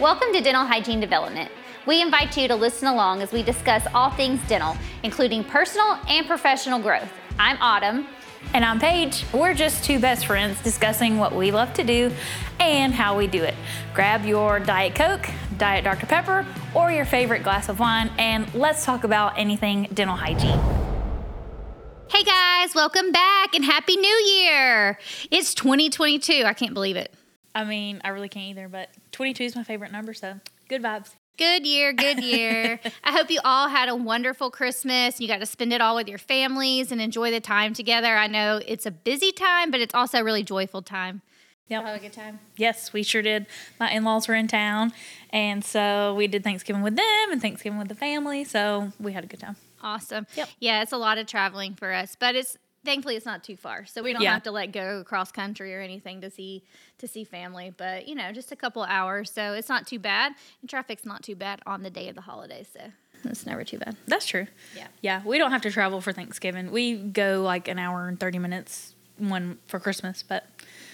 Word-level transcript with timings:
Welcome 0.00 0.32
to 0.32 0.40
Dental 0.40 0.64
Hygiene 0.64 0.98
Development. 0.98 1.50
We 1.84 2.00
invite 2.00 2.34
you 2.34 2.48
to 2.48 2.54
listen 2.54 2.88
along 2.88 3.20
as 3.20 3.32
we 3.32 3.42
discuss 3.42 3.86
all 3.94 4.08
things 4.08 4.40
dental, 4.48 4.74
including 5.02 5.44
personal 5.44 5.98
and 6.08 6.26
professional 6.26 6.80
growth. 6.80 7.12
I'm 7.38 7.58
Autumn. 7.60 8.06
And 8.54 8.64
I'm 8.64 8.80
Paige. 8.80 9.26
We're 9.30 9.52
just 9.52 9.84
two 9.84 9.98
best 9.98 10.24
friends 10.24 10.58
discussing 10.62 11.18
what 11.18 11.34
we 11.34 11.50
love 11.50 11.74
to 11.74 11.84
do 11.84 12.10
and 12.58 12.94
how 12.94 13.14
we 13.18 13.26
do 13.26 13.42
it. 13.42 13.54
Grab 13.92 14.24
your 14.24 14.58
Diet 14.58 14.94
Coke, 14.94 15.28
Diet 15.58 15.84
Dr. 15.84 16.06
Pepper, 16.06 16.46
or 16.74 16.90
your 16.90 17.04
favorite 17.04 17.42
glass 17.42 17.68
of 17.68 17.78
wine, 17.78 18.10
and 18.16 18.52
let's 18.54 18.86
talk 18.86 19.04
about 19.04 19.38
anything 19.38 19.86
dental 19.92 20.16
hygiene. 20.16 20.60
Hey 22.08 22.22
guys, 22.24 22.74
welcome 22.74 23.12
back 23.12 23.54
and 23.54 23.66
Happy 23.66 23.98
New 23.98 24.08
Year! 24.08 24.98
It's 25.30 25.52
2022. 25.52 26.44
I 26.46 26.54
can't 26.54 26.72
believe 26.72 26.96
it. 26.96 27.14
I 27.54 27.64
mean, 27.64 28.00
I 28.04 28.08
really 28.08 28.28
can't 28.28 28.46
either, 28.46 28.68
but 28.68 28.88
22 29.12 29.44
is 29.44 29.56
my 29.56 29.64
favorite 29.64 29.92
number, 29.92 30.14
so 30.14 30.34
good 30.68 30.82
vibes. 30.82 31.10
Good 31.36 31.66
year, 31.66 31.92
good 31.92 32.22
year. 32.22 32.78
I 33.04 33.12
hope 33.12 33.30
you 33.30 33.40
all 33.44 33.68
had 33.68 33.88
a 33.88 33.96
wonderful 33.96 34.50
Christmas. 34.50 35.20
You 35.20 35.26
got 35.26 35.38
to 35.38 35.46
spend 35.46 35.72
it 35.72 35.80
all 35.80 35.96
with 35.96 36.06
your 36.06 36.18
families 36.18 36.92
and 36.92 37.00
enjoy 37.00 37.30
the 37.30 37.40
time 37.40 37.72
together. 37.72 38.14
I 38.14 38.26
know 38.26 38.60
it's 38.66 38.84
a 38.84 38.90
busy 38.90 39.32
time, 39.32 39.70
but 39.70 39.80
it's 39.80 39.94
also 39.94 40.18
a 40.18 40.24
really 40.24 40.42
joyful 40.42 40.82
time. 40.82 41.22
Yep. 41.68 41.84
Have 41.84 41.96
a 41.96 42.00
good 42.00 42.12
time. 42.12 42.40
Yes, 42.56 42.92
we 42.92 43.04
sure 43.04 43.22
did. 43.22 43.46
My 43.78 43.90
in 43.90 44.04
laws 44.04 44.26
were 44.26 44.34
in 44.34 44.48
town, 44.48 44.92
and 45.30 45.64
so 45.64 46.14
we 46.14 46.26
did 46.26 46.42
Thanksgiving 46.42 46.82
with 46.82 46.96
them 46.96 47.30
and 47.30 47.40
Thanksgiving 47.40 47.78
with 47.78 47.88
the 47.88 47.94
family, 47.94 48.42
so 48.42 48.92
we 48.98 49.12
had 49.12 49.22
a 49.22 49.28
good 49.28 49.38
time. 49.38 49.56
Awesome. 49.80 50.26
Yep. 50.34 50.48
Yeah, 50.58 50.82
it's 50.82 50.92
a 50.92 50.96
lot 50.96 51.16
of 51.16 51.26
traveling 51.26 51.74
for 51.74 51.92
us, 51.92 52.16
but 52.18 52.34
it's 52.34 52.58
thankfully 52.84 53.16
it's 53.16 53.26
not 53.26 53.44
too 53.44 53.56
far, 53.56 53.86
so 53.86 54.02
we 54.02 54.12
don't 54.12 54.22
Yeah. 54.22 54.34
have 54.34 54.42
to 54.44 54.50
like 54.50 54.72
go 54.72 55.00
across 55.00 55.30
country 55.32 55.74
or 55.74 55.80
anything 55.80 56.20
to 56.22 56.30
see 56.30 56.62
to 56.98 57.06
see 57.08 57.24
family. 57.24 57.72
But 57.76 58.08
you 58.08 58.14
know, 58.14 58.32
just 58.32 58.52
a 58.52 58.56
couple 58.56 58.82
hours, 58.84 59.30
so 59.30 59.52
it's 59.54 59.68
not 59.68 59.86
too 59.86 59.98
bad. 59.98 60.32
And 60.60 60.70
traffic's 60.70 61.04
not 61.04 61.22
too 61.22 61.36
bad 61.36 61.60
on 61.66 61.82
the 61.82 61.90
day 61.90 62.08
of 62.08 62.14
the 62.14 62.22
holiday, 62.22 62.64
so 62.72 62.80
it's 63.24 63.44
never 63.46 63.64
too 63.64 63.78
bad. 63.78 63.96
That's 64.06 64.26
true. 64.26 64.46
Yeah. 64.76 64.86
Yeah, 65.02 65.22
we 65.24 65.38
don't 65.38 65.50
have 65.50 65.62
to 65.62 65.70
travel 65.70 66.00
for 66.00 66.12
Thanksgiving. 66.12 66.70
We 66.70 66.96
go 66.96 67.42
like 67.42 67.68
an 67.68 67.78
hour 67.78 68.08
and 68.08 68.18
30 68.18 68.38
minutes 68.38 68.94
one 69.18 69.58
for 69.66 69.78
Christmas, 69.78 70.22
but 70.22 70.46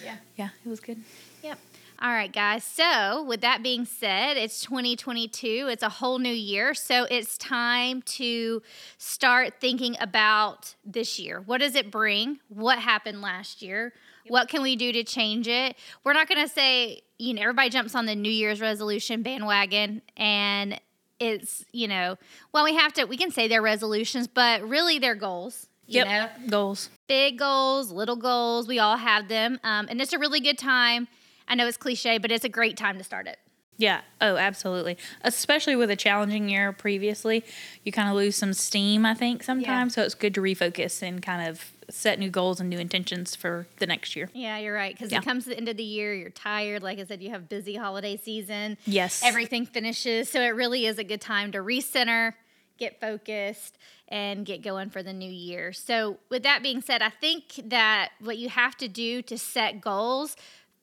Yeah. 0.03 0.17
yeah, 0.37 0.49
it 0.65 0.69
was 0.69 0.81
good. 0.81 0.99
Yep. 1.43 1.59
All 1.99 2.11
right, 2.11 2.31
guys. 2.33 2.63
So, 2.63 3.23
with 3.23 3.41
that 3.41 3.63
being 3.63 3.87
said, 3.87 4.37
it's 4.37 4.61
2022. 4.61 5.69
It's 5.71 5.83
a 5.83 5.89
whole 5.89 6.19
new 6.19 6.33
year. 6.33 6.75
So, 6.75 7.05
it's 7.11 7.39
time 7.39 8.03
to 8.03 8.63
start 8.99 9.55
thinking 9.61 9.97
about 9.99 10.75
this 10.85 11.19
year. 11.19 11.41
What 11.41 11.59
does 11.63 11.75
it 11.75 11.91
bring? 11.91 12.41
What 12.49 12.79
happened 12.81 13.23
last 13.23 13.63
year? 13.63 13.95
What 14.29 14.49
can 14.49 14.61
we 14.61 14.77
do 14.77 14.93
to 14.93 15.05
change 15.05 15.49
it? 15.49 15.77
We're 16.05 16.13
not 16.13 16.29
going 16.29 16.43
to 16.47 16.53
say, 16.53 17.01
you 17.19 17.33
know, 17.33 17.41
everybody 17.43 17.71
jumps 17.71 17.95
on 17.95 18.05
the 18.07 18.15
New 18.17 18.31
Year's 18.33 18.61
resolution 18.61 19.23
bandwagon 19.23 20.03
and 20.17 20.79
it's, 21.19 21.65
you 21.73 21.87
know, 21.89 22.17
well, 22.53 22.65
we 22.65 22.75
have 22.75 22.93
to, 22.95 23.05
we 23.05 23.17
can 23.17 23.31
say 23.31 23.47
their 23.49 23.63
resolutions, 23.63 24.27
but 24.27 24.69
really 24.69 24.99
they're 24.99 25.15
goals. 25.15 25.69
You 25.87 26.01
Yep. 26.05 26.07
know? 26.09 26.49
Goals. 26.51 26.91
big 27.07 27.39
goals, 27.39 27.93
little 27.93 28.17
goals. 28.17 28.67
We 28.67 28.81
all 28.81 28.97
have 28.97 29.29
them. 29.29 29.61
Um, 29.63 29.87
and 29.89 30.01
it's 30.03 30.13
a 30.13 30.19
really 30.19 30.41
good 30.41 30.59
time. 30.59 31.07
I 31.49 31.55
know 31.55 31.67
it's 31.67 31.77
cliche, 31.77 32.19
but 32.19 32.31
it's 32.31 32.45
a 32.45 32.49
great 32.49 32.77
time 32.77 32.99
to 32.99 33.05
start 33.05 33.27
it. 33.27 33.39
Yeah. 33.79 34.01
Oh, 34.23 34.37
absolutely. 34.37 34.97
Especially 35.23 35.77
with 35.77 35.91
a 35.91 35.97
challenging 35.97 36.49
year 36.49 36.73
previously, 36.73 37.45
you 37.85 37.93
kind 37.93 38.09
of 38.09 38.15
lose 38.17 38.35
some 38.37 38.55
steam, 38.55 39.05
I 39.05 39.13
think, 39.13 39.43
sometimes. 39.43 39.95
So 39.95 40.03
it's 40.03 40.15
good 40.15 40.35
to 40.35 40.41
refocus 40.41 41.03
and 41.03 41.23
kind 41.23 41.47
of 41.47 41.73
set 41.91 42.19
new 42.19 42.31
goals 42.31 42.59
and 42.59 42.71
new 42.71 42.79
intentions 42.79 43.37
for 43.37 43.67
the 43.77 43.87
next 43.87 44.17
year. 44.17 44.31
Yeah, 44.33 44.57
you're 44.59 44.75
right. 44.75 44.95
Because 44.95 45.13
Yeah. 45.13 45.19
it 45.19 45.25
comes 45.25 45.45
to 45.45 45.51
the 45.51 45.57
end 45.59 45.69
of 45.69 45.77
the 45.77 45.83
year, 45.85 46.15
you're 46.15 46.31
tired. 46.31 46.83
Like 46.83 46.99
I 46.99 47.05
said, 47.05 47.23
you 47.23 47.31
have 47.31 47.51
busy 47.51 47.77
holiday 47.77 48.17
season. 48.17 48.79
Yes. 48.87 49.23
Everything 49.23 49.67
finishes. 49.67 50.31
So 50.31 50.41
it 50.41 50.55
really 50.55 50.87
is 50.87 50.99
a 50.99 51.05
good 51.05 51.21
time 51.21 51.53
to 51.53 51.59
recenter, 51.59 52.33
get 52.79 52.99
focused, 52.99 53.77
and 54.09 54.47
get 54.47 54.63
going 54.63 54.89
for 54.89 55.03
the 55.03 55.13
new 55.13 55.31
year. 55.31 55.73
So, 55.73 56.19
with 56.31 56.45
that 56.45 56.63
being 56.63 56.81
said, 56.81 57.03
I 57.03 57.11
think 57.11 57.61
that 57.67 58.11
what 58.21 58.39
you 58.39 58.49
have 58.49 58.77
to 58.79 58.89
do 58.89 59.21
to 59.23 59.37
set 59.37 59.81
goals 59.81 60.37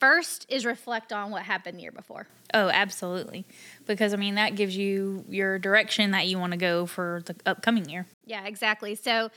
first 0.03 0.45
is 0.49 0.65
reflect 0.65 1.13
on 1.13 1.31
what 1.31 1.43
happened 1.43 1.77
the 1.77 1.81
year 1.81 1.91
before. 1.91 2.27
Oh, 2.53 2.67
absolutely. 2.67 3.45
Because 3.87 4.13
I 4.13 4.17
mean, 4.17 4.35
that 4.35 4.53
gives 4.55 4.75
you 4.75 5.23
your 5.29 5.57
direction 5.57 6.11
that 6.11 6.27
you 6.27 6.37
want 6.37 6.51
to 6.51 6.57
go 6.57 6.85
for 6.85 7.21
the 7.25 7.33
upcoming 7.45 7.87
year. 7.87 8.05
Yeah, 8.25 8.45
exactly. 8.45 8.95
So 8.95 9.31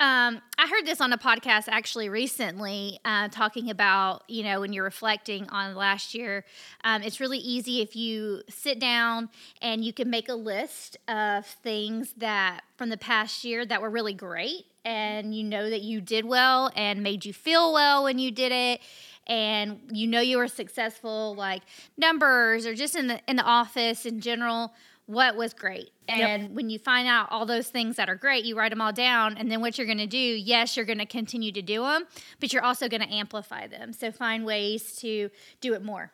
um, 0.00 0.40
I 0.58 0.68
heard 0.70 0.86
this 0.86 1.02
on 1.02 1.12
a 1.12 1.18
podcast 1.18 1.64
actually 1.68 2.08
recently, 2.08 2.98
uh, 3.04 3.28
talking 3.28 3.68
about, 3.68 4.22
you 4.26 4.42
know, 4.42 4.60
when 4.60 4.72
you're 4.72 4.84
reflecting 4.84 5.50
on 5.50 5.74
last 5.74 6.14
year, 6.14 6.46
um, 6.82 7.02
it's 7.02 7.20
really 7.20 7.38
easy 7.38 7.82
if 7.82 7.94
you 7.94 8.40
sit 8.48 8.80
down 8.80 9.28
and 9.60 9.84
you 9.84 9.92
can 9.92 10.08
make 10.08 10.30
a 10.30 10.34
list 10.34 10.96
of 11.08 11.44
things 11.44 12.14
that 12.16 12.62
from 12.78 12.88
the 12.88 12.96
past 12.96 13.44
year 13.44 13.66
that 13.66 13.82
were 13.82 13.90
really 13.90 14.14
great 14.14 14.64
and 14.86 15.34
you 15.34 15.42
know 15.42 15.68
that 15.68 15.82
you 15.82 16.00
did 16.00 16.24
well 16.24 16.70
and 16.76 17.02
made 17.02 17.24
you 17.24 17.32
feel 17.32 17.72
well 17.72 18.04
when 18.04 18.18
you 18.20 18.30
did 18.30 18.52
it 18.52 18.80
and 19.26 19.80
you 19.90 20.06
know 20.06 20.20
you 20.20 20.38
were 20.38 20.48
successful 20.48 21.34
like 21.36 21.62
numbers 21.96 22.66
or 22.66 22.74
just 22.74 22.94
in 22.94 23.06
the 23.06 23.20
in 23.28 23.36
the 23.36 23.42
office 23.42 24.06
in 24.06 24.20
general 24.20 24.72
what 25.06 25.36
was 25.36 25.54
great? 25.54 25.90
And 26.08 26.56
when 26.56 26.68
you 26.68 26.80
find 26.80 27.06
out 27.06 27.28
all 27.30 27.46
those 27.46 27.68
things 27.68 27.96
that 27.96 28.08
are 28.08 28.16
great 28.16 28.44
you 28.44 28.56
write 28.56 28.70
them 28.70 28.80
all 28.80 28.92
down 28.92 29.36
and 29.36 29.50
then 29.50 29.60
what 29.60 29.78
you're 29.78 29.86
going 29.86 29.98
to 29.98 30.06
do 30.06 30.18
yes 30.18 30.76
you're 30.76 30.86
going 30.86 30.98
to 30.98 31.06
continue 31.06 31.52
to 31.52 31.62
do 31.62 31.82
them 31.82 32.04
but 32.40 32.52
you're 32.52 32.64
also 32.64 32.88
going 32.88 33.02
to 33.02 33.12
amplify 33.12 33.66
them. 33.66 33.92
So 33.92 34.10
find 34.10 34.44
ways 34.44 34.96
to 34.96 35.30
do 35.60 35.74
it 35.74 35.82
more 35.82 36.12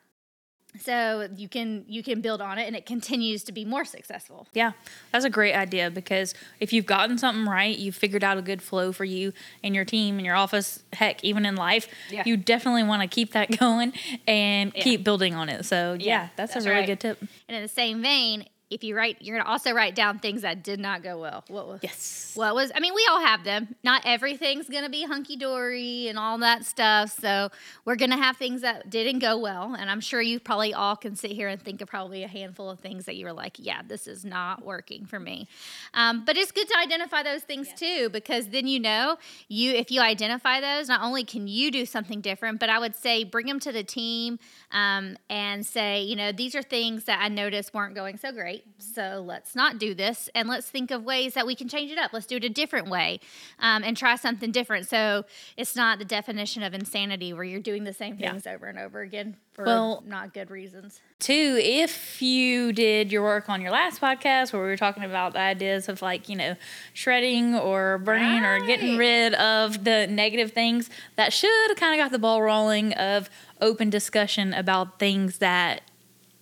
so 0.81 1.29
you 1.37 1.49
can 1.49 1.85
you 1.87 2.03
can 2.03 2.21
build 2.21 2.41
on 2.41 2.59
it 2.59 2.67
and 2.67 2.75
it 2.75 2.87
continues 2.87 3.45
to 3.45 3.53
be 3.53 3.65
more 3.65 3.85
successful 3.85 4.47
Yeah, 4.55 4.73
that's 5.13 5.25
a 5.25 5.31
great 5.31 5.55
idea 5.55 5.91
because 5.91 6.35
if 6.61 6.73
you've 6.73 6.87
gotten 6.87 7.19
something 7.19 7.47
right, 7.47 7.77
you've 7.77 7.95
figured 7.95 8.25
out 8.25 8.39
a 8.39 8.43
good 8.43 8.63
flow 8.63 8.93
for 8.93 9.05
you 9.05 9.33
and 9.63 9.75
your 9.75 9.85
team 9.85 10.17
and 10.17 10.25
your 10.27 10.35
office, 10.37 10.83
heck, 10.93 11.23
even 11.25 11.45
in 11.45 11.57
life, 11.57 11.89
Yeah. 12.11 12.23
you 12.25 12.37
definitely 12.37 12.85
want 12.85 13.03
to 13.03 13.09
keep 13.09 13.33
that 13.33 13.51
going 13.59 13.93
and 14.27 14.73
Yeah. 14.75 14.83
keep 14.83 15.05
building 15.05 15.35
on 15.35 15.49
it. 15.49 15.65
So, 15.65 15.95
yeah, 15.99 16.07
Yeah, 16.07 16.29
that's, 16.37 16.55
that's 16.55 16.65
a 16.67 16.69
really 16.69 16.81
right. 16.81 16.87
good 16.87 17.01
tip. 17.01 17.21
and 17.49 17.57
in 17.57 17.63
the 17.63 17.69
same 17.69 18.01
vein 18.03 18.47
if 18.73 18.83
you 18.83 18.97
write 18.97 19.19
you're 19.21 19.37
going 19.37 19.45
to 19.45 19.51
also 19.51 19.73
write 19.73 19.95
down 19.95 20.19
things 20.19 20.43
that 20.43 20.63
did 20.65 20.81
not 20.81 21.03
go 21.03 21.21
well 21.21 21.45
what 21.49 21.69
was 21.69 21.81
Yes. 21.83 22.33
What 22.35 22.55
was, 22.55 22.73
I 22.75 22.81
mean, 22.81 22.95
we 22.95 23.07
all 23.11 23.21
have 23.21 23.45
them. 23.45 23.75
Not 23.83 24.03
everything's 24.05 24.69
going 24.69 24.85
to 24.85 24.91
be 24.91 25.05
hunky 25.05 25.37
dory 25.37 26.09
and 26.09 26.19
all 26.19 26.39
that 26.39 26.65
stuff. 26.65 27.11
So 27.21 27.51
we're 27.85 27.97
going 27.97 28.11
to 28.11 28.17
have 28.17 28.37
things 28.37 28.63
that 28.63 28.89
didn't 28.89 29.19
go 29.19 29.37
well. 29.37 29.75
And 29.79 29.91
I'm 29.91 30.01
sure 30.01 30.23
you 30.23 30.41
probably 30.41 30.73
all 30.73 30.97
can 30.97 31.17
sit 31.17 31.33
here 31.33 31.49
and 31.49 31.61
think 31.61 31.81
of 31.81 31.89
probably 31.89 32.23
a 32.23 32.29
handful 32.29 32.71
of 32.71 32.81
things 32.81 33.05
that 33.07 33.17
you 33.17 33.27
were 33.27 33.33
like, 33.33 33.57
yeah, 33.59 33.83
this 33.87 34.07
is 34.07 34.25
not 34.25 34.65
working 34.65 35.05
for 35.05 35.21
me. 35.21 35.49
Um, 35.93 36.25
but 36.25 36.37
it's 36.37 36.53
good 36.53 36.69
to 36.69 36.79
identify 36.79 37.23
those 37.23 37.43
things 37.43 37.73
too, 37.75 38.09
because 38.11 38.49
then 38.49 38.67
you 38.67 38.81
know, 38.81 39.19
you, 39.49 39.73
if 39.73 39.91
you 39.91 40.01
identify 40.01 40.61
those, 40.61 40.89
not 40.89 41.03
only 41.03 41.25
can 41.25 41.49
you 41.49 41.71
do 41.71 41.85
something 41.85 42.21
different, 42.21 42.61
but 42.61 42.71
I 42.71 42.79
would 42.79 42.95
say 42.95 43.25
bring 43.25 43.47
them 43.47 43.61
to 43.61 43.73
the 43.73 43.83
team 43.83 44.39
um, 44.71 45.17
and 45.29 45.67
say, 45.67 46.03
you 46.03 46.17
know, 46.17 46.33
these 46.33 46.55
are 46.55 46.63
things 46.63 47.05
that 47.05 47.19
I 47.21 47.29
noticed 47.29 47.75
weren't 47.75 47.95
going 47.95 48.17
so 48.17 48.33
great. 48.33 48.62
So 48.79 49.23
let's 49.25 49.55
not 49.55 49.79
do 49.79 49.95
this 49.95 50.29
and 50.35 50.49
let's 50.49 50.69
think 50.69 50.91
of 50.91 51.05
ways 51.05 51.35
that 51.35 51.47
we 51.47 51.55
can 51.55 51.69
change 51.69 51.91
it 51.93 51.99
up. 51.99 52.13
Let's 52.13 52.27
do 52.27 52.37
it 52.37 52.45
a 52.45 52.49
different 52.49 52.89
way 52.89 53.21
um, 53.61 53.85
and 53.85 53.97
try 53.97 54.17
something 54.17 54.51
different. 54.51 54.89
So 54.89 55.25
it's 55.57 55.77
not 55.77 55.99
the 55.99 56.05
definition 56.05 56.63
of 56.63 56.75
insanity 56.75 57.33
where 57.33 57.45
you're 57.45 57.61
doing 57.61 57.85
the 57.85 57.93
same 57.93 58.17
Yeah. 58.19 58.31
things 58.33 58.47
over 58.47 58.67
and 58.67 58.79
over 58.79 59.01
again 59.01 59.37
for 59.53 59.65
Well- 59.65 60.03
not 60.07 60.35
good 60.35 60.51
reasons. 60.51 61.01
Two, 61.21 61.59
if 61.63 62.21
you 62.21 62.73
did 62.73 63.13
your 63.13 63.23
work 63.23 63.49
on 63.49 63.61
your 63.61 63.71
last 63.71 64.01
podcast 64.01 64.53
where 64.53 64.61
we 64.63 64.69
were 64.69 64.77
talking 64.77 65.05
about 65.05 65.35
the 65.35 65.39
ideas 65.41 65.89
of 65.89 66.03
like, 66.03 66.29
you 66.29 66.35
know, 66.35 66.57
shredding 66.93 67.55
or 67.55 67.99
burning 67.99 68.45
or 68.45 68.59
getting 68.67 68.97
rid 68.97 69.35
of 69.35 69.85
the 69.85 70.07
negative 70.09 70.51
things, 70.53 70.91
that 71.17 71.33
should 71.33 71.69
have 71.69 71.77
kind 71.77 71.99
of 71.99 72.05
got 72.05 72.11
the 72.13 72.19
ball 72.19 72.43
rolling 72.43 72.93
of 72.95 73.31
open 73.61 73.89
discussion 73.91 74.53
about 74.53 74.99
things 74.99 75.39
that 75.39 75.83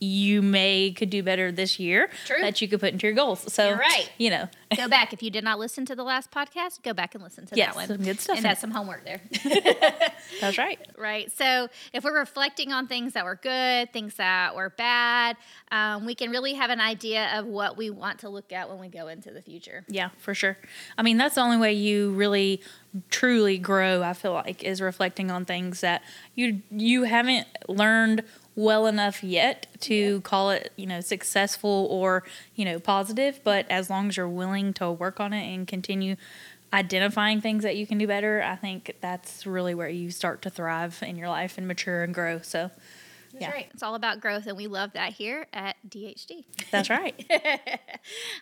you 0.00 0.40
may 0.40 0.92
could 0.92 1.10
do 1.10 1.22
better 1.22 1.52
this 1.52 1.78
year 1.78 2.08
True. 2.26 2.40
that 2.40 2.60
you 2.62 2.68
could 2.68 2.80
put 2.80 2.92
into 2.92 3.06
your 3.06 3.14
goals. 3.14 3.52
So, 3.52 3.68
You're 3.68 3.76
right. 3.78 4.10
you 4.18 4.30
know, 4.30 4.48
Go 4.76 4.88
back. 4.88 5.12
If 5.12 5.20
you 5.22 5.30
did 5.30 5.42
not 5.44 5.58
listen 5.58 5.84
to 5.86 5.96
the 5.96 6.04
last 6.04 6.30
podcast, 6.30 6.82
go 6.82 6.92
back 6.94 7.14
and 7.16 7.24
listen 7.24 7.44
to 7.46 7.56
Yes, 7.56 7.70
that 7.70 7.76
one. 7.76 7.86
some 7.88 7.96
good 8.04 8.20
stuff 8.20 8.36
And 8.36 8.44
that's 8.44 8.60
it. 8.60 8.62
some 8.62 8.70
homework 8.70 9.04
there. 9.04 9.20
that's 10.40 10.58
right. 10.58 10.78
right? 10.96 11.30
So 11.32 11.68
if 11.92 12.04
we're 12.04 12.16
reflecting 12.18 12.72
on 12.72 12.86
things 12.86 13.14
that 13.14 13.24
were 13.24 13.34
good, 13.34 13.92
things 13.92 14.14
that 14.14 14.54
were 14.54 14.70
bad, 14.70 15.36
um, 15.72 16.06
we 16.06 16.14
can 16.14 16.30
really 16.30 16.54
have 16.54 16.70
an 16.70 16.80
idea 16.80 17.30
of 17.38 17.46
what 17.46 17.76
we 17.76 17.90
want 17.90 18.20
to 18.20 18.28
look 18.28 18.52
at 18.52 18.68
when 18.70 18.78
we 18.78 18.86
go 18.88 19.08
into 19.08 19.32
the 19.32 19.42
future. 19.42 19.84
Yeah, 19.88 20.10
for 20.18 20.34
sure. 20.34 20.56
I 20.96 21.02
mean, 21.02 21.16
that's 21.16 21.34
the 21.34 21.40
only 21.40 21.56
way 21.56 21.72
you 21.72 22.12
really 22.12 22.62
truly 23.10 23.58
grow, 23.58 24.02
I 24.02 24.12
feel 24.12 24.32
like, 24.32 24.62
is 24.62 24.80
reflecting 24.80 25.30
on 25.32 25.44
things 25.44 25.80
that 25.80 26.02
you 26.34 26.62
you 26.70 27.04
haven't 27.04 27.46
learned 27.68 28.22
well 28.60 28.86
enough 28.86 29.22
yet 29.24 29.66
to 29.80 30.20
call 30.22 30.50
it, 30.50 30.72
you 30.76 30.86
know, 30.86 31.00
successful 31.00 31.88
or, 31.90 32.22
you 32.54 32.64
know, 32.64 32.78
positive, 32.78 33.40
but 33.44 33.66
as 33.70 33.88
long 33.90 34.08
as 34.08 34.16
you're 34.16 34.28
willing 34.28 34.72
to 34.74 34.90
work 34.90 35.18
on 35.20 35.32
it 35.32 35.52
and 35.54 35.66
continue 35.66 36.16
identifying 36.72 37.40
things 37.40 37.62
that 37.64 37.76
you 37.76 37.86
can 37.86 37.98
do 37.98 38.06
better, 38.06 38.42
I 38.42 38.56
think 38.56 38.94
that's 39.00 39.46
really 39.46 39.74
where 39.74 39.88
you 39.88 40.10
start 40.10 40.42
to 40.42 40.50
thrive 40.50 41.02
in 41.02 41.16
your 41.16 41.28
life 41.28 41.58
and 41.58 41.66
mature 41.66 42.02
and 42.04 42.14
grow. 42.14 42.40
So, 42.42 42.70
That's 43.32 43.42
Yeah. 43.42 43.50
right. 43.52 43.68
It's 43.72 43.82
all 43.84 43.94
about 43.94 44.20
growth, 44.20 44.46
and 44.48 44.56
we 44.56 44.66
love 44.66 44.92
that 44.94 45.12
here 45.12 45.46
at 45.52 45.76
DHD. 45.88 46.44
That's 46.72 46.90
right. 46.90 47.14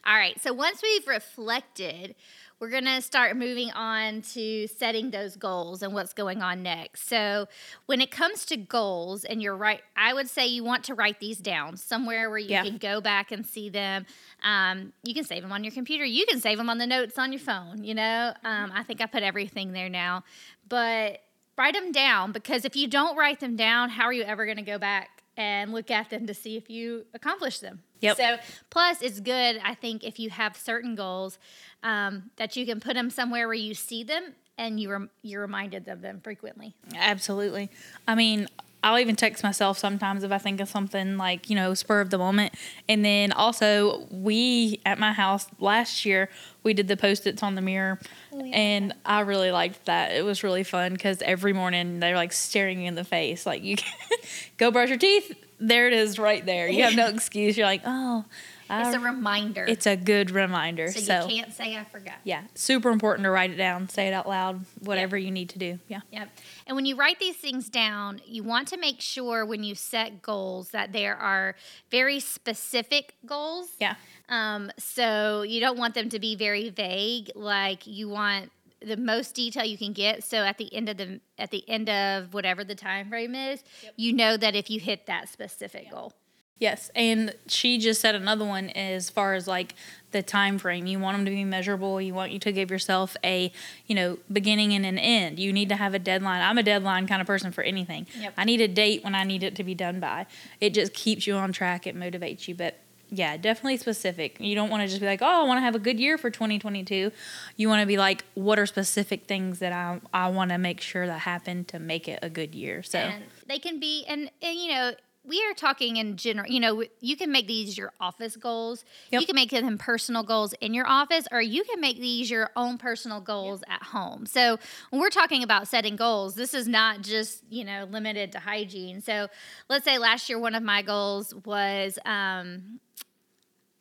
All 0.07 0.17
right. 0.17 0.41
So 0.41 0.55
once 0.55 0.81
we've 0.83 1.07
reflected, 1.07 2.15
we're 2.61 2.71
going 2.71 2.87
to 2.87 3.01
start 3.01 3.37
moving 3.37 3.71
on 3.71 4.21
to 4.35 4.67
setting 4.67 5.11
those 5.11 5.37
goals 5.37 5.83
and 5.83 5.93
what's 5.95 6.13
going 6.13 6.43
on 6.43 6.63
next. 6.63 7.09
So 7.09 7.47
when 7.87 8.01
it 8.01 8.11
comes 8.11 8.45
to 8.47 8.57
goals, 8.57 9.25
and 9.25 9.41
you're 9.41 9.57
right, 9.57 9.81
I 9.97 10.13
would 10.13 10.29
say 10.29 10.47
you 10.47 10.65
want 10.65 10.83
to 10.85 10.95
write 10.95 11.21
these 11.21 11.39
down 11.39 11.77
somewhere 11.77 12.29
where 12.31 12.39
you 12.39 12.51
Yeah. 12.51 12.65
can 12.65 12.79
go 12.79 13.01
back 13.01 13.31
and 13.31 13.47
see 13.47 13.69
them. 13.69 14.07
Um, 14.43 14.93
you 15.05 15.15
can 15.15 15.25
save 15.25 15.43
them 15.43 15.53
on 15.53 15.63
your 15.63 15.73
computer. 15.73 16.05
You 16.05 16.27
can 16.27 16.41
save 16.41 16.59
them 16.59 16.69
on 16.69 16.79
the 16.79 16.87
notes 16.87 17.17
on 17.19 17.33
your 17.33 17.41
phone. 17.41 17.85
You 17.85 17.95
know, 17.95 18.33
um, 18.45 18.73
I 18.75 18.83
think 18.83 19.01
I 19.01 19.07
put 19.07 19.23
everything 19.23 19.73
there 19.73 19.89
now, 19.89 20.25
but 20.69 21.21
write 21.57 21.75
them 21.75 21.93
down 21.93 22.33
because 22.33 22.65
if 22.65 22.75
you 22.77 22.89
don't 22.89 23.17
write 23.17 23.41
them 23.41 23.55
down, 23.57 23.91
how 23.91 24.05
are 24.05 24.13
you 24.13 24.23
ever 24.25 24.45
going 24.47 24.57
to 24.59 24.63
go 24.63 24.79
back 24.79 25.18
and 25.39 25.73
look 25.73 25.91
at 25.91 26.11
them 26.11 26.27
to 26.27 26.35
see 26.35 26.57
if 26.57 26.69
you 26.69 27.07
accomplish 27.15 27.61
them? 27.61 27.81
Yep. 28.01 28.17
So 28.17 28.37
plus, 28.69 29.01
it's 29.01 29.21
good 29.21 29.61
I 29.65 29.75
think 29.75 30.05
if 30.05 30.19
you 30.19 30.29
have 30.31 30.57
certain 30.57 30.95
goals 30.95 31.39
um, 31.83 32.31
that 32.37 32.57
you 32.57 32.67
can 32.67 32.81
put 32.81 32.95
them 32.95 33.09
somewhere 33.09 33.47
where 33.47 33.55
you 33.55 33.73
see 33.73 34.03
them 34.03 34.35
and 34.59 34.81
you 34.81 34.91
rem- 34.91 35.11
you're 35.23 35.41
reminded 35.41 35.89
of 35.89 36.03
them 36.03 36.21
frequently. 36.21 36.75
Absolutely. 36.95 37.71
I 38.07 38.17
mean, 38.17 38.49
I'll 38.89 38.99
even 38.99 39.17
text 39.17 39.43
myself 39.43 39.77
sometimes 39.77 40.25
if 40.25 40.33
I 40.33 40.39
think 40.39 40.63
of 40.63 40.69
something 40.71 41.19
like, 41.19 41.51
you 41.51 41.57
know, 41.57 41.75
spur 41.75 42.01
of 42.01 42.09
the 42.09 42.17
moment. 42.17 42.55
And 42.89 43.05
then 43.05 43.33
also, 43.33 44.07
we 44.11 44.81
at 44.87 44.99
my 44.99 45.13
house 45.13 45.47
last 45.61 46.07
year, 46.07 46.31
we 46.63 46.73
did 46.73 46.89
the 46.89 46.97
post 46.97 47.27
its 47.27 47.43
on 47.43 47.55
the 47.55 47.61
mirror. 47.61 47.99
Oh, 48.33 48.43
and 48.43 48.95
I 49.05 49.21
really 49.21 49.51
liked 49.51 49.85
that. 49.85 50.13
It 50.13 50.25
was 50.25 50.43
really 50.43 50.65
fun 50.65 50.95
because 50.95 51.21
every 51.21 51.53
morning 51.53 52.01
they're 52.01 52.17
like 52.17 52.33
staring 52.33 52.81
you 52.81 52.89
in 52.89 52.95
the 52.95 53.05
face. 53.05 53.45
Like, 53.45 53.63
you 53.63 53.77
go 54.57 54.71
brush 54.71 54.89
your 54.89 54.97
teeth. 54.97 55.37
There 55.61 55.87
it 55.87 55.93
is 55.93 56.19
right 56.19 56.45
there. 56.47 56.67
You 56.67 56.85
have 56.85 56.97
no 56.97 57.09
excuse. 57.15 57.59
You're 57.59 57.67
like, 57.67 57.83
oh, 57.85 58.25
It's 58.71 58.95
a 58.95 59.01
reminder. 59.01 59.65
it's 59.67 59.87
a 59.87 59.97
good 59.97 60.31
reminder. 60.31 60.91
so, 60.91 61.01
So, 61.01 61.27
you 61.29 61.43
can't 61.43 61.53
say 61.53 61.77
I 61.77 61.85
forgot. 61.85 62.17
yeah, 62.25 62.43
super 62.55 62.91
important 62.91 63.25
to 63.25 63.31
write 63.31 63.51
it 63.51 63.57
down, 63.57 63.89
say 63.89 64.09
it 64.09 64.13
out 64.13 64.29
loud, 64.29 64.65
whatever 64.81 65.17
you 65.17 65.31
need 65.31 65.49
to 65.51 65.59
do. 65.59 65.79
Yeah. 65.89 66.01
Yep. 66.13 66.29
And 66.67 66.77
when 66.77 66.85
you 66.87 66.97
write 66.97 67.19
these 67.19 67.37
things 67.37 67.69
down, 67.69 68.21
you 68.27 68.43
want 68.43 68.69
to 68.69 68.77
make 68.77 69.01
sure 69.01 69.45
when 69.47 69.63
you 69.65 69.75
set 69.75 70.23
goals 70.23 70.71
that 70.71 70.93
there 70.93 71.17
are 71.17 71.55
very 71.91 72.21
specific 72.21 73.15
goals. 73.27 73.69
Yeah. 73.81 73.95
Um, 74.29 74.71
so 74.79 75.43
you 75.43 75.61
don't 75.61 75.79
want 75.79 75.95
them 75.95 76.09
to 76.11 76.19
be 76.19 76.37
very 76.37 76.69
vague. 76.71 77.31
Like 77.35 77.87
you 77.87 78.09
want 78.09 78.51
the 78.81 78.97
most 78.97 79.35
detail 79.35 79.65
you 79.65 79.79
can 79.79 79.93
get. 79.93 80.23
So 80.23 80.39
at 80.39 80.59
the 80.59 80.73
end 80.75 80.89
of 80.89 80.97
the 80.99 81.21
at 81.39 81.51
the 81.51 81.69
end 81.69 81.89
of 81.89 82.35
whatever 82.35 82.63
the 82.65 82.75
time 82.75 83.09
frame 83.09 83.35
is, 83.35 83.65
you 83.97 84.13
know 84.13 84.37
that 84.37 84.55
if 84.55 84.71
you 84.71 84.79
hit 84.81 85.07
that 85.07 85.29
specific 85.29 85.91
goal. 85.91 86.13
Yes, 86.59 86.91
and 86.95 87.35
she 87.47 87.79
just 87.79 88.01
said 88.01 88.15
another 88.15 88.45
one 88.45 88.71
as 88.71 89.11
far 89.11 89.35
as 89.35 89.47
like 89.47 89.75
the 90.11 90.23
time 90.23 90.59
frame. 90.59 90.87
You 90.87 90.99
want 90.99 91.17
them 91.17 91.25
to 91.27 91.31
be 91.31 91.45
measurable. 91.45 92.01
You 92.01 92.15
want 92.15 92.33
you 92.33 92.39
to 92.41 92.53
give 92.53 92.71
yourself 92.71 93.17
a, 93.23 93.53
you 93.87 93.95
know, 93.95 94.19
beginning 94.33 94.73
and 94.73 94.85
an 94.85 94.99
end. 94.99 95.39
You 95.39 95.53
need 95.53 95.69
to 95.69 95.77
have 95.77 95.95
a 95.95 95.99
deadline. 95.99 96.43
I'm 96.43 96.59
a 96.59 96.63
deadline 96.63 97.07
kind 97.07 97.21
of 97.21 97.27
person 97.27 97.53
for 97.53 97.63
anything. 97.63 98.07
Yep. 98.19 98.35
I 98.37 98.45
need 98.45 98.61
a 98.61 98.69
date 98.69 99.05
when 99.05 99.15
I 99.15 99.25
need 99.25 99.43
it 99.43 99.55
to 99.57 99.65
be 99.65 99.75
done 99.75 100.01
by. 100.01 100.27
It 100.61 100.75
just 100.75 100.95
keeps 100.95 101.27
you 101.27 101.35
on 101.35 101.53
track. 101.53 101.87
It 101.87 101.97
motivates 101.97 102.49
you, 102.49 102.55
but 102.55 102.79
yeah, 103.11 103.37
definitely 103.37 103.79
specific. 103.79 104.37
You 104.39 104.55
don't 104.55 104.69
want 104.69 104.83
to 104.83 104.89
just 104.89 105.01
be 105.01 105.07
like, 105.07 105.23
"Oh, 105.23 105.27
I 105.27 105.43
want 105.45 105.59
to 105.59 105.63
have 105.63 105.75
a 105.75 105.79
good 105.79 105.99
year 105.99 106.19
for 106.19 106.31
2022." 106.31 107.11
You 107.57 107.69
want 107.69 107.81
to 107.81 107.87
be 107.87 107.97
like, 107.97 108.25
"What 108.35 108.59
are 108.59 108.67
specific 108.67 109.25
things 109.27 109.61
that 109.61 109.73
I 109.73 110.01
I 110.13 110.29
want 110.29 110.51
to 110.51 110.59
make 110.59 110.81
sure 110.81 111.07
that 111.07 111.21
happen 111.21 111.65
to 111.67 111.79
make 111.79 112.07
it 112.07 112.19
a 112.21 112.29
good 112.29 112.55
year?" 112.55 112.83
So, 112.83 112.99
And 112.99 113.25
they 113.47 113.59
can 113.59 113.81
be 113.81 114.05
and 114.07 114.31
and 114.43 114.59
you 114.59 114.73
know 114.73 114.93
we 115.29 115.45
are 115.45 115.55
talking 115.55 115.97
in 115.99 116.17
general, 116.17 116.51
you 116.51 116.59
know, 116.59 116.83
you 117.01 117.17
can 117.17 117.31
make 117.31 117.47
these 117.47 117.77
your 117.77 117.93
office 118.01 118.37
goals. 118.37 118.85
Yep. 119.11 119.21
You 119.21 119.27
can 119.27 119.35
make 119.35 119.51
them 119.51 119.79
personal 119.79 120.23
goals 120.23 120.55
in 120.61 120.75
your 120.75 120.87
office, 120.87 121.29
or 121.31 121.41
you 121.41 121.65
can 121.65 121.81
make 121.81 122.01
these 122.01 122.31
your 122.31 122.51
own 122.57 122.79
personal 122.79 123.21
goals 123.21 123.63
at 123.69 123.83
home. 123.83 124.27
So, 124.27 124.59
when 124.91 125.01
we're 125.01 125.11
talking 125.11 125.43
about 125.43 125.69
setting 125.69 125.97
goals, 125.97 126.35
this 126.35 126.55
is 126.55 126.67
not 126.67 127.03
just, 127.03 127.45
you 127.51 127.65
know, 127.65 127.87
limited 127.91 128.33
to 128.33 128.39
hygiene. 128.39 129.01
So, 129.01 129.29
let's 129.69 129.85
say 129.85 129.99
last 129.99 130.29
year, 130.29 130.39
one 130.39 130.55
of 130.55 130.63
my 130.63 130.83
goals 130.83 131.35
was, 131.45 131.99
um, 132.05 132.81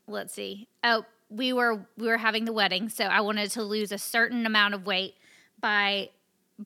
let's 0.08 0.34
see, 0.34 0.68
oh, 0.84 1.06
we 1.30 1.54
were 1.54 1.86
we 1.98 2.08
were 2.08 2.18
having 2.18 2.46
the 2.46 2.54
wedding, 2.54 2.90
so 2.90 3.06
I 3.06 3.22
wanted 3.22 3.52
to 3.52 3.64
lose 3.64 3.92
a 3.92 3.98
certain 3.98 4.46
amount 4.46 4.74
of 4.74 4.86
weight 4.86 5.16
by 5.60 6.10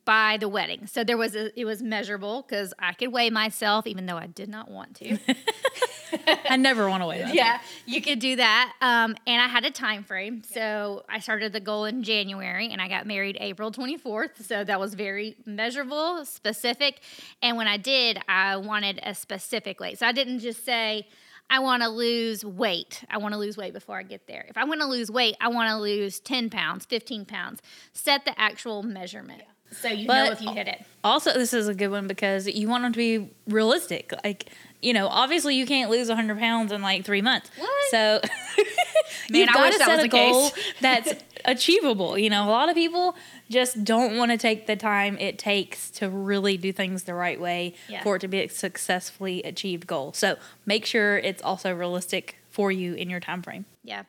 by 0.05 0.37
the 0.39 0.47
wedding. 0.47 0.87
So 0.87 1.03
there 1.03 1.17
was 1.17 1.35
a 1.35 1.57
it 1.59 1.65
was 1.65 1.81
measurable 1.81 2.45
because 2.47 2.73
I 2.79 2.93
could 2.93 3.11
weigh 3.11 3.29
myself 3.29 3.85
even 3.87 4.05
though 4.05 4.17
I 4.17 4.27
did 4.27 4.49
not 4.49 4.69
want 4.71 4.95
to. 4.97 5.17
I 6.49 6.57
never 6.57 6.89
want 6.89 7.03
to 7.03 7.07
weigh 7.07 7.21
that. 7.21 7.33
yeah, 7.33 7.59
you 7.85 8.01
could 8.01 8.19
do 8.19 8.35
that. 8.37 8.73
Um, 8.81 9.15
and 9.27 9.41
I 9.41 9.47
had 9.47 9.65
a 9.65 9.71
time 9.71 10.03
frame. 10.03 10.43
So 10.43 11.03
I 11.09 11.19
started 11.19 11.53
the 11.53 11.59
goal 11.59 11.85
in 11.85 12.03
January 12.03 12.69
and 12.71 12.81
I 12.81 12.87
got 12.87 13.05
married 13.05 13.37
April 13.39 13.71
24th. 13.71 14.43
So 14.43 14.63
that 14.63 14.79
was 14.79 14.93
very 14.93 15.35
measurable, 15.45 16.25
specific. 16.25 17.01
And 17.41 17.57
when 17.57 17.67
I 17.67 17.77
did, 17.77 18.19
I 18.27 18.57
wanted 18.57 18.99
a 19.03 19.13
specific 19.13 19.79
weight. 19.79 19.99
So 19.99 20.07
I 20.07 20.11
didn't 20.11 20.39
just 20.39 20.65
say, 20.65 21.07
I 21.49 21.59
want 21.59 21.83
to 21.83 21.89
lose 21.89 22.45
weight. 22.45 23.03
I 23.09 23.17
want 23.17 23.33
to 23.33 23.37
lose 23.37 23.57
weight 23.57 23.73
before 23.73 23.97
I 23.97 24.03
get 24.03 24.25
there. 24.25 24.45
If 24.47 24.57
I 24.57 24.63
want 24.63 24.79
to 24.79 24.87
lose 24.87 25.11
weight, 25.11 25.35
I 25.41 25.49
want 25.49 25.69
to 25.69 25.77
lose 25.77 26.21
10 26.21 26.49
pounds, 26.49 26.85
15 26.85 27.25
pounds. 27.25 27.61
Set 27.91 28.23
the 28.23 28.39
actual 28.39 28.83
measurement. 28.83 29.43
So 29.71 29.87
you 29.89 30.07
know 30.07 30.13
But- 30.25 30.31
if 30.33 30.41
you 30.41 30.51
hit 30.53 30.67
it. 30.67 30.83
Also, 31.03 31.33
this 31.33 31.51
is 31.53 31.67
a 31.67 31.73
good 31.73 31.87
one 31.89 32.05
because 32.07 32.45
you 32.47 32.67
want 32.67 32.83
them 32.83 32.93
to 32.93 32.97
be 32.97 33.29
realistic. 33.47 34.13
Like, 34.23 34.49
you 34.83 34.93
know, 34.93 35.07
obviously 35.07 35.55
you 35.55 35.65
can't 35.65 35.89
lose 35.89 36.09
100 36.09 36.37
pounds 36.37 36.71
in 36.71 36.83
like 36.83 37.03
three 37.05 37.23
months. 37.23 37.49
What? 37.57 37.69
So 37.89 38.21
Man, 39.29 39.41
you've 39.41 39.49
I 39.49 39.53
got 39.53 39.73
to 39.73 39.79
set 39.79 40.03
a 40.03 40.07
goal 40.07 40.51
that's 40.81 41.13
achievable. 41.45 42.17
You 42.19 42.29
know, 42.29 42.47
a 42.47 42.51
lot 42.51 42.69
of 42.69 42.75
people 42.75 43.15
just 43.49 43.83
don't 43.83 44.15
want 44.17 44.29
to 44.31 44.37
take 44.37 44.67
the 44.67 44.75
time 44.75 45.17
it 45.17 45.39
takes 45.39 45.89
to 45.91 46.07
really 46.09 46.55
do 46.57 46.71
things 46.71 47.03
the 47.03 47.15
right 47.15 47.39
way 47.41 47.73
Yeah. 47.89 48.03
for 48.03 48.17
it 48.17 48.19
to 48.19 48.27
be 48.27 48.41
a 48.41 48.47
successfully 48.49 49.41
achieved 49.43 49.87
goal. 49.87 50.13
So 50.13 50.37
make 50.67 50.85
sure 50.85 51.17
it's 51.17 51.41
also 51.41 51.73
realistic 51.73 52.37
for 52.51 52.71
you 52.71 52.93
in 52.93 53.09
your 53.09 53.19
time 53.19 53.41
frame. 53.41 53.65
Yeah. 53.83 54.03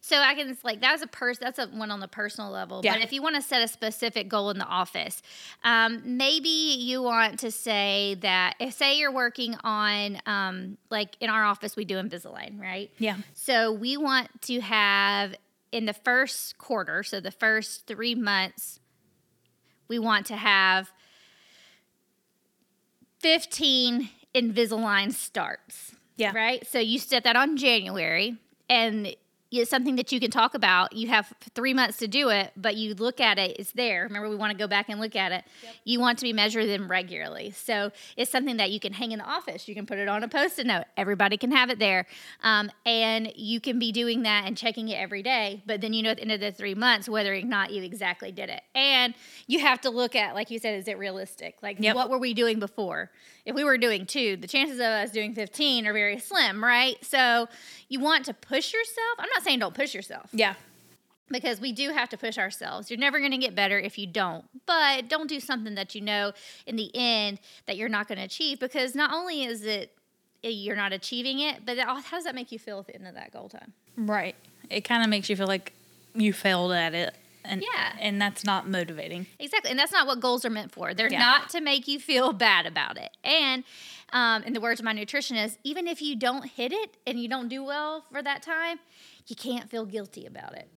So 0.00 0.16
I 0.16 0.34
can 0.34 0.56
like 0.62 0.80
that's 0.80 1.02
a 1.02 1.06
person 1.06 1.42
that's 1.44 1.58
a 1.58 1.66
one 1.66 1.90
on 1.90 2.00
the 2.00 2.08
personal 2.08 2.50
level. 2.50 2.80
Yeah. 2.82 2.94
But 2.94 3.02
if 3.02 3.12
you 3.12 3.20
want 3.20 3.34
to 3.34 3.42
set 3.42 3.60
a 3.60 3.68
specific 3.68 4.28
goal 4.28 4.50
in 4.50 4.58
the 4.58 4.64
office, 4.64 5.20
um, 5.64 6.00
maybe 6.04 6.48
you 6.48 7.02
want 7.02 7.40
to 7.40 7.50
say 7.50 8.16
that 8.20 8.54
if 8.60 8.74
say 8.74 8.98
you're 8.98 9.12
working 9.12 9.56
on 9.64 10.20
um, 10.26 10.78
like 10.90 11.16
in 11.20 11.28
our 11.28 11.44
office 11.44 11.76
we 11.76 11.84
do 11.84 11.96
Invisalign, 11.96 12.60
right? 12.60 12.90
Yeah. 12.98 13.16
So 13.34 13.72
we 13.72 13.96
want 13.96 14.28
to 14.42 14.60
have 14.60 15.34
in 15.72 15.84
the 15.84 15.92
first 15.92 16.56
quarter, 16.56 17.02
so 17.02 17.20
the 17.20 17.30
first 17.30 17.86
three 17.86 18.14
months, 18.14 18.80
we 19.88 19.98
want 19.98 20.24
to 20.26 20.36
have 20.36 20.90
15 23.18 24.08
Invisalign 24.34 25.12
starts. 25.12 25.92
Yeah. 26.18 26.32
Right? 26.34 26.66
So 26.66 26.78
you 26.78 26.98
set 26.98 27.24
that 27.24 27.36
on 27.36 27.56
January 27.56 28.36
and 28.68 29.14
it's 29.50 29.70
something 29.70 29.96
that 29.96 30.12
you 30.12 30.20
can 30.20 30.30
talk 30.30 30.54
about. 30.54 30.94
You 30.94 31.08
have 31.08 31.32
three 31.54 31.72
months 31.72 31.96
to 31.98 32.08
do 32.08 32.28
it, 32.28 32.52
but 32.56 32.76
you 32.76 32.94
look 32.94 33.18
at 33.20 33.38
it, 33.38 33.56
it's 33.58 33.72
there. 33.72 34.02
Remember, 34.02 34.28
we 34.28 34.36
want 34.36 34.52
to 34.52 34.58
go 34.58 34.66
back 34.66 34.88
and 34.88 35.00
look 35.00 35.16
at 35.16 35.32
it. 35.32 35.44
You 35.84 36.00
want 36.00 36.18
to 36.18 36.24
be 36.24 36.32
measuring 36.34 36.66
them 36.66 36.90
regularly. 36.90 37.50
So 37.52 37.90
it's 38.16 38.30
something 38.30 38.58
that 38.58 38.70
you 38.70 38.78
can 38.78 38.92
hang 38.92 39.12
in 39.12 39.18
the 39.20 39.24
office. 39.24 39.66
You 39.66 39.74
can 39.74 39.86
put 39.86 39.98
it 39.98 40.08
on 40.08 40.22
a 40.22 40.28
post 40.28 40.58
it 40.58 40.66
note. 40.66 40.84
Everybody 40.96 41.36
can 41.38 41.50
have 41.52 41.70
it 41.70 41.78
there. 41.78 42.06
Um, 42.42 42.70
and 42.84 43.32
you 43.36 43.60
can 43.60 43.78
be 43.78 43.90
doing 43.90 44.22
that 44.24 44.44
and 44.46 44.56
checking 44.56 44.88
it 44.88 44.96
every 44.96 45.22
day. 45.22 45.62
But 45.66 45.80
then 45.80 45.92
you 45.94 46.02
know 46.02 46.10
at 46.10 46.16
the 46.18 46.22
end 46.24 46.32
of 46.32 46.40
the 46.40 46.52
three 46.52 46.74
months 46.74 47.08
whether 47.08 47.34
or 47.34 47.40
not 47.40 47.70
you 47.72 47.82
exactly 47.82 48.30
did 48.32 48.50
it. 48.50 48.62
And 48.74 49.14
you 49.46 49.60
have 49.60 49.80
to 49.82 49.90
look 49.90 50.14
at, 50.14 50.34
like 50.34 50.50
you 50.50 50.58
said, 50.58 50.78
is 50.78 50.88
it 50.88 50.98
realistic? 50.98 51.56
Like, 51.62 51.78
Yep. 51.80 51.96
what 51.96 52.10
were 52.10 52.18
we 52.18 52.34
doing 52.34 52.58
before? 52.58 53.10
If 53.46 53.54
we 53.54 53.64
were 53.64 53.78
doing 53.78 54.04
two, 54.04 54.36
the 54.36 54.46
chances 54.46 54.76
of 54.78 54.84
us 54.84 55.10
doing 55.10 55.34
15 55.34 55.86
are 55.86 55.92
very 55.94 56.18
slim, 56.18 56.62
right? 56.62 56.96
So 57.02 57.48
you 57.88 57.98
want 57.98 58.26
to 58.26 58.34
push 58.34 58.74
yourself. 58.74 59.16
I'm 59.18 59.28
not 59.34 59.37
saying 59.42 59.58
don't 59.58 59.74
push 59.74 59.94
yourself 59.94 60.28
Yeah. 60.32 60.54
because 61.30 61.60
we 61.60 61.72
do 61.72 61.90
have 61.90 62.08
to 62.10 62.16
push 62.16 62.38
ourselves. 62.38 62.90
You're 62.90 62.98
never 62.98 63.18
going 63.18 63.32
to 63.32 63.38
get 63.38 63.54
better 63.54 63.78
if 63.78 63.98
you 63.98 64.06
don't. 64.06 64.44
But 64.66 65.08
don't 65.08 65.28
do 65.28 65.40
something 65.40 65.74
that 65.74 65.94
you 65.94 66.00
know 66.00 66.32
in 66.66 66.76
the 66.76 66.90
end 66.94 67.38
that 67.66 67.76
you're 67.76 67.88
not 67.88 68.08
going 68.08 68.18
to 68.18 68.24
achieve 68.24 68.58
because 68.60 68.94
not 68.94 69.12
only 69.12 69.44
is 69.44 69.64
it 69.64 69.92
eh, 70.44 70.48
you're 70.48 70.76
not 70.76 70.92
achieving 70.92 71.40
it, 71.40 71.64
but 71.66 71.78
how 71.78 72.00
does 72.12 72.24
that 72.24 72.34
make 72.34 72.50
you 72.52 72.58
feel 72.58 72.78
at 72.80 72.86
the 72.86 72.94
end 72.94 73.06
of 73.06 73.14
that 73.14 73.32
goal 73.32 73.48
time? 73.48 73.72
Right. 73.96 74.34
It 74.70 74.82
kind 74.82 75.02
of 75.02 75.08
makes 75.08 75.28
you 75.28 75.36
feel 75.36 75.46
like 75.48 75.72
you 76.14 76.32
failed 76.32 76.72
at 76.72 76.94
it. 76.94 77.14
And, 77.44 77.62
Yeah. 77.62 77.92
and 78.00 78.20
that's 78.20 78.44
not 78.44 78.68
motivating. 78.68 79.26
Exactly. 79.38 79.70
And 79.70 79.78
that's 79.78 79.92
not 79.92 80.06
what 80.06 80.20
goals 80.20 80.44
are 80.44 80.50
meant 80.50 80.72
for. 80.72 80.92
They're 80.94 81.10
Yeah. 81.10 81.18
not 81.18 81.50
to 81.50 81.60
make 81.60 81.88
you 81.88 81.98
feel 81.98 82.32
bad 82.32 82.66
about 82.66 82.96
it. 82.98 83.10
And 83.24 83.64
um, 84.12 84.42
in 84.44 84.52
the 84.52 84.60
words 84.60 84.80
of 84.80 84.84
my 84.84 84.94
nutritionist, 84.94 85.58
even 85.64 85.86
if 85.86 86.00
you 86.02 86.16
don't 86.16 86.44
hit 86.46 86.72
it 86.72 86.96
and 87.06 87.18
you 87.20 87.28
don't 87.28 87.48
do 87.48 87.62
well 87.64 88.04
for 88.10 88.22
that 88.22 88.42
time, 88.42 88.78
you 89.26 89.36
can't 89.36 89.68
feel 89.70 89.84
guilty 89.84 90.24
about 90.26 90.54
it. 90.56 90.70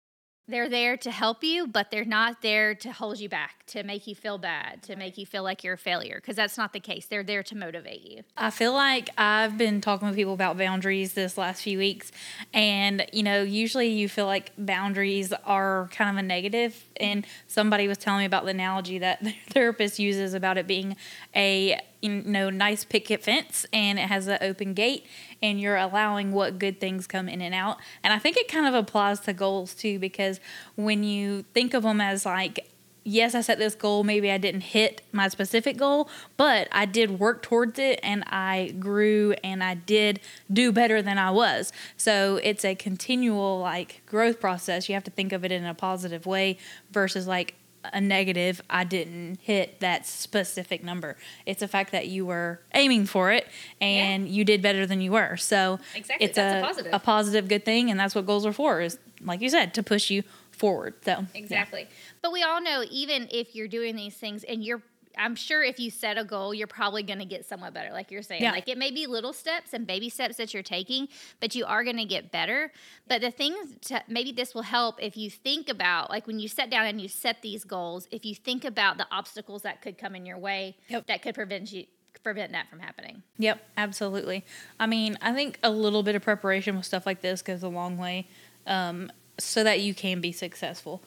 They're 0.49 0.69
there 0.69 0.97
to 0.97 1.11
help 1.11 1.45
you, 1.45 1.67
but 1.67 1.91
they're 1.91 2.05
not 2.05 2.43
there 2.43 2.75
to 2.75 2.93
hold 2.93 3.21
you 3.21 3.29
back, 3.29 3.65
to 3.67 3.83
make 3.83 4.07
you 4.07 4.15
feel 4.15 4.37
bad, 4.37 4.83
to 4.83 4.97
make 4.97 5.17
you 5.17 5.25
feel 5.25 5.43
like 5.43 5.63
you're 5.63 5.75
a 5.75 5.79
failure, 5.79 6.17
because 6.17 6.37
that's 6.37 6.59
not 6.59 6.73
the 6.73 6.81
case. 6.81 7.07
They're 7.07 7.23
there 7.23 7.43
to 7.45 7.57
motivate 7.57 8.03
you. 8.03 8.23
I 8.37 8.51
feel 8.51 8.73
like 8.73 9.11
I've 9.17 9.57
been 9.57 9.81
talking 9.81 10.09
with 10.09 10.17
people 10.17 10.35
about 10.35 10.59
boundaries 10.59 11.15
this 11.15 11.39
last 11.39 11.63
few 11.63 11.79
weeks. 11.79 12.11
And, 12.53 13.07
you 13.13 13.23
know, 13.23 13.43
usually 13.43 13.89
you 13.89 14.09
feel 14.09 14.27
like 14.27 14.53
boundaries 14.59 15.33
are 15.45 15.89
kind 15.93 16.11
of 16.11 16.23
a 16.23 16.27
negative. 16.27 16.85
And 16.97 17.27
somebody 17.47 17.87
was 17.87 17.99
telling 17.99 18.21
me 18.21 18.25
about 18.25 18.45
the 18.45 18.51
analogy 18.51 18.99
that 18.99 19.23
the 19.25 19.35
therapist 19.49 19.99
uses 19.99 20.35
about 20.35 20.59
it 20.59 20.67
being 20.67 20.97
a, 21.35 21.81
you 22.03 22.11
know, 22.11 22.51
nice 22.51 22.85
picket 22.85 23.23
fence 23.23 23.67
and 23.73 23.99
it 23.99 24.09
has 24.09 24.27
an 24.27 24.39
open 24.41 24.75
gate 24.75 25.07
and 25.43 25.61
you're 25.61 25.77
allowing 25.77 26.33
what 26.33 26.59
good 26.59 26.81
things 26.81 27.07
come 27.07 27.29
in 27.29 27.41
and 27.41 27.55
out. 27.55 27.79
And 28.03 28.13
I 28.13 28.19
think 28.19 28.37
it 28.37 28.49
kind 28.49 28.67
of 28.67 28.75
applies 28.75 29.21
to 29.21 29.33
goals 29.33 29.75
too, 29.75 29.99
because 29.99 30.41
when 30.77 31.03
you 31.03 31.45
think 31.55 31.75
of 31.75 31.83
them 31.83 32.01
as 32.01 32.27
like, 32.27 32.71
yes, 33.03 33.35
I 33.35 33.41
set 33.41 33.59
this 33.59 33.75
goal, 33.75 34.05
maybe 34.05 34.31
I 34.31 34.37
didn't 34.37 34.61
hit 34.61 35.01
my 35.11 35.29
specific 35.29 35.79
goal, 35.79 36.11
but 36.37 36.69
I 36.71 36.85
did 36.85 37.19
work 37.19 37.41
towards 37.43 37.79
it 37.79 37.99
and 38.03 38.23
I 38.27 38.75
grew 38.79 39.35
and 39.43 39.65
I 39.65 39.75
did 39.75 40.21
do 40.53 40.71
better 40.71 41.01
than 41.01 41.17
I 41.17 41.31
was. 41.31 41.73
So 41.97 42.39
it's 42.43 42.65
a 42.65 42.75
continual 42.75 43.59
like 43.59 44.03
growth 44.05 44.39
process. 44.39 44.89
You 44.89 44.95
have 44.95 45.05
to 45.05 45.11
think 45.11 45.33
of 45.33 45.45
it 45.45 45.51
in 45.51 45.65
a 45.65 45.75
positive 45.75 46.27
way 46.27 46.59
versus 46.91 47.27
like, 47.27 47.55
a 47.85 48.01
negative, 48.01 48.61
I 48.69 48.85
didn't 48.85 49.41
hit 49.41 49.81
that 49.81 50.07
specific 50.07 50.85
number. 50.85 51.17
It's 51.47 51.63
a 51.63 51.69
fact 51.69 51.93
that 51.93 52.09
you 52.09 52.27
were 52.27 52.61
aiming 52.75 53.07
for 53.07 53.33
it 53.33 53.47
and 53.81 54.27
yeah. 54.27 54.33
you 54.33 54.45
did 54.45 54.63
better 54.63 54.87
than 54.87 55.01
you 55.01 55.13
were. 55.13 55.37
So 55.37 55.79
exactly. 55.95 56.27
it's 56.27 56.39
a, 56.39 56.59
a, 56.59 56.63
positive. 56.63 56.93
a 56.95 56.99
positive 56.99 57.49
good 57.49 57.65
thing, 57.65 57.91
and 57.91 57.99
that's 57.99 58.15
what 58.15 58.27
goals 58.27 58.45
are 58.47 58.53
for. 58.53 58.81
Is 58.81 58.99
like 59.23 59.41
you 59.41 59.49
said 59.49 59.75
to 59.75 59.83
push 59.83 60.11
you 60.11 60.23
forward. 60.51 60.95
So 61.05 61.27
exactly. 61.35 61.83
Yeah. 61.83 61.87
But 62.23 62.33
we 62.33 62.43
all 62.43 62.61
know 62.61 62.85
even 62.91 63.29
if 63.31 63.55
you're 63.55 63.69
doing 63.69 63.97
these 63.97 64.15
things 64.15 64.45
and 64.45 64.63
you're 64.63 64.83
I'm 65.17 65.35
sure 65.35 65.63
if 65.63 65.79
you 65.79 65.91
set 65.91 66.19
a 66.19 66.25
goal, 66.25 66.55
you're 66.55 66.67
probably 66.67 67.03
going 67.03 67.19
to 67.19 67.25
get 67.25 67.45
somewhat 67.45 67.75
better. 67.75 67.93
Like 67.93 68.11
you're 68.11 68.23
saying, 68.23 68.43
yeah. 68.43 68.53
like 68.53 68.69
it 68.69 68.79
may 68.79 68.91
be 68.91 69.07
little 69.07 69.33
steps 69.33 69.73
and 69.73 69.87
baby 69.87 70.09
steps 70.09 70.37
that 70.37 70.55
you're 70.55 70.63
taking, 70.63 71.09
but 71.41 71.55
you 71.55 71.65
are 71.65 71.85
going 71.85 71.97
to 71.97 72.05
get 72.05 72.31
better. 72.31 72.73
But 73.09 73.21
the 73.21 73.31
things, 73.31 73.77
to, 73.87 74.03
maybe 74.09 74.33
this 74.33 74.55
will 74.55 74.63
help 74.63 75.03
if 75.03 75.17
you 75.17 75.31
think 75.31 75.69
about, 75.69 76.11
like 76.11 76.27
when 76.27 76.39
you 76.39 76.49
set 76.49 76.71
down 76.71 76.87
and 76.87 77.01
you 77.01 77.09
set 77.09 77.43
these 77.43 77.65
goals, 77.65 78.09
if 78.11 78.25
you 78.25 78.35
think 78.35 78.65
about 78.65 78.99
the 78.99 79.07
obstacles 79.11 79.63
that 79.63 79.83
could 79.83 79.99
come 79.99 80.15
in 80.15 80.27
your 80.27 80.39
way 80.39 80.77
yep. 80.89 81.07
that 81.07 81.23
could 81.23 81.35
prevent 81.35 81.73
you 81.73 81.87
prevent 82.23 82.53
that 82.53 82.69
from 82.69 82.81
happening. 82.81 83.23
Yep, 83.39 83.63
absolutely. 83.79 84.45
I 84.79 84.87
mean, 84.87 85.17
I 85.23 85.33
think 85.33 85.59
a 85.63 85.71
little 85.71 86.03
bit 86.03 86.15
of 86.15 86.23
preparation 86.23 86.77
with 86.77 86.85
stuff 86.85 87.07
like 87.07 87.23
this 87.23 87.41
goes 87.41 87.63
a 87.63 87.69
long 87.69 87.97
way, 87.97 88.29
um, 88.67 89.11
so 89.39 89.65
that 89.65 89.81
you 89.81 89.95
can 89.95 90.21
be 90.21 90.33
successful 90.33 91.03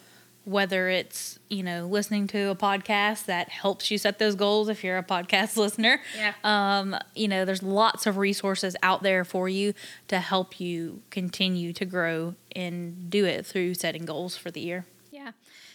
whether 0.46 0.90
it's 0.90 1.40
you 1.50 1.64
know 1.64 1.86
listening 1.86 2.28
to 2.28 2.50
a 2.50 2.56
podcast 2.56 3.26
that 3.26 3.50
helps 3.50 3.90
you 3.90 3.98
set 3.98 4.20
those 4.20 4.36
goals 4.36 4.70
if 4.70 4.84
you're 4.84 4.98
a 4.98 5.04
podcast 5.04 5.58
listener. 5.66 6.00
Yeah. 6.18 6.34
um, 6.44 6.96
you 7.16 7.28
know 7.28 7.46
there's 7.46 7.64
lots 7.64 8.06
of 8.06 8.18
resources 8.18 8.76
out 8.84 9.04
there 9.04 9.24
for 9.24 9.48
you 9.48 9.74
to 10.08 10.20
help 10.20 10.60
you 10.60 11.02
continue 11.10 11.74
to 11.74 11.86
grow 11.86 12.36
and 12.56 13.10
do 13.10 13.26
it 13.26 13.46
through 13.46 13.74
setting 13.76 14.06
goals 14.06 14.36
for 14.36 14.52
the 14.52 14.62
year. 14.62 14.86
Yeah 15.12 15.32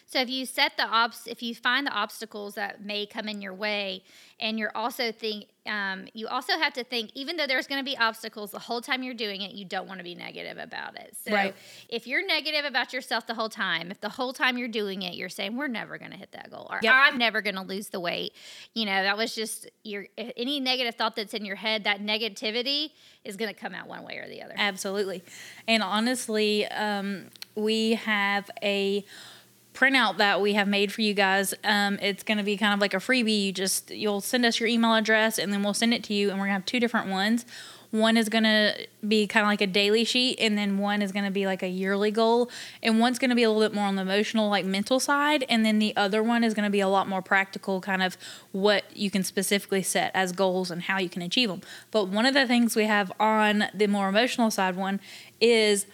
so 0.09 0.21
if 0.21 0.31
you 0.31 0.47
set 0.47 0.79
the 0.79 0.89
obs, 0.89 1.27
if 1.27 1.43
you 1.43 1.55
find 1.55 1.87
the 1.87 1.93
obstacles 1.93 2.55
that 2.55 2.83
may 2.83 3.05
come 3.05 3.29
in 3.29 3.43
your 3.43 3.53
way, 3.53 4.03
and 4.41 4.59
you're 4.59 4.75
also 4.75 5.13
think, 5.13 5.49
um, 5.67 6.07
you 6.15 6.27
also 6.29 6.55
have 6.55 6.73
to 6.73 6.85
think, 6.85 7.11
even 7.15 7.37
though 7.37 7.47
there's 7.47 7.67
going 7.67 7.79
to 7.79 7.85
be 7.85 7.95
obstacles 7.99 8.51
the 8.51 8.59
whole 8.59 8.81
time 8.81 9.03
you're 9.03 9.13
doing 9.13 9.43
it, 9.43 9.53
you 9.53 9.67
don't 9.67 9.87
want 9.87 10.01
to 10.01 10.05
be 10.05 10.15
negative 10.15 10.57
about 10.57 10.97
it. 10.97 11.15
So 11.27 11.35
right. 11.35 11.55
if 11.91 12.07
you're 12.07 12.25
negative 12.27 12.65
about 12.65 12.95
yourself 12.95 13.27
the 13.27 13.35
whole 13.35 13.51
time, 13.51 13.91
if 13.91 14.01
the 14.01 14.09
whole 14.09 14.33
time 14.33 14.57
you're 14.57 14.67
doing 14.67 15.03
it, 15.03 15.15
you're 15.15 15.29
saying 15.29 15.59
we're 15.59 15.69
never 15.69 15.99
going 15.99 16.13
to 16.13 16.17
hit 16.17 16.33
that 16.33 16.51
goal, 16.51 16.69
or 16.71 16.79
yep. 16.83 16.95
I'm 16.97 17.19
never 17.19 17.43
going 17.43 17.57
to 17.57 17.63
lose 17.63 17.89
the 17.89 18.01
weight, 18.01 18.33
you 18.75 18.87
know, 18.87 19.03
that 19.03 19.19
was 19.19 19.35
just 19.35 19.69
your 19.85 20.07
any 20.17 20.59
negative 20.59 20.95
thought 20.95 21.17
that's 21.17 21.35
in 21.35 21.45
your 21.45 21.57
head. 21.57 21.85
That 21.85 22.01
negativity 22.01 22.93
is 23.25 23.37
going 23.37 23.53
to 23.53 23.61
come 23.61 23.75
out 23.75 23.89
one 23.89 24.05
way 24.05 24.17
or 24.17 24.27
the 24.27 24.41
other. 24.41 24.55
Absolutely, 24.57 25.23
and 25.67 25.83
honestly, 25.83 26.65
um, 26.69 27.27
we 27.57 27.93
have 27.93 28.51
a 28.63 29.05
printout 29.79 30.17
that 30.17 30.41
we 30.41 30.55
have 30.55 30.67
made 30.67 30.93
for 30.93 31.03
you 31.03 31.15
guys. 31.15 31.55
Um, 31.63 31.99
it's 32.03 32.23
going 32.23 32.39
to 32.39 32.45
be 32.45 32.57
kind 32.57 32.75
of 32.75 32.81
like 32.81 32.95
a 32.95 32.99
freebie. 32.99 33.47
You 33.47 33.53
just 33.53 33.91
you'll 33.91 34.21
send 34.21 34.45
us 34.45 34.59
your 34.59 34.69
email 34.69 34.95
address, 34.95 35.39
and 35.39 35.53
then 35.53 35.63
we'll 35.63 35.75
send 35.75 35.95
it 35.95 36.03
to 36.05 36.15
you. 36.15 36.31
And 36.31 36.39
we're 36.39 36.47
gonna 36.47 36.55
have 36.55 36.67
two 36.67 36.81
different 36.81 37.09
ones. 37.09 37.47
One 37.91 38.19
is 38.19 38.29
going 38.29 38.45
to 38.45 38.87
be 39.07 39.27
kind 39.27 39.45
of 39.45 39.49
like 39.49 39.63
a 39.63 39.67
daily 39.67 40.05
sheet, 40.05 40.39
and 40.41 40.59
then 40.59 40.77
one 40.77 41.01
is 41.01 41.11
going 41.11 41.25
to 41.25 41.31
be 41.31 41.47
like 41.47 41.63
a 41.63 41.69
yearly 41.69 42.11
goal. 42.11 42.51
And 42.83 43.01
one's 43.01 43.19
going 43.19 43.31
to 43.31 43.37
be 43.37 43.45
a 43.45 43.51
little 43.51 43.67
bit 43.67 43.75
more 43.75 43.87
on 43.87 43.97
the 43.97 44.03
emotional, 44.03 44.51
like 44.51 44.67
mental 44.67 45.01
side. 45.01 45.45
And 45.49 45.65
then 45.65 45.79
the 45.79 45.97
other 45.97 46.23
one 46.23 46.45
is 46.45 46.53
going 46.53 46.67
to 46.67 46.71
be 46.71 46.81
a 46.81 46.89
lot 46.89 47.09
more 47.09 47.23
practical, 47.23 47.81
kind 47.81 48.03
of 48.03 48.19
what 48.53 48.85
you 48.95 49.11
can 49.11 49.25
specifically 49.25 49.83
set 49.83 50.11
as 50.15 50.33
goals 50.33 50.71
and 50.71 50.83
how 50.83 50.99
you 50.99 51.09
can 51.09 51.23
achieve 51.23 51.49
them. 51.49 51.63
But 51.91 52.09
one 52.09 52.27
of 52.27 52.35
the 52.35 52.47
things 52.47 52.77
we 52.77 52.85
have 52.85 53.11
on 53.19 53.65
the 53.73 53.87
more 53.87 54.11
emotional 54.11 54.51
side 54.51 54.77
one 54.77 55.01
is 55.41 55.87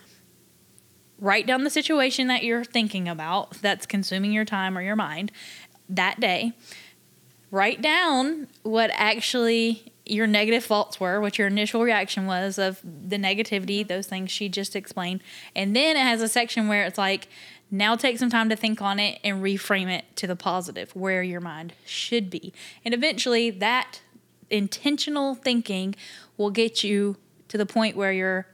write 1.24 1.46
down 1.46 1.64
the 1.64 1.70
situation 1.70 2.26
that 2.26 2.44
you're 2.44 2.64
thinking 2.64 3.08
about 3.08 3.52
that's 3.62 3.86
consuming 3.86 4.30
your 4.30 4.44
time 4.44 4.76
or 4.76 4.82
your 4.82 4.94
mind 4.94 5.32
that 5.88 6.20
day. 6.20 6.52
Write 7.50 7.80
down 7.80 8.46
what 8.62 8.90
actually 8.92 9.90
your 10.04 10.26
negative 10.26 10.62
thoughts 10.62 11.00
were, 11.00 11.22
what 11.22 11.38
your 11.38 11.46
initial 11.46 11.82
reaction 11.82 12.26
was 12.26 12.58
of 12.58 12.78
the 12.82 13.16
negativity, 13.16 13.86
those 13.86 14.06
things 14.06 14.30
she 14.30 14.50
just 14.50 14.76
explained. 14.76 15.22
And 15.56 15.74
then 15.74 15.96
it 15.96 16.02
has 16.02 16.20
a 16.20 16.28
section 16.28 16.68
where 16.68 16.84
it's 16.84 16.98
like, 16.98 17.28
now 17.70 17.96
take 17.96 18.18
some 18.18 18.28
time 18.28 18.50
to 18.50 18.56
think 18.56 18.82
on 18.82 18.98
it 18.98 19.18
and 19.24 19.42
reframe 19.42 19.90
it 19.90 20.04
to 20.16 20.26
the 20.26 20.36
positive, 20.36 20.94
where 20.94 21.22
your 21.22 21.40
mind 21.40 21.72
should 21.86 22.28
be. 22.28 22.52
And 22.84 22.92
eventually, 22.92 23.48
that 23.50 24.02
intentional 24.50 25.34
thinking 25.34 25.94
will 26.36 26.50
get 26.50 26.84
you 26.84 27.16
to 27.48 27.56
the 27.56 27.64
point 27.64 27.96
where 27.96 28.12
you're 28.12 28.46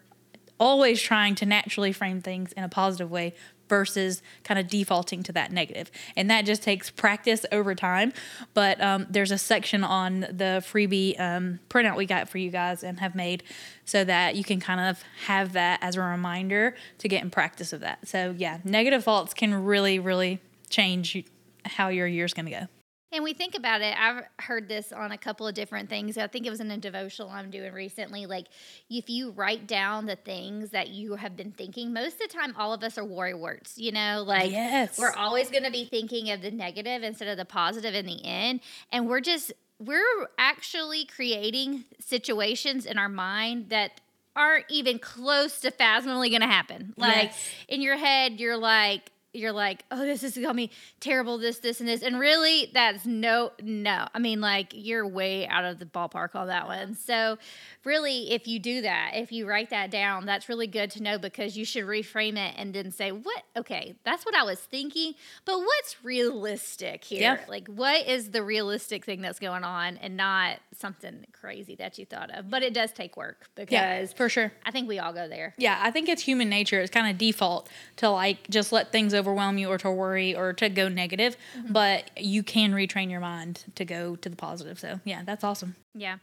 always 0.61 1.01
trying 1.01 1.35
to 1.37 1.47
naturally 1.47 1.91
frame 1.91 2.21
things 2.21 2.53
in 2.53 2.63
a 2.63 2.69
positive 2.69 3.11
way 3.11 3.35
versus 3.71 4.21
kind 4.45 4.61
of 4.61 4.69
defaulting 4.69 5.23
to 5.23 5.33
that 5.33 5.53
negative. 5.53 5.91
And 6.17 6.29
that 6.29 6.45
just 6.45 6.63
takes 6.63 6.91
practice 6.91 7.47
over 7.51 7.75
time. 7.75 8.13
But 8.53 8.81
um, 8.83 9.07
there's 9.09 9.31
a 9.31 9.39
section 9.39 9.83
on 9.85 10.21
the 10.21 10.63
freebie 10.67 11.19
um, 11.19 11.61
printout 11.71 11.97
we 11.97 12.05
got 12.05 12.29
for 12.29 12.39
you 12.39 12.51
guys 12.51 12.83
and 12.83 13.01
have 13.01 13.15
made 13.15 13.45
so 13.85 14.05
that 14.05 14.37
you 14.37 14.45
can 14.45 14.61
kind 14.61 14.81
of 14.81 15.03
have 15.27 15.53
that 15.55 15.79
as 15.83 15.97
a 15.97 16.03
reminder 16.03 16.75
to 16.99 17.09
get 17.09 17.23
in 17.23 17.31
practice 17.31 17.73
of 17.73 17.81
that. 17.81 18.07
So, 18.07 18.35
yeah, 18.37 18.59
negative 18.65 19.05
thoughts 19.05 19.33
can 19.33 19.65
really, 19.65 19.99
really 19.99 20.41
change 20.69 21.25
how 21.65 21.89
your 21.89 22.09
year's 22.09 22.35
going 22.35 22.47
to 22.47 22.53
go. 22.53 22.80
And 23.13 23.25
we 23.25 23.33
think 23.33 23.57
about 23.57 23.81
it. 23.81 23.95
I've 23.99 24.25
heard 24.39 24.69
this 24.69 24.93
on 24.93 25.11
a 25.11 25.19
couple 25.19 25.47
of 25.49 25.55
different 25.55 25.89
things. 25.89 26.17
I 26.17 26.29
think 26.29 26.47
it 26.47 26.51
was 26.51 26.61
in 26.61 26.71
a 26.71 26.77
devotional 26.77 27.29
I'm 27.31 27.51
doing 27.51 27.73
recently. 27.73 28.27
Like, 28.27 28.47
if 28.89 29.11
you 29.11 29.31
write 29.31 29.67
down 29.67 30.07
the 30.07 30.15
things 30.15 30.71
that 30.71 30.91
you 30.91 31.17
have 31.17 31.37
been 31.37 31.51
thinking, 31.51 31.93
most 31.93 32.15
of 32.15 32.19
the 32.21 32.29
time, 32.29 32.55
all 32.57 32.73
of 32.73 32.85
us 32.85 32.99
are 32.99 33.05
worry 33.05 33.35
words. 33.35 33.75
You 33.77 33.91
know, 33.91 34.23
like 34.25 34.53
yes. 34.53 34.99
we're 34.99 35.13
always 35.13 35.51
going 35.51 35.65
to 35.65 35.73
be 35.73 35.85
thinking 35.85 36.31
of 36.31 36.41
the 36.41 36.53
negative 36.53 37.03
instead 37.03 37.29
of 37.29 37.37
the 37.37 37.45
positive 37.45 37.95
in 37.95 38.07
the 38.07 38.25
end. 38.25 38.61
And 38.93 39.09
we're 39.09 39.21
just, 39.21 39.53
we're 39.81 40.29
actually 40.39 41.05
creating 41.05 41.85
situations 41.99 42.87
in 42.87 42.97
our 42.97 43.09
mind 43.09 43.71
that 43.71 44.01
aren't 44.37 44.67
even 44.69 45.01
close 45.01 45.61
to 45.61 45.73
phasmally 45.73 46.31
going 46.31 46.43
to 46.43 46.47
happen. 46.47 46.95
Like, 46.97 47.31
yes. 47.31 47.51
in 47.67 47.83
your 47.83 47.97
head, 47.97 48.39
you're 48.39 48.57
like, 48.57 49.11
you're 49.33 49.53
like, 49.53 49.85
oh, 49.91 50.01
this 50.01 50.23
is 50.23 50.37
gonna 50.37 50.55
be 50.55 50.71
terrible, 50.99 51.39
this, 51.39 51.59
this, 51.59 51.81
and 51.81 51.89
this. 51.89 52.03
And 52.03 52.19
really, 52.19 52.71
that's 52.75 53.07
no, 53.07 53.53
no. 53.63 54.07
I 54.13 54.19
mean, 54.19 54.41
like, 54.41 54.73
you're 54.75 55.07
way 55.07 55.47
out 55.47 55.65
of 55.65 55.79
the 55.79 55.87
ballpark 55.87 56.35
on 56.35 56.49
that 56.49 56.67
one. 56.67 56.95
So, 56.97 57.39
really, 57.85 58.33
if 58.33 58.49
you 58.49 58.59
do 58.59 58.83
that, 58.83 59.13
if 59.15 59.31
you 59.31 59.47
write 59.47 59.71
that 59.71 59.91
down, 59.91 60.27
that's 60.27 60.49
really 60.49 60.67
good 60.67 60.91
to 60.93 61.03
know 61.03 61.19
because 61.19 61.57
you 61.57 61.65
should 61.65 61.85
reframe 61.85 62.37
it 62.37 62.55
and 62.57 62.75
then 62.75 62.91
say, 62.91 63.13
what, 63.13 63.43
okay, 63.57 63.95
that's 64.05 64.25
what 64.25 64.35
I 64.35 64.43
was 64.43 64.59
thinking, 64.59 65.15
but 65.45 65.59
what's 65.59 66.03
realistic 66.05 67.05
here? 67.05 67.21
Yeah. 67.21 67.39
Like, 67.49 67.69
what 67.69 68.07
is 68.07 68.31
the 68.31 68.43
realistic 68.43 69.05
thing 69.05 69.21
that's 69.21 69.39
going 69.39 69.65
on 69.65 69.97
and 69.99 70.17
not 70.17 70.59
something 70.77 71.27
crazy 71.33 71.77
that 71.77 71.99
you 71.99 72.05
thought 72.05 72.37
of? 72.37 72.51
But 72.51 72.63
it 72.63 72.75
does 72.75 72.93
take 72.93 73.17
work 73.17 73.49
because, 73.55 73.73
yeah, 73.73 74.07
for 74.07 74.29
sure. 74.29 74.53
I 74.65 74.71
think 74.73 74.89
we 74.89 74.99
all 74.99 75.13
go 75.13 75.29
there. 75.29 75.55
Yeah, 75.57 75.79
I 75.81 75.91
think 75.91 76.09
it's 76.09 76.23
human 76.23 76.49
nature. 76.49 76.81
It's 76.81 76.91
kind 76.91 77.11
of 77.11 77.17
default 77.17 77.69
to 77.97 78.11
like 78.11 78.49
just 78.51 78.73
let 78.73 78.91
things 78.91 79.15
overwhelm 79.21 79.59
you 79.59 79.69
or 79.69 79.79
to 79.79 79.91
worry 79.91 80.35
or 80.35 80.53
to 80.55 80.69
go 80.69 80.89
negative, 80.89 81.37
mm-hmm. 81.57 81.73
but 81.73 82.11
you 82.19 82.43
can 82.43 82.73
retrain 82.73 83.11
your 83.11 83.21
mind 83.21 83.65
to 83.77 83.85
go 83.85 84.17
to 84.17 84.29
the 84.29 84.37
positive. 84.37 84.79
So, 84.81 85.01
yeah, 85.05 85.23
that's 85.25 85.45
awesome. 85.45 85.77
Yeah. 85.95 86.17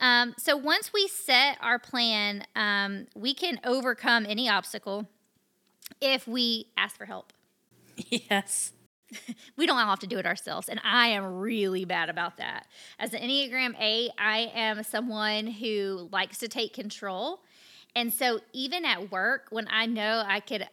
Um, 0.00 0.34
so 0.38 0.56
once 0.56 0.92
we 0.92 1.06
set 1.06 1.58
our 1.60 1.78
plan, 1.78 2.44
um, 2.56 3.06
we 3.14 3.34
can 3.34 3.60
overcome 3.64 4.26
any 4.28 4.48
obstacle 4.48 5.06
if 6.00 6.26
we 6.26 6.66
ask 6.76 6.96
for 6.96 7.06
help. 7.06 7.32
Yes. 8.10 8.72
we 9.56 9.66
don't 9.66 9.78
all 9.78 9.86
have 9.86 9.98
to 9.98 10.06
do 10.06 10.18
it 10.18 10.26
ourselves. 10.26 10.68
And 10.68 10.80
I 10.84 11.08
am 11.08 11.38
really 11.38 11.84
bad 11.84 12.08
about 12.08 12.38
that. 12.38 12.66
As 12.98 13.12
an 13.12 13.20
Enneagram 13.20 13.74
8, 13.78 14.10
I 14.18 14.52
am 14.54 14.82
someone 14.82 15.46
who 15.46 16.08
likes 16.12 16.38
to 16.38 16.48
take 16.48 16.72
control. 16.72 17.40
And 17.94 18.12
so 18.12 18.40
even 18.52 18.84
at 18.84 19.10
work, 19.10 19.46
when 19.50 19.66
I 19.70 19.86
know 19.86 20.22
I 20.26 20.40
could 20.40 20.68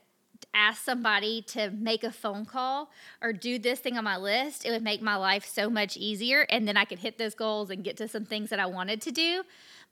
ask 0.53 0.83
somebody 0.83 1.41
to 1.43 1.71
make 1.71 2.03
a 2.03 2.11
phone 2.11 2.45
call 2.45 2.89
or 3.21 3.33
do 3.33 3.59
this 3.59 3.79
thing 3.79 3.97
on 3.97 4.03
my 4.03 4.17
list, 4.17 4.65
it 4.65 4.71
would 4.71 4.83
make 4.83 5.01
my 5.01 5.15
life 5.15 5.45
so 5.45 5.69
much 5.69 5.97
easier. 5.97 6.45
And 6.49 6.67
then 6.67 6.77
I 6.77 6.85
could 6.85 6.99
hit 6.99 7.17
those 7.17 7.35
goals 7.35 7.69
and 7.69 7.83
get 7.83 7.97
to 7.97 8.07
some 8.07 8.25
things 8.25 8.49
that 8.49 8.59
I 8.59 8.65
wanted 8.65 9.01
to 9.03 9.11
do. 9.11 9.43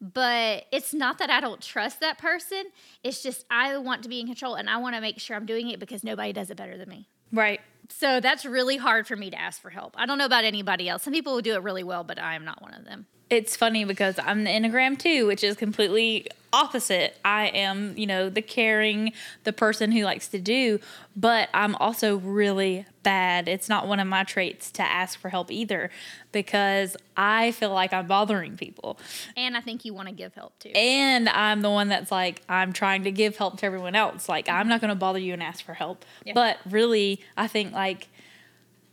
But 0.02 0.66
it's 0.72 0.94
not 0.94 1.20
that 1.20 1.30
I 1.30 1.40
don't 1.40 1.62
trust 1.62 2.02
that 2.02 2.18
person. 2.18 2.66
It's 3.04 3.24
just 3.24 3.46
I 3.50 3.78
want 3.78 4.04
to 4.04 4.10
be 4.10 4.20
in 4.20 4.28
control 4.28 4.56
and 4.56 4.70
I 4.70 4.78
want 4.78 4.96
to 4.96 5.02
make 5.02 5.20
sure 5.20 5.38
I'm 5.38 5.46
doing 5.46 5.70
it 5.70 5.80
because 5.80 6.04
nobody 6.04 6.34
does 6.34 6.50
it 6.50 6.58
better 6.58 6.78
than 6.78 6.90
me. 6.90 7.08
Right. 7.32 7.62
So 7.90 8.20
that's 8.20 8.46
really 8.46 8.78
hard 8.78 9.08
for 9.08 9.16
me 9.16 9.30
to 9.30 9.40
ask 9.40 9.62
for 9.62 9.70
help. 9.70 9.94
I 9.98 10.06
don't 10.06 10.18
know 10.18 10.26
about 10.26 10.44
anybody 10.44 10.90
else. 10.90 11.04
Some 11.04 11.14
people 11.14 11.34
will 11.34 11.42
do 11.42 11.54
it 11.54 11.64
really 11.64 11.84
well, 11.84 12.04
but 12.04 12.20
I 12.20 12.36
am 12.36 12.44
not 12.44 12.62
one 12.62 12.74
of 12.74 12.86
them. 12.86 13.06
It's 13.30 13.56
funny 13.56 13.86
because 13.86 14.20
I'm 14.20 14.44
the 14.44 14.52
Enneagram 14.52 14.98
too, 14.98 15.26
which 15.26 15.44
is 15.44 15.56
completely 15.56 16.28
opposite. 16.56 17.18
I 17.26 17.48
am, 17.48 17.98
you 17.98 18.08
know, 18.08 18.30
the 18.30 18.42
caring, 18.42 19.12
the 19.44 19.54
person 19.54 19.92
who 19.92 20.04
likes 20.04 20.28
to 20.30 20.40
do, 20.40 20.80
but 21.16 21.50
I'm 21.54 21.76
also 21.76 22.18
really 22.18 22.86
bad. 23.04 23.48
It's 23.48 23.70
not 23.70 23.88
one 23.88 24.00
of 24.00 24.08
my 24.08 24.24
traits 24.24 24.72
to 24.72 24.82
ask 24.82 25.20
for 25.20 25.30
help 25.30 25.52
either 25.52 25.92
because 26.32 26.96
I 27.18 27.52
feel 27.52 27.72
like 27.72 27.94
I'm 27.94 28.08
bothering 28.08 28.58
people. 28.58 28.98
And 29.38 29.56
I 29.56 29.62
think 29.62 29.86
you 29.86 29.94
want 29.94 30.08
to 30.08 30.14
give 30.14 30.34
help 30.34 30.58
too. 30.60 30.72
And 30.74 31.30
I'm 31.30 31.62
the 31.62 31.70
one 31.70 31.90
that's 31.90 32.12
like, 32.12 32.42
I'm 32.50 32.74
trying 32.74 33.04
to 33.04 33.12
give 33.12 33.38
help 33.38 33.58
to 33.60 33.66
everyone 33.66 33.96
else. 33.96 34.28
Like, 34.30 34.50
I'm 34.50 34.68
not 34.68 34.82
going 34.82 34.90
to 34.90 34.96
bother 34.96 35.20
you 35.20 35.34
and 35.34 35.44
ask 35.44 35.64
for 35.64 35.74
help. 35.74 36.06
Yeah. 36.26 36.34
But 36.34 36.58
really, 36.70 37.22
I 37.38 37.48
think 37.48 37.74
like, 37.74 38.08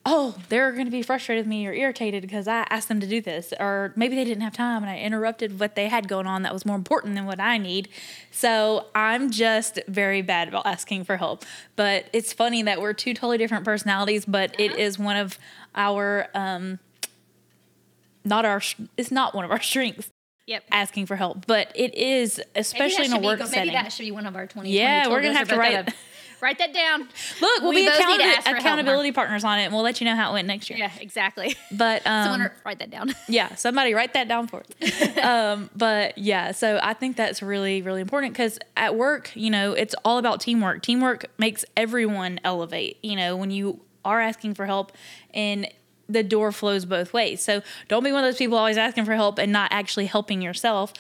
oh, 0.05 0.35
they're 0.49 0.73
going 0.73 0.85
to 0.87 0.91
be 0.91 1.03
frustrated 1.03 1.45
with 1.45 1.49
me 1.49 1.67
or 1.67 1.73
irritated 1.73 2.23
because 2.23 2.49
I 2.49 2.67
asked 2.71 2.89
them 2.89 2.99
to 3.01 3.07
do 3.07 3.21
this. 3.21 3.53
Or 3.61 3.93
maybe 3.95 4.17
they 4.17 4.25
didn't 4.25 4.43
have 4.43 4.53
time 4.53 4.83
and 4.83 4.91
I 4.91 4.99
interrupted 4.99 5.61
what 5.61 5.77
they 5.77 5.87
had 5.89 6.09
going 6.09 6.27
on 6.27 6.43
that 6.43 6.53
was 6.53 6.67
more 6.67 6.75
important 6.77 7.15
than 7.15 7.25
what 7.25 7.39
I 7.39 7.57
need. 7.59 7.89
So 8.33 8.87
I'm 8.97 9.31
just 9.31 9.79
very 9.87 10.21
bad 10.23 10.49
about 10.49 10.67
asking 10.67 11.05
for 11.05 11.19
help. 11.19 11.45
But 11.77 12.07
it's 12.13 12.33
funny 12.33 12.63
that 12.65 12.81
we're 12.81 12.95
two 12.95 13.15
totally 13.15 13.39
different 13.39 13.65
personalities, 13.65 14.25
but 14.25 14.59
it 14.59 14.77
is 14.77 14.99
one 14.99 15.17
of 15.17 15.39
our, 15.77 16.29
um, 16.35 16.81
not 18.25 18.45
our, 18.45 18.61
it's 18.97 19.11
not 19.13 19.35
one 19.35 19.45
of 19.45 19.51
our 19.51 19.61
strengths 19.61 20.09
Yep. 20.45 20.65
asking 20.73 21.07
for 21.07 21.15
help, 21.15 21.47
but 21.47 21.71
it 21.77 21.95
is, 21.95 22.43
especially 22.57 23.07
in 23.07 23.13
a 23.13 23.21
work 23.21 23.39
maybe 23.39 23.51
setting. 23.51 23.73
that 23.75 23.93
should 23.93 24.03
be 24.03 24.11
one 24.11 24.27
of 24.27 24.35
our 24.35 24.49
20. 24.49 24.71
Yeah, 24.73 25.09
we're 25.09 25.23
gonna 25.23 25.35
have 25.39 25.49
to 25.49 25.57
write- 25.57 25.95
write 26.43 26.59
that 26.59 26.75
down. 26.75 27.09
Look, 27.41 27.63
we'll 27.63 27.71
We 27.71 27.77
be 27.77 27.87
both 27.87 27.99
need 28.07 28.19
to 28.19 28.25
ask 28.25 28.43
for 28.43 28.49
help, 28.51 28.61
accountability 28.61 29.13
partners 29.13 29.45
on 29.45 29.59
it, 29.61 29.65
and 29.65 29.73
we'll 29.73 29.85
let 29.85 30.01
you 30.01 30.05
know 30.05 30.17
how 30.17 30.31
it 30.31 30.33
went 30.35 30.49
next 30.49 30.69
year. 30.69 30.79
Yeah, 30.79 30.91
exactly. 31.01 31.57
But 31.71 32.03
um, 32.07 32.25
Someone 32.25 32.51
write 32.67 32.81
that 32.81 32.91
down. 32.91 33.15
yeah, 33.29 33.55
somebody 33.55 33.95
write 33.95 34.13
that 34.15 34.29
down 34.29 34.49
for 34.49 34.63
us. 34.83 35.19
um, 35.23 35.71
but 35.75 36.19
yeah, 36.19 36.51
so 36.53 36.81
I 36.83 36.93
think 36.95 37.17
that's 37.17 37.41
really, 37.41 37.81
really 37.81 38.01
important 38.01 38.33
because 38.33 38.59
at 38.77 38.97
work, 38.97 39.31
you 39.35 39.51
know, 39.51 39.73
it's 39.73 39.95
all 40.05 40.19
about 40.19 40.41
teamwork. 40.41 40.83
Teamwork 40.83 41.27
makes 41.39 41.65
everyone 41.77 42.41
elevate. 42.45 42.99
You 43.03 43.17
know, 43.17 43.37
when 43.37 43.51
you 43.51 43.81
are 44.05 44.21
asking 44.21 44.55
for 44.55 44.67
help 44.67 44.93
and 45.33 45.69
the 46.13 46.23
door 46.23 46.53
flows 46.53 46.85
both 46.85 47.13
ways. 47.13 47.43
So 47.43 47.63
don't 47.89 48.05
be 48.05 48.13
one 48.13 48.25
of 48.25 48.29
those 48.29 48.39
people 48.39 48.59
always 48.59 48.79
asking 48.79 49.05
for 49.05 49.15
help 49.15 49.39
and 49.39 49.53
not 49.53 49.73
actually 49.73 50.07
helping 50.07 50.43
yourself. 50.43 50.93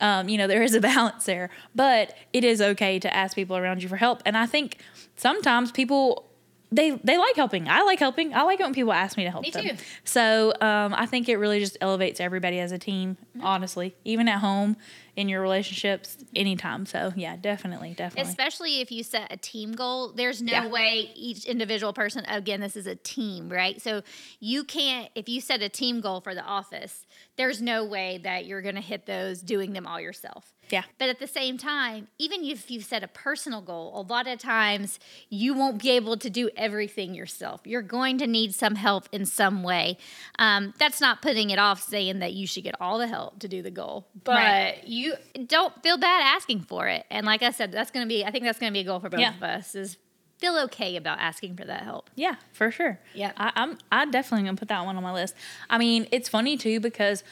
Um, 0.00 0.28
you 0.28 0.38
know, 0.38 0.46
there 0.46 0.62
is 0.62 0.74
a 0.74 0.80
balance 0.92 1.24
there, 1.24 1.50
but 1.74 2.16
it 2.32 2.44
is 2.44 2.60
okay 2.60 2.98
to 2.98 3.14
ask 3.14 3.34
people 3.34 3.56
around 3.56 3.82
you 3.82 3.88
for 3.88 3.96
help. 3.96 4.22
And 4.26 4.36
I 4.36 4.46
think 4.46 4.78
sometimes 5.16 5.72
people 5.72 6.27
they 6.70 6.90
they 7.02 7.16
like 7.16 7.34
helping. 7.36 7.68
I 7.68 7.82
like 7.82 7.98
helping. 7.98 8.34
I 8.34 8.42
like 8.42 8.60
it 8.60 8.64
when 8.64 8.74
people 8.74 8.92
ask 8.92 9.16
me 9.16 9.24
to 9.24 9.30
help 9.30 9.42
Me 9.42 9.50
them. 9.50 9.64
too. 9.64 9.76
So 10.04 10.52
um, 10.60 10.94
I 10.94 11.06
think 11.06 11.28
it 11.28 11.36
really 11.36 11.60
just 11.60 11.76
elevates 11.80 12.20
everybody 12.20 12.58
as 12.60 12.72
a 12.72 12.78
team. 12.78 13.16
Mm-hmm. 13.36 13.46
Honestly, 13.46 13.94
even 14.04 14.28
at 14.28 14.40
home, 14.40 14.76
in 15.16 15.28
your 15.28 15.40
relationships, 15.40 16.16
anytime. 16.36 16.84
So 16.86 17.12
yeah, 17.16 17.36
definitely, 17.36 17.94
definitely. 17.96 18.28
Especially 18.30 18.80
if 18.80 18.92
you 18.92 19.02
set 19.02 19.32
a 19.32 19.36
team 19.36 19.72
goal, 19.72 20.12
there's 20.12 20.42
no 20.42 20.52
Yeah. 20.52 20.68
way 20.68 21.10
each 21.14 21.44
individual 21.46 21.92
person, 21.92 22.24
again, 22.26 22.60
this 22.60 22.76
is 22.76 22.86
a 22.86 22.94
team, 22.96 23.48
right? 23.48 23.80
So 23.80 24.02
you 24.38 24.62
can't, 24.64 25.08
if 25.14 25.28
you 25.28 25.40
set 25.40 25.62
a 25.62 25.68
team 25.68 26.00
goal 26.00 26.20
for 26.20 26.34
the 26.34 26.44
office, 26.44 27.06
there's 27.36 27.60
no 27.62 27.84
way 27.84 28.18
that 28.24 28.46
you're 28.46 28.62
going 28.62 28.74
to 28.76 28.80
hit 28.80 29.06
those 29.06 29.40
doing 29.40 29.72
them 29.72 29.86
all 29.86 30.00
yourself. 30.00 30.52
Yeah. 30.70 30.84
But 30.98 31.08
at 31.08 31.18
the 31.18 31.26
same 31.26 31.58
time, 31.58 32.08
even 32.18 32.44
if 32.44 32.70
you've 32.70 32.84
set 32.84 33.02
a 33.02 33.08
personal 33.08 33.60
goal, 33.60 33.92
a 33.94 34.02
lot 34.02 34.26
of 34.26 34.38
times 34.38 34.98
you 35.28 35.54
won't 35.54 35.80
be 35.82 35.90
able 35.90 36.16
to 36.16 36.30
do 36.30 36.50
everything 36.56 37.14
yourself. 37.14 37.60
You're 37.64 37.82
going 37.82 38.18
to 38.18 38.26
need 38.26 38.54
some 38.54 38.74
help 38.74 39.08
in 39.12 39.26
some 39.26 39.62
way. 39.62 39.98
Um, 40.38 40.74
that's 40.78 41.00
not 41.00 41.22
putting 41.22 41.50
it 41.50 41.58
off 41.58 41.82
saying 41.82 42.18
that 42.20 42.32
you 42.34 42.46
should 42.46 42.64
get 42.64 42.74
all 42.80 42.98
the 42.98 43.06
help 43.08 43.38
to 43.40 43.48
do 43.48 43.62
the 43.62 43.70
goal, 43.70 44.06
but 44.24 44.36
Right. 44.36 44.80
you 44.86 45.14
don't 45.46 45.72
feel 45.82 45.98
bad 45.98 46.22
asking 46.22 46.60
for 46.62 46.88
it. 46.88 47.04
And 47.10 47.24
like 47.26 47.42
I 47.42 47.50
said, 47.50 47.72
that's 47.72 47.90
going 47.90 48.04
to 48.04 48.08
be, 48.08 48.24
I 48.24 48.30
think 48.30 48.44
that's 48.44 48.58
going 48.58 48.72
to 48.72 48.74
be 48.76 48.80
a 48.80 48.84
goal 48.84 49.00
for 49.00 49.08
both 49.08 49.20
Yeah. 49.20 49.36
of 49.36 49.42
us 49.42 49.74
is 49.74 49.96
feel 50.38 50.56
okay 50.56 50.94
about 50.94 51.18
asking 51.18 51.56
for 51.56 51.64
that 51.64 51.82
help. 51.82 52.10
Yeah, 52.14 52.36
for 52.52 52.70
sure. 52.70 53.00
Yeah. 53.12 53.32
I, 53.36 53.50
I'm 53.56 53.76
I 53.90 54.06
definitely 54.06 54.44
gonna 54.46 54.56
put 54.56 54.68
that 54.68 54.84
one 54.84 54.96
on 54.96 55.02
my 55.02 55.12
list. 55.12 55.34
I 55.68 55.78
mean, 55.78 56.06
it's 56.12 56.28
funny 56.28 56.56
too 56.56 56.78
because 56.78 57.24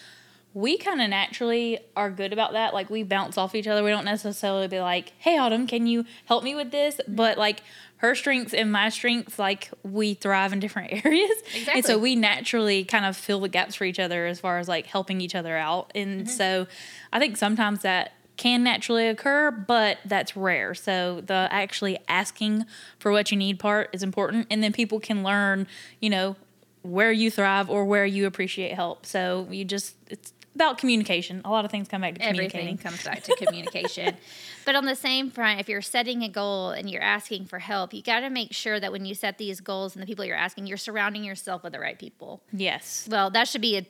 we 0.57 0.79
kind 0.79 1.03
of 1.03 1.11
naturally 1.11 1.79
are 1.97 2.11
good 2.11 2.33
about 2.33 2.53
that. 2.53 2.73
Like 2.73 2.89
we 2.89 3.03
bounce 3.03 3.37
off 3.37 3.55
each 3.55 3.67
other. 3.67 3.85
We 3.85 3.91
don't 3.91 4.07
necessarily 4.07 4.67
be 4.69 4.81
like, 4.81 5.13
"Hey, 5.19 5.37
Autumn, 5.37 5.67
can 5.67 5.87
you 5.87 6.07
help 6.25 6.45
me 6.45 6.55
with 6.55 6.71
this?" 6.71 6.97
Mm-hmm. 6.97 7.15
But 7.15 7.37
like 7.37 7.61
her 7.99 8.15
strengths 8.15 8.55
and 8.55 8.73
my 8.73 8.89
strengths, 8.89 9.39
like 9.39 9.71
we 9.83 10.15
thrive 10.15 10.55
in 10.55 10.61
different 10.61 10.93
areas, 11.05 11.37
exactly. 11.55 11.73
and 11.75 11.85
so 11.85 11.99
we 11.99 12.17
naturally 12.17 12.85
kind 12.85 13.05
of 13.05 13.19
fill 13.19 13.41
the 13.41 13.51
gaps 13.51 13.75
for 13.75 13.85
each 13.85 14.01
other 14.01 14.25
as 14.25 14.41
far 14.41 14.59
as 14.59 14.67
like 14.67 14.87
helping 14.87 15.21
each 15.21 15.35
other 15.35 15.59
out. 15.59 15.93
And 15.95 16.23
mm-hmm. 16.23 16.31
so, 16.31 16.67
I 17.13 17.19
think 17.19 17.37
sometimes 17.37 17.83
that 17.83 18.15
can 18.39 18.65
naturally 18.65 19.09
occur, 19.09 19.51
but 19.51 19.99
that's 20.07 20.39
rare. 20.39 20.75
So 20.75 21.21
the 21.21 21.49
actually 21.51 21.99
asking 22.09 22.65
for 22.99 23.13
what 23.13 23.31
you 23.31 23.37
need 23.37 23.59
part 23.59 23.91
is 23.93 24.03
important, 24.03 24.47
and 24.51 24.63
then 24.63 24.73
people 24.73 25.01
can 25.01 25.23
learn, 25.23 25.67
you 26.01 26.09
know, 26.09 26.37
where 26.83 27.13
you 27.13 27.31
thrive 27.31 27.69
or 27.69 27.85
where 27.85 28.07
you 28.07 28.27
appreciate 28.27 28.73
help. 28.73 29.05
So 29.05 29.49
you 29.51 29.65
just 29.65 29.97
it's 30.09 30.33
about 30.57 30.79
communication. 30.79 31.43
A 31.45 31.51
lot 31.51 31.65
of 31.67 31.71
things 31.71 31.87
come 31.87 32.01
back 32.01 32.15
to 32.15 32.21
communicating. 32.21 32.69
Everything 32.69 32.79
comes 32.79 33.05
back 33.05 33.23
to 33.25 33.37
communication. 33.45 34.17
But 34.65 34.75
on 34.75 34.87
the 34.87 34.97
same 34.97 35.31
front, 35.31 35.61
if 35.61 35.69
you're 35.69 35.83
setting 35.83 36.23
a 36.23 36.29
goal 36.29 36.71
and 36.71 36.91
you're 36.91 37.03
asking 37.03 37.45
for 37.45 37.59
help, 37.59 37.93
you 37.93 38.03
got 38.03 38.21
to 38.21 38.31
make 38.31 38.53
sure 38.53 38.81
that 38.81 38.91
when 38.91 39.05
you 39.05 39.15
set 39.15 39.37
these 39.37 39.61
goals 39.61 39.95
and 39.95 40.03
the 40.03 40.07
people 40.07 40.25
you're 40.25 40.35
asking, 40.35 40.67
you're 40.67 40.79
surrounding 40.79 41.25
yourself 41.25 41.63
with 41.63 41.75
the 41.75 41.79
right 41.79 41.99
people. 41.99 42.43
Yes. 42.53 43.07
Well, 43.11 43.31
that 43.31 43.49
should 43.49 43.61
be 43.61 43.77
a 43.77 43.87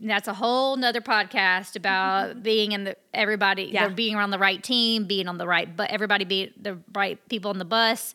that's 0.00 0.28
a 0.28 0.34
whole 0.34 0.76
nother 0.76 1.00
podcast 1.00 1.74
about 1.74 2.42
being 2.42 2.72
in 2.72 2.84
the 2.84 2.96
everybody. 3.14 3.64
Yeah. 3.64 3.88
being 3.88 4.14
around 4.14 4.30
the 4.30 4.38
right 4.38 4.62
team, 4.62 5.06
being 5.06 5.28
on 5.28 5.38
the 5.38 5.46
right 5.46 5.76
but 5.76 5.90
everybody 5.90 6.24
be 6.24 6.52
the 6.60 6.78
right 6.92 7.18
people 7.28 7.50
on 7.50 7.58
the 7.58 7.64
bus. 7.64 8.14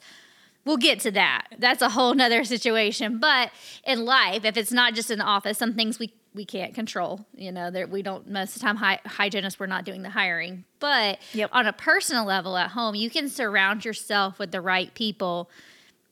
We'll 0.65 0.77
get 0.77 1.01
to 1.01 1.11
that. 1.11 1.47
That's 1.57 1.81
a 1.81 1.89
whole 1.89 2.13
nother 2.13 2.43
situation. 2.45 3.19
But 3.19 3.51
in 3.85 4.05
life, 4.05 4.45
if 4.45 4.55
it's 4.55 4.71
not 4.71 4.93
just 4.93 5.11
in 5.11 5.19
the 5.19 5.25
office, 5.25 5.57
some 5.57 5.73
things 5.73 5.99
we 5.99 6.13
we 6.34 6.46
can't 6.46 6.74
control. 6.74 7.26
You 7.36 7.52
know, 7.52 7.69
that 7.72 7.89
we 7.89 8.02
don't 8.02 8.30
most 8.30 8.50
of 8.56 8.62
the 8.62 8.65
time. 8.67 8.76
Hy- 8.78 9.00
hygienists, 9.06 9.60
we're 9.60 9.65
not 9.67 9.86
doing 9.86 10.02
the 10.04 10.10
hiring. 10.10 10.65
But 10.80 11.19
Yep. 11.34 11.50
on 11.54 11.67
a 11.67 11.74
personal 11.74 12.26
level 12.26 12.58
at 12.58 12.72
home, 12.72 12.96
you 12.96 13.10
can 13.10 13.30
surround 13.30 13.86
yourself 13.86 14.39
with 14.39 14.52
the 14.52 14.62
right 14.62 14.93
people. 14.93 15.50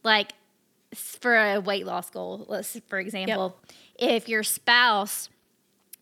Like 0.04 0.32
for 0.96 1.36
a 1.38 1.60
weight 1.60 1.86
loss 1.86 2.10
goal, 2.10 2.46
let's 2.50 2.80
for 2.88 3.00
example, 3.00 3.58
if 3.98 4.28
your 4.28 4.44
spouse 4.44 5.30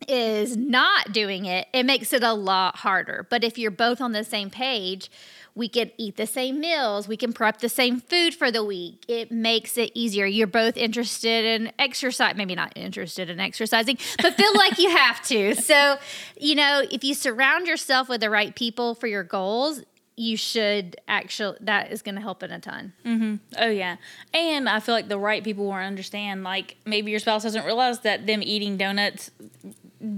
is 0.08 0.56
not 0.56 1.12
doing 1.12 1.46
it, 1.46 1.68
it 1.74 1.86
makes 1.86 2.14
it 2.14 2.24
a 2.24 2.34
lot 2.34 2.78
harder. 2.78 3.28
But 3.30 3.44
if 3.44 3.58
you're 3.58 3.70
both 3.72 4.00
on 4.02 4.14
the 4.14 4.24
same 4.24 4.50
page, 4.50 5.12
we 5.60 5.68
can 5.68 5.92
eat 5.98 6.16
the 6.16 6.26
same 6.26 6.62
meals, 6.62 7.08
we 7.08 7.18
can 7.18 7.34
prep 7.34 7.60
the 7.60 7.68
same 7.68 8.00
food 8.00 8.34
for 8.34 8.50
the 8.50 8.64
week. 8.64 9.04
It 9.10 9.30
makes 9.30 9.78
it 9.78 9.92
easier. 9.94 10.26
You're 10.26 10.48
both 10.48 10.78
interested 10.78 11.44
in 11.44 11.74
exercise, 11.78 12.36
maybe 12.38 12.56
not 12.56 12.72
interested 12.78 13.30
in 13.30 13.42
exercising, 13.42 13.98
but 14.22 14.36
feel 14.36 14.56
like 14.56 14.80
you 14.80 14.90
have 14.90 15.22
to. 15.28 15.56
So, 15.70 15.98
you 16.40 16.56
know, 16.56 16.84
if 16.90 17.04
you 17.04 17.14
surround 17.14 17.68
yourself 17.68 18.08
with 18.08 18.22
the 18.22 18.30
right 18.30 18.56
people 18.56 18.96
for 18.96 19.08
your 19.08 19.24
goals, 19.24 19.84
you 20.16 20.38
should 20.38 20.96
actually, 21.08 21.58
that 21.62 21.92
is 21.92 22.02
going 22.02 22.16
to 22.16 22.22
help 22.22 22.42
in 22.42 22.50
a 22.50 22.60
ton. 22.60 22.94
Mm-hmm. 23.06 23.36
oh 23.58 23.70
yeah, 23.70 23.98
and 24.34 24.68
I 24.70 24.80
feel 24.80 24.96
like 24.96 25.10
the 25.10 25.20
right 25.20 25.44
people 25.44 25.66
will 25.66 25.74
understand. 25.74 26.44
Like 26.44 26.78
maybe 26.86 27.12
your 27.12 27.20
spouse 27.20 27.44
doesn't 27.44 27.66
realize 27.66 28.00
that 28.00 28.26
them 28.26 28.42
eating 28.42 28.78
donuts 28.78 29.32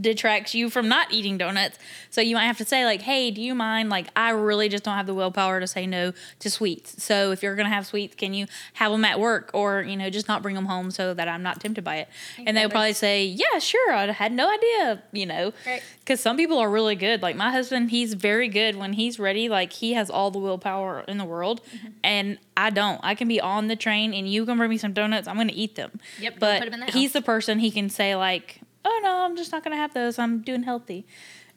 detracts 0.02 0.54
you 0.54 0.70
from 0.70 0.88
not 0.88 1.12
eating 1.12 1.38
donuts. 1.38 1.80
So 2.10 2.22
you 2.22 2.36
might 2.36 2.46
have 2.46 2.58
to 2.60 2.66
say 2.66 2.86
like, 2.86 3.02
"Hey, 3.02 3.32
do 3.32 3.42
you 3.42 3.56
mind? 3.56 3.90
Like, 3.90 4.08
I 4.16 4.30
really 4.32 4.70
just 4.70 4.84
don't 4.84 4.96
have 4.96 5.08
the 5.08 5.14
willpower 5.14 5.60
to 5.60 5.68
say 5.68 5.88
no 5.88 6.14
to 6.40 6.50
sweets. 6.50 7.04
So 7.04 7.32
if 7.32 7.42
you're 7.42 7.56
gonna 7.56 7.70
have 7.70 7.86
sweets, 7.88 8.16
can 8.16 8.34
you 8.34 8.46
have 8.74 8.92
them 8.92 9.04
at 9.06 9.20
work, 9.20 9.50
or 9.54 9.82
you 9.82 9.98
know, 9.98 10.10
just 10.10 10.28
not 10.28 10.42
bring 10.44 10.56
them 10.56 10.66
home 10.66 10.92
so 10.92 11.14
that 11.14 11.28
I'm 11.28 11.42
not 11.44 11.60
tempted 11.60 11.84
by 11.84 11.98
it?" 11.98 12.10
And 12.46 12.56
they'll 12.56 12.70
probably 12.70 12.94
say, 12.94 13.26
"Yeah, 13.26 13.60
sure. 13.60 13.92
I 13.94 14.12
had 14.12 14.32
no 14.32 14.52
idea." 14.52 15.02
You 15.12 15.26
know, 15.26 15.54
Right. 15.66 15.82
because 16.00 16.20
some 16.20 16.38
people 16.38 16.60
are 16.60 16.70
really 16.70 16.96
good. 16.96 17.22
Like 17.22 17.36
my 17.36 17.52
husband, 17.52 17.90
he's 17.92 18.14
very 18.14 18.48
good 18.50 18.76
when 18.76 18.94
he's 18.94 19.20
ready. 19.20 19.50
Like 19.50 19.74
he 19.74 19.94
has 19.94 20.10
all 20.10 20.30
the 20.32 20.40
willpower 20.40 21.04
in 21.08 21.18
the 21.18 21.26
world, 21.26 21.62
Mm-hmm. 21.76 21.88
and 22.04 22.38
I 22.56 22.70
don't. 22.70 23.00
I 23.04 23.16
can 23.16 23.28
be 23.28 23.42
on 23.42 23.68
the 23.68 23.76
train, 23.76 24.14
and 24.14 24.30
you 24.30 24.46
can 24.46 24.58
bring 24.58 24.70
me 24.70 24.78
some 24.78 24.94
donuts. 24.94 25.28
I'm 25.28 25.38
gonna 25.38 25.54
eat 25.56 25.76
them. 25.76 26.00
Yep, 26.20 26.36
But 26.40 26.60
put 26.60 26.68
'em 26.68 26.74
in 26.76 26.80
the 26.88 26.92
he's 26.92 27.14
the 27.14 27.22
person 27.22 27.60
he 27.60 27.72
can 27.72 27.90
say 27.90 28.16
like, 28.16 28.60
"Oh 28.86 29.00
no, 29.04 29.26
I'm 29.26 29.36
just 29.36 29.52
not 29.52 29.64
gonna 29.64 29.78
have 29.78 29.94
those. 29.94 30.20
I'm 30.20 30.42
doing 30.42 30.64
healthy." 30.64 31.06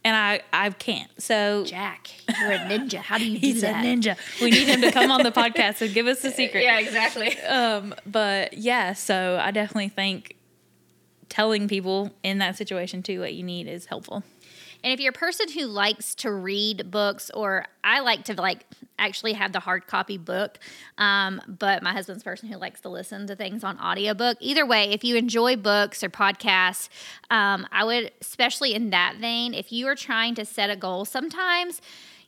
and 0.05 0.15
I 0.15 0.43
I 0.53 0.71
can't. 0.71 1.11
So 1.21 1.65
Jack, 1.65 2.11
you're 2.41 2.53
a 2.53 2.59
ninja. 2.59 2.99
How 2.99 3.19
do 3.19 3.25
you 3.25 3.39
do 3.41 3.47
he's 3.47 3.63
a 3.63 3.73
ninja. 3.73 4.17
We 4.41 4.51
need 4.51 4.69
him 4.69 4.83
to 4.83 4.93
come 4.93 5.11
on 5.11 5.23
the 5.23 5.33
podcast 5.33 5.81
and 5.81 5.93
give 5.93 6.07
us 6.07 6.21
the 6.21 6.31
secret. 6.31 6.63
Yeah, 6.63 6.79
exactly. 6.79 7.39
Um, 7.41 7.95
but 8.07 8.53
yeah, 8.55 8.93
so 8.93 9.39
I 9.43 9.51
definitely 9.51 9.89
think 9.89 10.37
telling 11.31 11.67
people 11.67 12.13
in 12.23 12.39
that 12.39 12.57
situation 12.57 13.03
too 13.03 13.21
what 13.21 13.35
you 13.35 13.43
need 13.43 13.67
is 13.67 13.87
helpful. 13.87 14.23
And 14.85 14.92
if 14.92 15.01
you're 15.01 15.11
a 15.11 15.12
person 15.12 15.51
who 15.51 15.64
likes 15.64 16.14
to 16.16 16.31
read 16.31 16.90
books, 16.90 17.31
or 17.33 17.64
I 17.83 18.01
like 18.01 18.25
to 18.25 18.35
like 18.35 18.66
actually 18.99 19.33
have 19.33 19.51
the 19.51 19.61
hard 19.61 19.87
copy 19.87 20.18
book, 20.18 20.59
um, 20.99 21.40
but 21.49 21.83
my 21.83 21.92
husband's 21.92 22.23
a 22.23 22.25
person 22.25 22.51
who 22.51 22.59
likes 22.59 22.83
to 22.83 22.90
listen 22.90 23.27
to 23.29 23.35
things 23.35 23.64
on 23.64 23.81
audiobook. 23.81 24.37
Either 24.40 24.66
way, 24.66 24.90
if 24.92 25.03
you 25.03 25.16
enjoy 25.16 25.57
books 25.57 26.05
or 26.05 26.11
podcasts, 26.11 26.90
um, 27.31 27.66
I 27.73 27.83
would, 27.85 28.12
especially 28.20 28.75
in 28.75 28.90
that 28.90 29.16
vein, 29.16 29.55
if 29.55 29.73
you 29.73 29.87
are 29.87 29.97
trying 29.97 30.35
to 30.35 30.44
set 30.44 30.68
a 30.68 30.77
goal, 30.77 31.07
sometimes, 31.07 31.81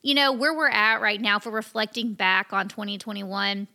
you 0.03 0.15
know, 0.15 0.33
where 0.33 0.55
we're 0.55 0.71
at 0.71 1.03
right 1.03 1.21
now, 1.21 1.39
for 1.39 1.51
reflecting 1.51 2.15
back 2.15 2.55
on 2.55 2.69
2021, 2.69 3.69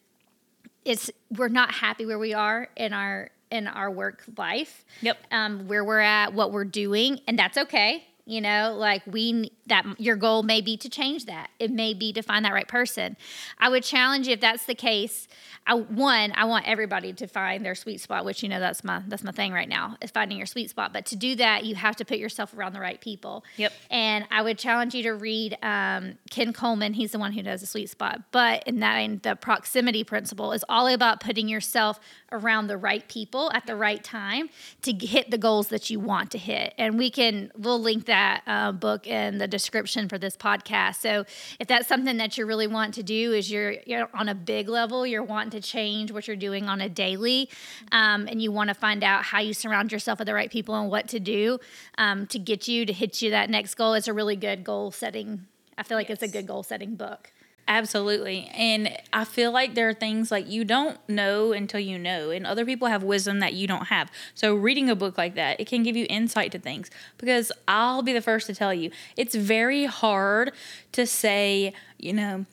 it's 0.85 1.11
we're 1.37 1.49
not 1.49 1.71
happy 1.71 2.07
where 2.07 2.17
we 2.17 2.33
are 2.33 2.67
in 2.75 2.93
our 2.93 3.29
in 3.51 3.67
our 3.67 3.91
work 3.91 4.23
life. 4.37 4.83
Yep. 5.01 5.17
Um, 5.29 5.67
where 5.67 5.83
we're 5.83 5.99
at, 5.99 6.33
what 6.33 6.51
we're 6.51 6.65
doing, 6.65 7.19
and 7.27 7.37
that's 7.37 7.59
okay. 7.59 8.07
You 8.25 8.41
know, 8.41 8.75
like 8.77 9.03
we 9.07 9.51
that 9.71 9.85
your 9.99 10.17
goal 10.17 10.43
may 10.43 10.59
be 10.59 10.75
to 10.75 10.89
change 10.89 11.25
that. 11.25 11.49
It 11.57 11.71
may 11.71 11.93
be 11.93 12.11
to 12.13 12.21
find 12.21 12.43
that 12.43 12.53
right 12.53 12.67
person. 12.67 13.15
I 13.57 13.69
would 13.69 13.83
challenge 13.83 14.27
you 14.27 14.33
if 14.33 14.41
that's 14.41 14.65
the 14.65 14.75
case. 14.75 15.29
I, 15.65 15.75
one, 15.75 16.33
I 16.35 16.45
want 16.45 16.67
everybody 16.67 17.13
to 17.13 17.27
find 17.27 17.63
their 17.63 17.75
sweet 17.75 18.01
spot, 18.01 18.25
which 18.25 18.43
you 18.43 18.49
know 18.49 18.59
that's 18.59 18.83
my 18.83 19.01
that's 19.07 19.23
my 19.23 19.31
thing 19.31 19.53
right 19.53 19.69
now 19.69 19.95
is 20.01 20.11
finding 20.11 20.37
your 20.37 20.47
sweet 20.47 20.69
spot. 20.69 20.91
But 20.91 21.05
to 21.07 21.15
do 21.15 21.35
that, 21.35 21.65
you 21.65 21.75
have 21.75 21.95
to 21.97 22.05
put 22.05 22.17
yourself 22.17 22.53
around 22.53 22.73
the 22.73 22.79
right 22.79 22.99
people. 22.99 23.45
Yep. 23.57 23.71
And 23.89 24.25
I 24.29 24.41
would 24.41 24.57
challenge 24.57 24.93
you 24.93 25.03
to 25.03 25.11
read 25.11 25.57
um, 25.63 26.17
Ken 26.29 26.51
Coleman. 26.51 26.93
He's 26.93 27.11
the 27.11 27.19
one 27.19 27.31
who 27.31 27.43
does 27.43 27.61
the 27.61 27.67
sweet 27.67 27.89
spot. 27.89 28.21
But 28.31 28.63
in 28.67 28.79
that, 28.79 28.97
in 28.97 29.19
the 29.23 29.35
proximity 29.35 30.03
principle 30.03 30.51
is 30.51 30.65
all 30.67 30.87
about 30.87 31.21
putting 31.21 31.47
yourself 31.47 31.99
around 32.31 32.67
the 32.67 32.77
right 32.77 33.07
people 33.07 33.51
at 33.53 33.65
the 33.65 33.75
right 33.75 34.03
time 34.03 34.49
to 34.81 34.93
hit 34.93 35.29
the 35.31 35.37
goals 35.37 35.67
that 35.67 35.89
you 35.89 35.99
want 35.99 36.31
to 36.31 36.37
hit. 36.37 36.73
And 36.77 36.97
we 36.97 37.09
can 37.09 37.51
we'll 37.57 37.79
link 37.79 38.07
that 38.07 38.41
uh, 38.47 38.71
book 38.71 39.07
in 39.07 39.37
the 39.37 39.47
description 39.61 40.09
for 40.09 40.17
this 40.17 40.35
podcast. 40.35 40.95
So 40.95 41.25
if 41.59 41.67
that's 41.67 41.87
something 41.87 42.17
that 42.17 42.37
you 42.37 42.45
really 42.45 42.67
want 42.67 42.93
to 42.95 43.03
do, 43.03 43.33
is 43.33 43.51
you're 43.51 43.75
you're 43.85 44.09
on 44.13 44.27
a 44.27 44.35
big 44.35 44.67
level, 44.67 45.05
you're 45.05 45.23
wanting 45.23 45.51
to 45.51 45.61
change 45.61 46.11
what 46.11 46.27
you're 46.27 46.35
doing 46.35 46.67
on 46.67 46.81
a 46.81 46.89
daily, 46.89 47.49
um, 47.91 48.27
and 48.27 48.41
you 48.41 48.51
want 48.51 48.69
to 48.69 48.73
find 48.73 49.03
out 49.03 49.23
how 49.23 49.39
you 49.39 49.53
surround 49.53 49.91
yourself 49.91 50.19
with 50.19 50.25
the 50.25 50.33
right 50.33 50.51
people 50.51 50.75
and 50.75 50.89
what 50.89 51.07
to 51.09 51.19
do 51.19 51.59
um, 51.97 52.25
to 52.27 52.39
get 52.39 52.67
you 52.67 52.85
to 52.85 52.93
hit 52.93 53.21
you 53.21 53.29
that 53.31 53.49
next 53.49 53.75
goal. 53.75 53.93
It's 53.93 54.07
a 54.07 54.13
really 54.13 54.35
good 54.35 54.63
goal 54.63 54.91
setting. 54.91 55.45
I 55.77 55.83
feel 55.83 55.97
like 55.97 56.09
it's 56.09 56.23
a 56.23 56.27
good 56.27 56.47
goal 56.47 56.63
setting 56.63 56.95
book. 56.95 57.31
Absolutely. 57.71 58.51
And 58.53 58.97
I 59.13 59.23
feel 59.23 59.49
like 59.53 59.75
there 59.75 59.87
are 59.87 59.93
things 59.93 60.29
like 60.29 60.49
you 60.49 60.65
don't 60.65 60.97
know 61.07 61.53
until 61.53 61.79
you 61.79 61.97
know, 61.97 62.29
and 62.29 62.45
other 62.45 62.65
people 62.65 62.89
have 62.89 63.01
wisdom 63.01 63.39
that 63.39 63.53
you 63.53 63.65
don't 63.65 63.85
have. 63.85 64.11
So, 64.35 64.53
reading 64.53 64.89
a 64.89 64.95
book 64.95 65.17
like 65.17 65.35
that, 65.35 65.57
it 65.57 65.67
can 65.67 65.81
give 65.81 65.95
you 65.95 66.05
insight 66.09 66.51
to 66.51 66.59
things. 66.59 66.91
Because 67.17 67.49
I'll 67.69 68.01
be 68.01 68.11
the 68.11 68.19
first 68.19 68.47
to 68.47 68.53
tell 68.53 68.73
you, 68.73 68.91
it's 69.15 69.35
very 69.35 69.85
hard 69.85 70.51
to 70.91 71.07
say, 71.07 71.71
you 71.97 72.11
know, 72.11 72.45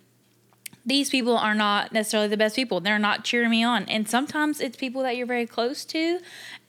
these 0.86 1.10
people 1.10 1.36
are 1.36 1.54
not 1.54 1.92
necessarily 1.92 2.28
the 2.28 2.36
best 2.36 2.54
people. 2.54 2.78
They're 2.78 3.00
not 3.00 3.24
cheering 3.24 3.50
me 3.50 3.64
on. 3.64 3.86
And 3.86 4.08
sometimes 4.08 4.60
it's 4.60 4.76
people 4.76 5.02
that 5.02 5.16
you're 5.16 5.26
very 5.26 5.46
close 5.46 5.84
to, 5.86 6.20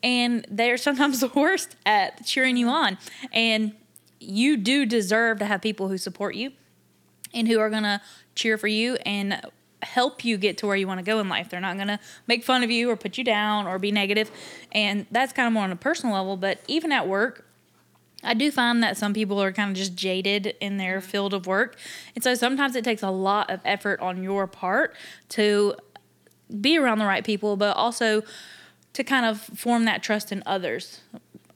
and 0.02 0.44
they're 0.50 0.78
sometimes 0.88 1.20
the 1.20 1.32
worst 1.36 1.76
at 1.86 2.26
cheering 2.26 2.58
you 2.58 2.68
on. 2.68 2.98
And 3.32 3.74
you 4.20 4.58
do 4.58 4.88
deserve 4.88 5.38
to 5.38 5.46
have 5.46 5.62
people 5.62 5.90
who 5.90 6.00
support 6.00 6.34
you 6.34 6.54
and 7.34 7.48
who 7.48 7.60
are 7.60 7.70
going 7.70 7.84
to 7.84 8.02
cheer 8.40 8.58
for 8.58 8.68
you 8.68 8.96
and 9.06 9.42
help 9.82 10.26
you 10.26 10.38
get 10.38 10.58
to 10.58 10.68
where 10.68 10.76
you 10.76 10.88
want 10.88 11.00
to 11.00 11.06
go 11.06 11.20
in 11.20 11.30
life. 11.30 11.50
They're 11.50 11.60
not 11.60 11.76
going 11.76 11.88
to 11.88 12.00
make 12.28 12.44
fun 12.44 12.64
of 12.64 12.72
you 12.72 12.90
or 12.90 12.96
put 12.96 13.18
you 13.18 13.24
down 13.24 13.68
or 13.68 13.80
be 13.80 13.92
negative. 13.92 14.32
And 14.72 15.06
that's 15.12 15.34
kind 15.34 15.48
of 15.48 15.54
more 15.54 15.64
on 15.64 15.72
a 15.72 15.76
personal 15.76 16.16
level. 16.16 16.38
But 16.38 16.62
even 16.68 16.92
at 16.92 17.08
work, 17.08 17.46
I 18.24 18.34
do 18.34 18.52
find 18.52 18.84
that 18.84 18.98
some 18.98 19.14
people 19.14 19.42
are 19.42 19.52
kind 19.52 19.70
of 19.72 19.78
just 19.78 19.96
jaded 19.96 20.56
in 20.60 20.78
their 20.78 21.00
mm-hmm. 21.00 21.08
field 21.08 21.34
of 21.34 21.48
work. 21.48 21.78
And 22.16 22.24
so 22.24 22.34
sometimes 22.36 22.76
it 22.76 22.84
takes 22.84 23.04
a 23.04 23.12
lot 23.12 23.50
of 23.50 23.62
effort 23.64 24.00
on 24.02 24.24
your 24.24 24.48
part 24.48 24.96
to 25.30 25.76
be 26.60 26.78
around 26.78 27.00
the 27.00 27.06
right 27.06 27.24
people, 27.24 27.56
but 27.56 27.76
also 27.78 28.24
to 28.94 29.04
kind 29.04 29.26
of 29.26 29.40
form 29.40 29.86
that 29.86 30.04
trust 30.04 30.32
in 30.32 30.44
others 30.46 31.02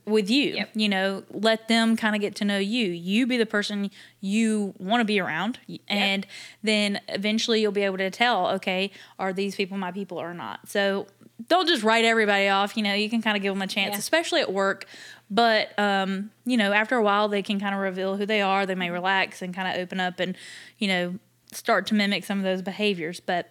with 0.05 0.29
you. 0.29 0.55
Yep. 0.55 0.69
You 0.75 0.89
know, 0.89 1.23
let 1.31 1.67
them 1.67 1.95
kind 1.95 2.15
of 2.15 2.21
get 2.21 2.35
to 2.35 2.45
know 2.45 2.57
you. 2.57 2.87
You 2.87 3.25
be 3.27 3.37
the 3.37 3.45
person 3.45 3.89
you 4.19 4.73
want 4.77 5.01
to 5.01 5.05
be 5.05 5.19
around. 5.19 5.59
And 5.87 6.25
then 6.61 6.99
eventually 7.07 7.61
you'll 7.61 7.71
be 7.71 7.83
able 7.83 7.97
to 7.97 8.09
tell, 8.09 8.49
okay, 8.55 8.91
are 9.19 9.33
these 9.33 9.55
people 9.55 9.77
my 9.77 9.91
people 9.91 10.19
or 10.19 10.33
not? 10.33 10.67
So 10.69 11.07
don't 11.47 11.67
just 11.67 11.83
write 11.83 12.05
everybody 12.05 12.47
off. 12.47 12.75
You 12.77 12.83
know, 12.83 12.93
you 12.93 13.09
can 13.09 13.21
kind 13.21 13.35
of 13.37 13.43
give 13.43 13.53
them 13.53 13.61
a 13.61 13.67
chance, 13.67 13.93
Yeah. 13.93 13.99
especially 13.99 14.41
at 14.41 14.51
work. 14.51 14.85
But, 15.29 15.77
um, 15.79 16.31
you 16.45 16.57
know, 16.57 16.73
after 16.73 16.95
a 16.95 17.01
while, 17.01 17.27
they 17.27 17.41
can 17.41 17.59
kind 17.59 17.73
of 17.73 17.81
reveal 17.81 18.17
who 18.17 18.25
they 18.25 18.41
are. 18.41 18.65
They 18.65 18.75
may 18.75 18.89
relax 18.89 19.41
and 19.41 19.53
kind 19.53 19.67
of 19.67 19.81
open 19.81 19.99
up 19.99 20.19
and, 20.19 20.37
you 20.77 20.87
know, 20.87 21.15
start 21.51 21.87
to 21.87 21.95
mimic 21.95 22.23
some 22.23 22.37
of 22.37 22.43
those 22.43 22.61
behaviors. 22.61 23.19
But 23.19 23.49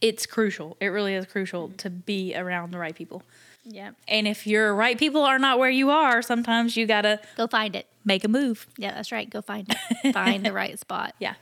it's 0.00 0.26
crucial. 0.26 0.76
It 0.80 0.86
really 0.88 1.14
is 1.14 1.26
crucial 1.26 1.68
to 1.78 1.88
be 1.88 2.34
around 2.34 2.72
the 2.72 2.78
right 2.78 2.94
people. 2.94 3.22
Yeah. 3.64 3.92
And 4.08 4.26
if 4.26 4.46
your 4.46 4.74
right 4.74 4.98
people 4.98 5.22
are 5.22 5.38
not 5.38 5.58
where 5.58 5.70
you 5.70 5.90
are, 5.90 6.20
sometimes 6.22 6.76
you 6.76 6.86
got 6.86 7.02
to 7.02 7.20
Go 7.36 7.46
find 7.46 7.76
it. 7.76 7.86
make 8.04 8.24
a 8.24 8.28
move. 8.28 8.66
Yeah, 8.76 8.92
that's 8.94 9.12
right. 9.12 9.28
Go 9.30 9.40
find 9.42 9.68
it. 10.02 10.12
find 10.12 10.44
the 10.44 10.52
right 10.62 10.78
spot. 10.78 11.14
Yeah. 11.20 11.34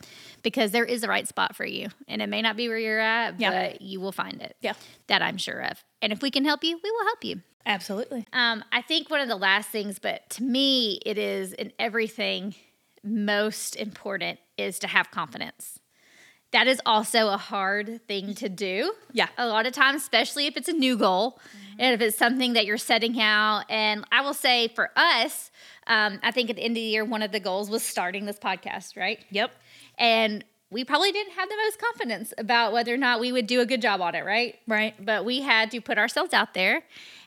Because 0.43 0.71
there 0.73 0.85
is 0.85 1.03
a 1.03 1.09
right 1.09 1.27
spot 1.29 1.57
for 1.57 1.65
you. 1.65 1.89
And 2.09 2.21
it 2.23 2.29
may 2.29 2.43
not 2.43 2.57
be 2.57 2.69
where 2.69 2.79
you're 2.79 3.01
at, 3.01 3.41
Yeah. 3.41 3.51
but 3.71 3.81
you 3.83 4.01
will 4.01 4.13
find 4.13 4.41
it. 4.43 4.57
Yeah. 4.61 4.75
That 5.07 5.23
I'm 5.23 5.37
sure 5.39 5.61
of. 5.61 5.83
And 6.03 6.13
if 6.13 6.21
we 6.23 6.31
can 6.31 6.45
help 6.45 6.63
you, 6.65 6.79
we 6.83 6.91
will 6.91 7.05
help 7.05 7.25
you. 7.25 7.41
Absolutely. 7.67 8.27
Um, 8.33 8.65
I 8.73 8.81
think 8.83 9.11
one 9.11 9.21
of 9.21 9.29
the 9.29 9.37
last 9.37 9.69
things, 9.71 9.99
but 9.99 10.29
to 10.31 10.43
me, 10.43 10.99
it 11.05 11.19
is 11.19 11.53
in 11.53 11.73
everything 11.79 12.55
most 13.03 13.77
important 13.77 14.39
is 14.57 14.79
to 14.81 14.87
have 14.87 15.11
confidence. 15.11 15.79
That 16.53 16.67
is 16.67 16.81
also 16.85 17.29
a 17.29 17.37
hard 17.37 18.01
thing 18.09 18.35
to 18.37 18.49
do. 18.49 18.93
Yeah. 19.13 19.29
A 19.39 19.47
lot 19.47 19.67
of 19.67 19.73
times, 19.73 20.03
especially 20.03 20.47
if 20.47 20.57
it's 20.57 20.69
a 20.69 20.73
new 20.73 20.97
goal 20.97 21.39
and 21.81 21.95
if 21.95 22.01
it's 22.07 22.17
something 22.17 22.53
that 22.53 22.67
you're 22.67 22.79
setting 22.79 23.21
out. 23.21 23.65
And 23.71 24.05
I 24.13 24.21
will 24.21 24.35
say 24.35 24.69
for 24.69 24.91
us, 24.95 25.51
um, 25.87 26.21
I 26.23 26.31
think 26.31 26.51
at 26.51 26.57
the 26.57 26.63
end 26.63 26.73
of 26.73 26.77
the 26.77 26.83
year, 26.83 27.05
one 27.05 27.23
of 27.23 27.33
the 27.33 27.41
goals 27.41 27.71
was 27.71 27.83
starting 27.83 28.27
this 28.27 28.39
podcast, 28.39 28.97
right? 28.97 29.19
Yep. 29.31 29.51
And 29.99 30.45
we 30.71 30.85
probably 30.85 31.11
didn't 31.11 31.33
have 31.33 31.49
the 31.49 31.57
most 31.57 31.81
confidence 31.81 32.35
about 32.39 32.73
whether 32.73 32.95
or 32.95 32.99
not 32.99 33.19
we 33.19 33.33
would 33.33 33.47
do 33.47 33.61
a 33.61 33.67
good 33.67 33.81
job 33.81 34.01
on 34.03 34.15
it, 34.15 34.25
right? 34.25 34.59
Right. 34.69 34.95
But 35.05 35.25
we 35.25 35.41
had 35.41 35.71
to 35.73 35.81
put 35.81 35.99
ourselves 35.99 36.35
out 36.35 36.55
there 36.55 36.83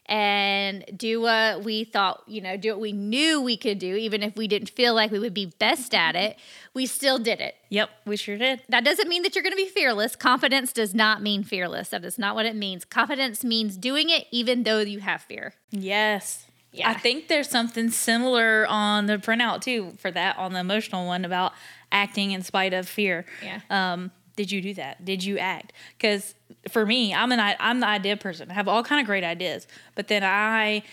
and 0.06 0.84
do 0.96 1.22
what 1.22 1.64
we 1.64 1.86
thought, 1.86 2.24
you 2.28 2.42
know, 2.42 2.58
do 2.58 2.72
what 2.72 2.82
we 2.82 2.92
knew 2.92 3.42
we 3.42 3.56
could 3.56 3.80
do, 3.80 3.96
even 3.96 4.22
if 4.22 4.36
we 4.36 4.48
didn't 4.48 4.70
feel 4.70 4.94
like 4.94 5.12
we 5.12 5.20
would 5.20 5.34
be 5.34 5.46
best 5.46 5.96
at 5.96 6.16
it. 6.16 6.38
We 6.74 6.86
still 6.86 7.20
did 7.20 7.40
it. 7.40 7.56
Yep. 7.70 7.90
We 8.06 8.18
sure 8.18 8.38
did. 8.38 8.62
That 8.68 8.84
doesn't 8.84 9.08
mean 9.08 9.24
that 9.24 9.36
you're 9.36 9.44
going 9.44 9.54
to 9.54 9.58
be 9.58 9.68
fearless. 9.68 10.16
Confidence 10.16 10.74
does 10.74 10.94
not 10.94 11.22
mean 11.22 11.44
fearless. 11.44 11.90
That 11.90 12.04
is 12.04 12.20
not 12.20 12.36
what 12.36 12.46
it 12.46 12.56
means. 12.56 12.84
Confidence 12.84 13.44
means 13.44 13.78
doing 13.78 14.10
it 14.10 14.28
even 14.32 14.64
though 14.64 14.80
you 14.80 15.00
have 15.00 15.22
fear. 15.22 15.54
Yes. 15.72 16.46
Yeah. 16.74 16.90
I 16.90 16.96
think 16.96 17.28
there's 17.28 17.50
something 17.50 17.90
similar 17.92 18.66
on 18.68 19.06
the 19.06 19.18
printout 19.18 19.62
too 19.62 19.94
for 20.00 20.12
that 20.12 20.38
on 20.38 20.54
the 20.54 20.60
emotional 20.60 21.06
one 21.06 21.24
about 21.24 21.54
acting 21.92 22.32
in 22.32 22.42
spite 22.42 22.74
of 22.74 22.90
fear. 22.90 23.26
Yeah. 23.44 23.62
Um, 23.70 24.12
did 24.36 24.52
you 24.52 24.62
do 24.62 24.74
that? 24.76 25.06
Did 25.06 25.24
you 25.24 25.38
act? 25.38 25.74
Because 25.98 26.36
for 26.70 26.86
me, 26.86 27.14
I'm 27.14 27.32
an 27.32 27.40
I'm 27.60 27.80
the 27.80 27.88
idea 27.88 28.18
person. 28.18 28.50
I 28.50 28.54
have 28.54 28.68
all 28.68 28.84
kind 28.84 29.00
of 29.02 29.06
great 29.06 29.24
ideas, 29.24 29.68
but 29.96 30.08
then 30.08 30.24
I 30.24 30.84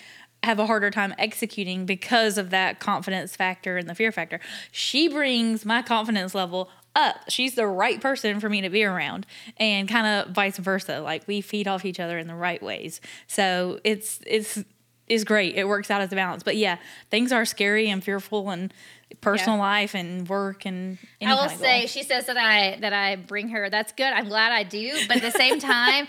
have 0.42 0.58
a 0.58 0.66
harder 0.66 0.90
time 0.90 1.14
executing 1.18 1.84
because 1.84 2.38
of 2.38 2.50
that 2.50 2.80
confidence 2.80 3.36
factor 3.36 3.76
and 3.76 3.88
the 3.88 3.94
fear 3.94 4.10
factor. 4.10 4.40
She 4.72 5.08
brings 5.08 5.66
my 5.66 5.82
confidence 5.82 6.34
level 6.34 6.70
up. 6.94 7.16
She's 7.28 7.54
the 7.54 7.66
right 7.66 8.00
person 8.00 8.40
for 8.40 8.48
me 8.48 8.60
to 8.62 8.70
be 8.70 8.84
around, 8.84 9.26
and 9.56 9.88
kind 9.88 10.06
of 10.06 10.34
vice 10.34 10.56
versa. 10.56 11.00
Like 11.00 11.26
we 11.26 11.40
feed 11.40 11.68
off 11.68 11.84
each 11.84 12.00
other 12.00 12.18
in 12.18 12.26
the 12.26 12.34
right 12.34 12.62
ways. 12.62 13.00
So 13.26 13.80
it's 13.84 14.20
it's 14.26 14.64
is 15.10 15.24
great. 15.24 15.56
It 15.56 15.66
works 15.68 15.90
out 15.90 16.00
as 16.00 16.12
a 16.12 16.14
balance. 16.16 16.42
But 16.42 16.56
yeah, 16.56 16.76
things 17.10 17.32
are 17.32 17.44
scary 17.44 17.90
and 17.90 18.02
fearful 18.02 18.48
and 18.50 18.72
personal 19.20 19.56
Yeah. 19.58 19.62
life 19.62 19.94
and 19.94 20.28
work 20.28 20.64
and 20.64 20.96
I 21.20 21.34
will 21.34 21.48
say 21.48 21.86
she 21.86 22.02
says 22.04 22.26
that 22.26 22.36
I 22.36 22.78
that 22.80 22.92
I 22.92 23.16
bring 23.16 23.48
her. 23.48 23.68
That's 23.68 23.92
good. 23.92 24.12
I'm 24.12 24.28
glad 24.28 24.52
I 24.52 24.62
do. 24.62 24.92
But 25.08 25.16
at 25.16 25.22
the 25.32 25.36
same 25.36 25.58
time, 25.76 26.06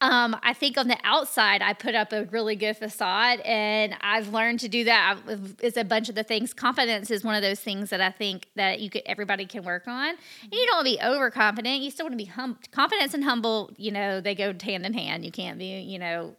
um, 0.00 0.36
I 0.44 0.52
think 0.52 0.78
on 0.78 0.86
the 0.86 0.96
outside 1.02 1.60
I 1.60 1.72
put 1.72 1.96
up 1.96 2.12
a 2.12 2.24
really 2.26 2.54
good 2.54 2.76
facade, 2.76 3.40
and 3.40 3.96
I've 4.00 4.32
learned 4.32 4.60
to 4.60 4.68
do 4.68 4.84
that. 4.84 5.18
I've- 5.28 5.56
It's 5.60 5.76
a 5.76 5.82
bunch 5.82 6.08
of 6.08 6.14
the 6.14 6.22
things. 6.22 6.54
Confidence 6.54 7.10
is 7.10 7.24
one 7.24 7.34
of 7.34 7.42
those 7.42 7.58
things 7.58 7.90
that 7.90 8.00
I 8.00 8.10
think 8.12 8.46
that 8.54 8.78
you 8.78 8.88
could 8.90 9.02
everybody 9.06 9.44
can 9.44 9.64
work 9.64 9.88
on. 9.88 10.10
And 10.10 10.52
you 10.52 10.64
don't 10.66 10.76
want 10.76 10.86
to 10.86 10.92
be 10.94 11.02
overconfident. 11.02 11.80
You 11.82 11.90
still 11.90 12.04
want 12.06 12.12
to 12.12 12.24
be 12.24 12.30
hum- 12.30 12.60
confidence 12.70 13.12
and 13.14 13.24
humble. 13.24 13.72
You 13.76 13.90
know 13.90 14.20
they 14.20 14.36
go 14.36 14.54
hand 14.62 14.86
in 14.86 14.94
hand. 14.94 15.24
You 15.24 15.32
can't 15.32 15.58
be 15.58 15.80
you 15.80 15.98
know 15.98 16.36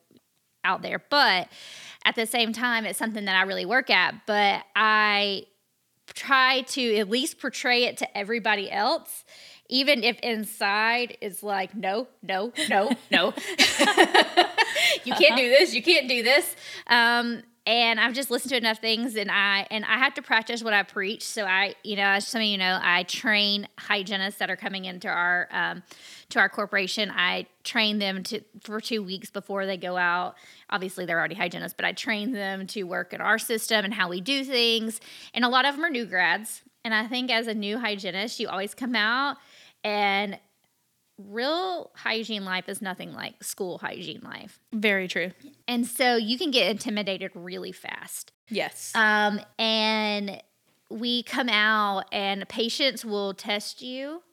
out 0.64 0.82
there, 0.82 1.04
but 1.10 1.50
at 2.06 2.16
the 2.16 2.26
same 2.26 2.54
time, 2.54 2.86
it's 2.86 3.00
something 3.00 3.26
that 3.26 3.36
I 3.36 3.44
really 3.44 3.66
work 3.66 3.90
at. 3.90 4.26
But 4.26 4.64
I 4.76 5.46
try 6.14 6.62
to 6.62 6.96
at 6.98 7.10
least 7.10 7.40
portray 7.40 7.84
it 7.84 7.98
to 7.98 8.18
everybody 8.18 8.72
else 8.72 9.26
even 9.70 10.04
if 10.04 10.20
inside 10.20 11.16
is 11.22 11.44
like 11.44 11.76
no 11.76 12.08
no 12.24 12.52
no 12.70 12.92
no 13.12 13.28
you 15.04 15.14
can't 15.14 15.38
do 15.38 15.50
this 15.50 15.74
you 15.74 15.84
can't 15.84 16.10
do 16.10 16.24
this 16.24 16.56
um, 16.88 17.44
and 17.70 18.00
I've 18.00 18.16
just 18.16 18.32
listened 18.32 18.50
to 18.50 18.58
enough 18.58 18.80
things, 18.80 19.16
and 19.16 19.30
I 19.30 19.68
and 19.70 19.86
I 19.86 20.00
have 20.00 20.16
to 20.16 20.24
practice 20.24 20.64
what 20.64 20.74
I 20.74 20.82
preach. 20.82 21.24
So 21.24 21.46
I, 21.46 21.76
you 21.84 21.96
know, 21.98 22.02
as 22.02 22.28
some 22.28 22.42
of 22.42 22.48
you 22.48 22.58
know, 22.58 22.80
I 22.82 23.04
train 23.04 23.68
hygienists 23.78 24.40
that 24.40 24.50
are 24.50 24.56
coming 24.56 24.86
into 24.86 25.08
our 25.08 25.48
um, 25.52 25.84
to 26.30 26.40
our 26.40 26.50
corporation. 26.50 27.12
I 27.16 27.46
train 27.64 28.00
them 28.00 28.24
to 28.24 28.42
for 28.62 28.82
two 28.82 29.04
weeks 29.04 29.30
before 29.30 29.68
they 29.68 29.78
go 29.78 29.98
out. 29.98 30.34
Obviously, 30.72 31.06
they're 31.06 31.20
already 31.20 31.36
hygienists, 31.36 31.76
but 31.76 31.86
I 31.86 31.92
train 31.92 32.32
them 32.32 32.66
to 32.68 32.84
work 32.86 33.14
in 33.14 33.22
our 33.22 33.38
system 33.38 33.86
and 33.86 33.94
how 33.94 34.10
we 34.10 34.20
do 34.20 34.44
things. 34.44 35.00
And 35.36 35.46
a 35.46 35.50
lot 35.50 35.66
of 35.66 35.76
them 35.76 35.86
are 35.86 35.92
new 35.92 36.08
grads. 36.08 36.64
And 36.84 36.96
I 36.96 37.06
think 37.06 37.30
as 37.30 37.46
a 37.46 37.54
new 37.54 37.78
hygienist, 37.78 38.40
you 38.40 38.48
always 38.48 38.74
come 38.74 38.96
out 38.96 39.38
and 39.84 40.40
real 41.20 41.92
hygiene 41.96 42.46
life 42.46 42.70
is 42.70 42.82
nothing 42.82 43.14
like 43.14 43.44
school 43.44 43.78
hygiene 43.78 44.22
life. 44.24 44.60
Very 44.74 45.08
true. 45.08 45.32
And 45.68 45.86
so 45.86 46.16
you 46.16 46.38
can 46.38 46.50
get 46.52 46.72
intimidated 46.72 47.32
really 47.36 47.72
fast. 47.72 48.32
Yes. 48.48 48.94
Um, 48.96 49.42
and 49.58 50.42
we 50.90 51.22
come 51.24 51.50
out, 51.50 52.06
and 52.12 52.48
patients 52.50 53.06
will 53.06 53.34
test 53.34 53.82
you 53.82 54.24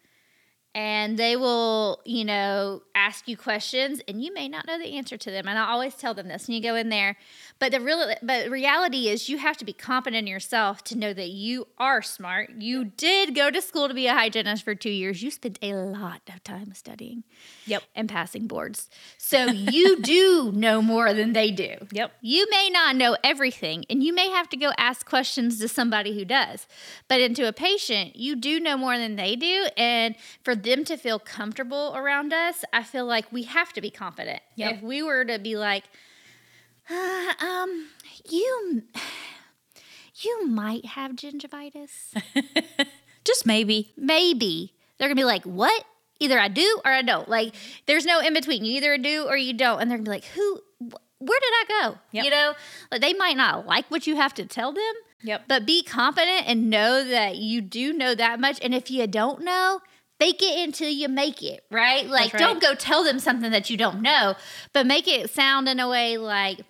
and 0.77 1.19
they 1.19 1.37
will, 1.37 2.03
you 2.05 2.23
know, 2.23 2.83
ask 2.95 3.27
you 3.27 3.35
questions 3.35 4.03
and 4.07 4.23
you 4.23 4.31
may 4.35 4.47
not 4.47 4.67
know 4.67 4.79
the 4.79 4.99
answer 4.99 5.17
to 5.17 5.31
them. 5.31 5.49
And 5.49 5.59
I 5.59 5.71
always 5.71 5.95
tell 5.95 6.13
them 6.13 6.29
this 6.29 6.47
when 6.47 6.55
you 6.55 6.63
go 6.63 6.75
in 6.75 6.91
there. 6.91 7.17
But 7.59 7.73
the 7.73 7.81
real 7.81 8.13
but 8.23 8.51
reality 8.51 9.09
is 9.09 9.31
you 9.31 9.39
have 9.39 9.57
to 9.57 9.65
be 9.65 9.73
confident 9.73 10.19
in 10.19 10.27
yourself 10.27 10.85
to 10.85 10.99
know 10.99 11.15
that 11.15 11.31
you 11.31 11.67
are 11.79 12.03
smart. 12.03 12.51
You 12.59 12.85
did 12.85 13.35
go 13.35 13.51
to 13.51 13.63
school 13.63 13.89
to 13.89 13.95
be 13.95 14.07
a 14.07 14.13
hygienist 14.13 14.65
for 14.65 14.75
2 14.75 14.91
years. 14.91 15.23
You 15.23 15.31
spent 15.31 15.59
a 15.63 15.73
lot 15.73 16.21
of 16.29 16.45
time 16.45 16.75
studying. 16.75 17.25
Yep. 17.65 17.83
And 17.95 18.07
passing 18.07 18.47
boards. 18.47 18.91
So 19.27 19.47
you 19.47 20.01
do 20.03 20.53
know 20.55 20.81
more 20.81 21.13
than 21.13 21.33
they 21.33 21.51
do. 21.51 21.75
Yep. 21.91 22.13
You 22.21 22.47
may 22.49 22.71
not 22.71 22.95
know 22.95 23.17
everything 23.25 23.85
and 23.91 24.01
you 24.01 24.15
may 24.15 24.31
have 24.31 24.49
to 24.51 24.57
go 24.57 24.71
ask 24.79 25.05
questions 25.05 25.59
to 25.59 25.67
somebody 25.67 26.17
who 26.17 26.25
does. 26.25 26.69
But 27.09 27.21
into 27.21 27.49
a 27.49 27.53
patient, 27.53 28.15
you 28.15 28.37
do 28.37 28.61
know 28.61 28.77
more 28.77 28.97
than 28.99 29.17
they 29.17 29.35
do 29.35 29.67
and 29.77 30.15
for 30.45 30.55
them 30.55 30.85
to 30.85 30.97
feel 30.97 31.19
comfortable 31.19 31.93
around 31.97 32.33
us, 32.33 32.65
I 32.73 32.85
feel 32.85 33.05
like 33.05 33.33
we 33.33 33.43
have 33.43 33.73
to 33.73 33.81
be 33.81 33.91
confident. 33.91 34.43
Yep. 34.55 34.75
If 34.75 34.83
we 34.83 35.03
were 35.03 35.25
to 35.25 35.41
be 35.41 35.57
like, 35.57 35.83
uh, 36.89 37.33
um, 37.45 37.89
you, 38.31 38.85
you 40.23 40.47
might 40.47 40.85
have 40.85 41.17
gingivitis, 41.17 42.15
Just 43.25 43.45
maybe. 43.45 43.93
maybe 43.97 44.73
they're 44.99 45.09
gonna 45.09 45.17
be 45.17 45.25
like, 45.25 45.43
what? 45.43 45.85
Either 46.21 46.39
I 46.39 46.49
do 46.49 46.81
or 46.85 46.91
I 46.93 47.03
don't. 47.03 47.29
Like, 47.29 47.55
there's 47.87 48.07
no 48.07 48.21
in 48.21 48.33
between. 48.35 48.65
You 48.65 48.73
either 48.77 48.97
do 48.99 49.27
or 49.29 49.37
you 49.37 49.53
don't. 49.53 49.81
And 49.81 49.91
they're 49.91 49.99
gonna 49.99 50.05
be 50.05 50.11
like, 50.11 50.25
who? 50.27 50.61
wh- 50.81 50.95
Where 51.21 51.41
did 51.41 51.53
I 51.53 51.65
go? 51.83 51.99
Yep. 52.13 52.25
You 52.25 52.31
know, 52.31 52.55
like 52.91 53.01
they 53.01 53.13
might 53.15 53.37
not 53.37 53.67
like 53.67 53.87
what 53.91 54.07
you 54.07 54.17
have 54.17 54.35
to 54.35 54.47
tell 54.47 54.73
them, 54.73 54.95
Yep. 55.23 55.43
but 55.49 55.67
be 55.67 55.83
confident 55.83 56.45
and 56.49 56.71
know 56.71 57.05
that 57.05 57.37
you 57.37 57.61
do 57.61 57.93
know 57.93 58.15
that 58.15 58.41
much. 58.41 58.59
And 58.63 58.75
if 58.75 58.91
you 58.91 59.07
don't 59.07 59.43
know, 59.43 59.81
fake 60.19 60.41
it 60.43 60.67
until 60.67 60.89
you 60.91 61.09
make 61.09 61.43
it, 61.43 61.65
right? 61.71 62.07
Like, 62.07 62.33
right. 62.33 62.41
don't 62.41 62.61
go 62.63 62.75
tell 62.75 63.05
them 63.05 63.19
something 63.19 63.51
that 63.51 63.69
you 63.71 63.77
don't 63.77 64.01
know, 64.01 64.35
but 64.73 64.87
make 64.87 65.07
it 65.09 65.31
sound 65.31 65.69
in 65.69 65.79
a 65.81 65.89
way 65.89 66.17
like, 66.17 66.61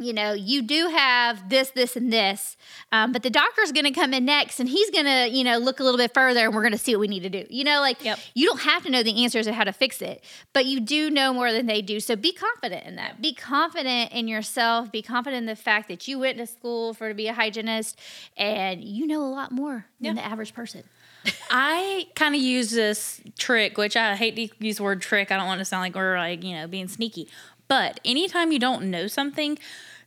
you 0.00 0.12
know, 0.12 0.32
you 0.32 0.62
do 0.62 0.88
have 0.88 1.48
this, 1.50 1.70
this, 1.70 1.94
and 1.96 2.12
this, 2.12 2.56
um, 2.90 3.12
but 3.12 3.22
the 3.22 3.30
doctor's 3.30 3.70
going 3.70 3.84
to 3.84 3.90
come 3.90 4.12
in 4.14 4.24
next 4.24 4.58
and 4.58 4.68
he's 4.68 4.90
going 4.90 5.04
to, 5.04 5.28
you 5.30 5.44
know, 5.44 5.58
look 5.58 5.78
a 5.78 5.84
little 5.84 5.98
bit 5.98 6.12
further 6.14 6.40
and 6.46 6.54
we're 6.54 6.62
going 6.62 6.72
to 6.72 6.78
see 6.78 6.94
what 6.96 7.00
we 7.00 7.08
need 7.08 7.22
to 7.22 7.28
do. 7.30 7.44
You 7.50 7.64
know, 7.64 7.80
like 7.80 8.04
Yep. 8.04 8.18
you 8.34 8.46
don't 8.46 8.60
have 8.62 8.82
to 8.84 8.90
know 8.90 9.02
the 9.02 9.22
answers 9.22 9.46
of 9.46 9.54
how 9.54 9.64
to 9.64 9.72
fix 9.72 10.00
it, 10.02 10.24
but 10.52 10.66
you 10.66 10.80
do 10.80 11.10
know 11.10 11.32
more 11.34 11.52
than 11.52 11.66
they 11.66 11.82
do. 11.82 12.00
So 12.00 12.16
be 12.16 12.32
confident 12.32 12.86
in 12.86 12.96
that. 12.96 13.20
Be 13.22 13.34
confident 13.34 14.12
in 14.12 14.26
yourself. 14.26 14.90
Be 14.90 15.02
confident 15.02 15.40
in 15.42 15.46
the 15.46 15.54
fact 15.56 15.88
that 15.88 16.08
you 16.08 16.18
went 16.18 16.38
to 16.38 16.46
school 16.46 16.94
for 16.94 17.08
to 17.10 17.14
be 17.14 17.28
a 17.28 17.34
hygienist 17.34 17.98
and 18.36 18.82
you 18.82 19.06
know 19.06 19.22
a 19.22 19.30
lot 19.30 19.52
more 19.52 19.84
than 20.00 20.16
Yeah. 20.16 20.22
the 20.22 20.26
average 20.28 20.54
person. 20.54 20.82
I 21.50 22.08
kind 22.14 22.34
of 22.34 22.40
use 22.40 22.70
this 22.70 23.20
trick, 23.38 23.76
which 23.76 23.96
I 23.96 24.16
hate 24.16 24.36
to 24.36 24.48
use 24.64 24.78
the 24.78 24.82
word 24.82 25.02
trick. 25.02 25.30
I 25.30 25.36
don't 25.36 25.46
want 25.46 25.58
to 25.58 25.64
sound 25.66 25.82
like 25.82 25.94
we're 25.94 26.16
like, 26.16 26.42
you 26.42 26.54
know, 26.54 26.66
being 26.66 26.88
sneaky. 26.88 27.28
But 27.68 28.00
anytime 28.04 28.50
you 28.52 28.58
don't 28.58 28.90
know 28.90 29.06
something, 29.06 29.58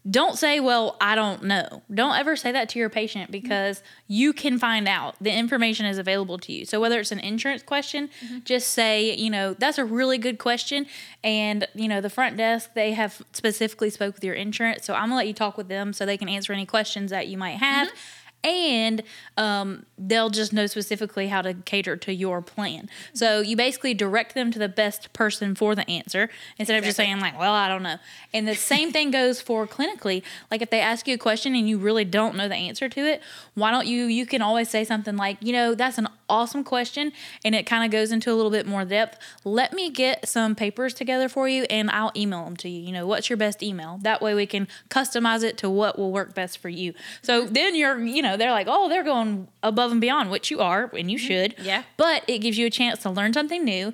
don't 0.10 0.38
say, 0.38 0.60
well, 0.60 0.98
I 1.00 1.16
don't 1.16 1.44
know. 1.44 1.82
Don't 1.94 2.16
ever 2.16 2.36
say 2.36 2.52
that 2.52 2.70
to 2.70 2.80
your 2.80 2.89
patient 2.89 3.26
mm-hmm. 3.26 3.42
because 3.42 3.82
you 4.08 4.34
can 4.34 4.60
find 4.60 4.88
out. 4.88 5.16
The 5.22 5.32
information 5.32 5.86
is 5.86 5.98
available 5.98 6.38
to 6.39 6.52
you. 6.52 6.66
So 6.66 6.82
whether 6.82 7.00
it's 7.00 7.12
an 7.12 7.20
insurance 7.20 7.63
question, 7.63 8.10
mm-hmm. 8.24 8.39
just 8.44 8.70
say, 8.72 9.16
you 9.16 9.30
know, 9.30 9.54
that's 9.54 9.78
a 9.78 9.86
really 9.86 10.18
good 10.18 10.39
question. 10.39 10.88
And, 11.24 11.68
you 11.74 11.88
know, 11.88 12.02
the 12.02 12.10
front 12.10 12.36
desk, 12.36 12.72
they 12.74 12.92
have 12.92 13.22
specifically 13.32 13.89
spoke 13.89 14.16
with 14.16 14.24
your 14.24 14.36
insurance. 14.36 14.86
So 14.86 14.94
I'm 14.94 15.10
going 15.10 15.12
to 15.12 15.16
let 15.16 15.28
you 15.28 15.34
talk 15.34 15.58
with 15.58 15.70
them 15.70 15.94
so 15.94 16.06
they 16.06 16.18
can 16.18 16.30
answer 16.30 16.52
any 16.52 16.66
questions 16.66 17.12
that 17.12 17.28
you 17.28 17.38
might 17.38 17.58
have 17.58 17.88
mm-hmm. 17.88 17.98
And 18.43 19.03
um, 19.38 19.86
they'll 19.97 20.29
just 20.29 20.53
know 20.53 20.67
specifically 20.67 21.27
how 21.27 21.41
to 21.41 21.53
cater 21.53 21.95
to 21.97 22.13
your 22.13 22.41
plan. 22.41 22.89
So 23.13 23.39
you 23.41 23.56
basically 23.56 23.93
direct 23.93 24.36
them 24.36 24.51
to 24.51 24.60
the 24.60 24.69
best 24.69 25.13
person 25.13 25.56
for 25.56 25.75
the 25.75 25.89
answer 25.89 26.29
instead 26.58 26.77
of 26.77 26.84
just 26.84 26.97
saying 26.97 27.19
like, 27.19 27.38
"Well, 27.39 27.53
I 27.53 27.67
don't 27.67 27.84
know." 27.84 27.97
And 28.34 28.47
the 28.47 28.56
same 28.56 28.91
thing 28.91 29.12
goes 29.12 29.41
for 29.41 29.65
clinically. 29.65 30.23
Like 30.51 30.62
if 30.62 30.69
they 30.69 30.82
ask 30.82 31.08
you 31.08 31.15
a 31.15 31.17
question 31.17 31.56
and 31.56 31.67
you 31.67 31.77
really 31.77 32.06
don't 32.06 32.36
know 32.36 32.47
the 32.47 32.56
answer 32.56 32.89
to 32.89 33.01
it, 33.01 33.21
why 33.56 33.71
don't 33.71 33.88
you? 33.88 34.06
You 34.06 34.25
can 34.25 34.41
always 34.41 34.69
say 34.69 34.84
something 34.84 35.15
like, 35.15 35.38
"You 35.41 35.53
know, 35.53 35.75
that's 35.75 35.97
an 35.97 36.08
awesome 36.29 36.63
question," 36.63 37.12
and 37.45 37.56
it 37.56 37.65
kind 37.65 37.86
of 37.86 37.91
goes 37.91 38.12
into 38.12 38.32
a 38.32 38.36
little 38.36 38.51
bit 38.51 38.65
more 38.65 38.86
depth. 38.86 39.19
Let 39.43 39.73
me 39.73 39.89
get 39.89 40.27
some 40.27 40.56
papers 40.56 40.93
together 40.93 41.29
for 41.29 41.47
you, 41.47 41.63
and 41.69 41.89
I'll 41.89 42.12
email 42.15 42.43
them 42.45 42.58
to 42.58 42.69
you. 42.69 42.82
You 42.82 42.91
know, 42.91 43.08
what's 43.08 43.29
your 43.29 43.38
best 43.38 43.63
email? 43.63 43.99
That 44.01 44.21
way 44.21 44.34
we 44.34 44.45
can 44.45 44.67
customize 44.89 45.43
it 45.43 45.58
to 45.60 45.69
what 45.69 45.97
will 45.97 46.12
work 46.12 46.34
best 46.34 46.58
for 46.58 46.69
you. 46.69 46.93
So 47.21 47.45
then 47.45 47.75
you're, 47.75 47.99
you 47.99 48.21
know, 48.21 48.33
they're 48.38 48.52
like, 48.52 48.67
oh, 48.69 48.89
they're 48.89 49.04
going 49.04 49.48
above 49.62 49.91
and 49.91 50.02
beyond, 50.02 50.30
which 50.32 50.50
you 50.52 50.60
are, 50.60 50.89
and 50.98 51.10
you 51.12 51.17
should. 51.17 51.56
Yeah. 51.60 51.84
But 51.98 52.24
it 52.28 52.39
gives 52.39 52.58
you 52.58 52.65
a 52.65 52.69
chance 52.69 53.02
to 53.04 53.10
learn 53.10 53.34
something 53.34 53.63
new. 53.63 53.93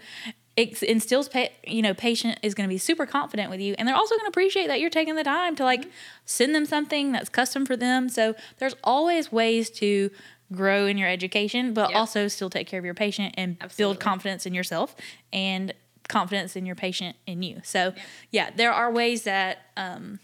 It 0.57 0.81
instills, 0.83 1.29
pa- 1.29 1.47
you 1.65 1.81
know, 1.81 1.93
patient 1.93 2.37
is 2.43 2.53
going 2.53 2.67
to 2.67 2.73
be 2.73 2.77
super 2.77 3.05
confident 3.05 3.49
with 3.49 3.61
you, 3.61 3.75
and 3.77 3.87
they're 3.87 3.95
also 3.95 4.15
going 4.15 4.25
to 4.25 4.29
appreciate 4.29 4.67
that 4.67 4.81
you're 4.81 4.89
taking 4.89 5.15
the 5.15 5.23
time 5.23 5.55
to 5.55 5.63
like 5.63 5.85
send 6.25 6.53
them 6.53 6.65
something 6.65 7.11
that's 7.13 7.29
custom 7.29 7.65
for 7.65 7.77
them. 7.77 8.09
So 8.09 8.35
there's 8.57 8.75
always 8.83 9.31
ways 9.31 9.69
to 9.71 10.09
grow 10.51 10.85
in 10.87 10.97
your 10.97 11.07
education, 11.07 11.73
but 11.73 11.91
Yep. 11.91 11.97
also 11.99 12.27
still 12.27 12.49
take 12.49 12.67
care 12.67 12.79
of 12.79 12.83
your 12.85 12.93
patient 12.95 13.35
and 13.37 13.55
Absolutely. 13.61 13.81
build 13.93 13.99
confidence 14.01 14.45
in 14.45 14.53
yourself 14.53 14.95
and 15.31 15.73
confidence 16.09 16.55
in 16.55 16.65
your 16.65 16.75
patient 16.75 17.15
in 17.27 17.41
you. 17.43 17.61
So 17.63 17.93
yeah, 18.31 18.49
there 18.55 18.73
are 18.73 18.91
ways 18.91 19.23
that 19.23 19.59
um, 19.77 20.19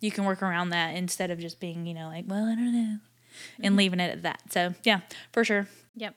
you 0.00 0.10
can 0.10 0.24
work 0.24 0.42
around 0.42 0.70
that 0.70 0.96
instead 0.96 1.30
of 1.30 1.38
just 1.38 1.60
being, 1.60 1.86
you 1.86 1.94
know, 1.94 2.08
like, 2.08 2.24
well, 2.26 2.44
I 2.44 2.56
don't 2.56 2.72
know, 2.74 2.98
and 3.56 3.66
mm-hmm. 3.66 3.78
leaving 3.78 4.00
it 4.00 4.10
at 4.10 4.22
that. 4.22 4.52
So 4.52 4.74
yeah, 4.84 5.00
for 5.32 5.44
sure. 5.44 5.68
Yep. 5.96 6.14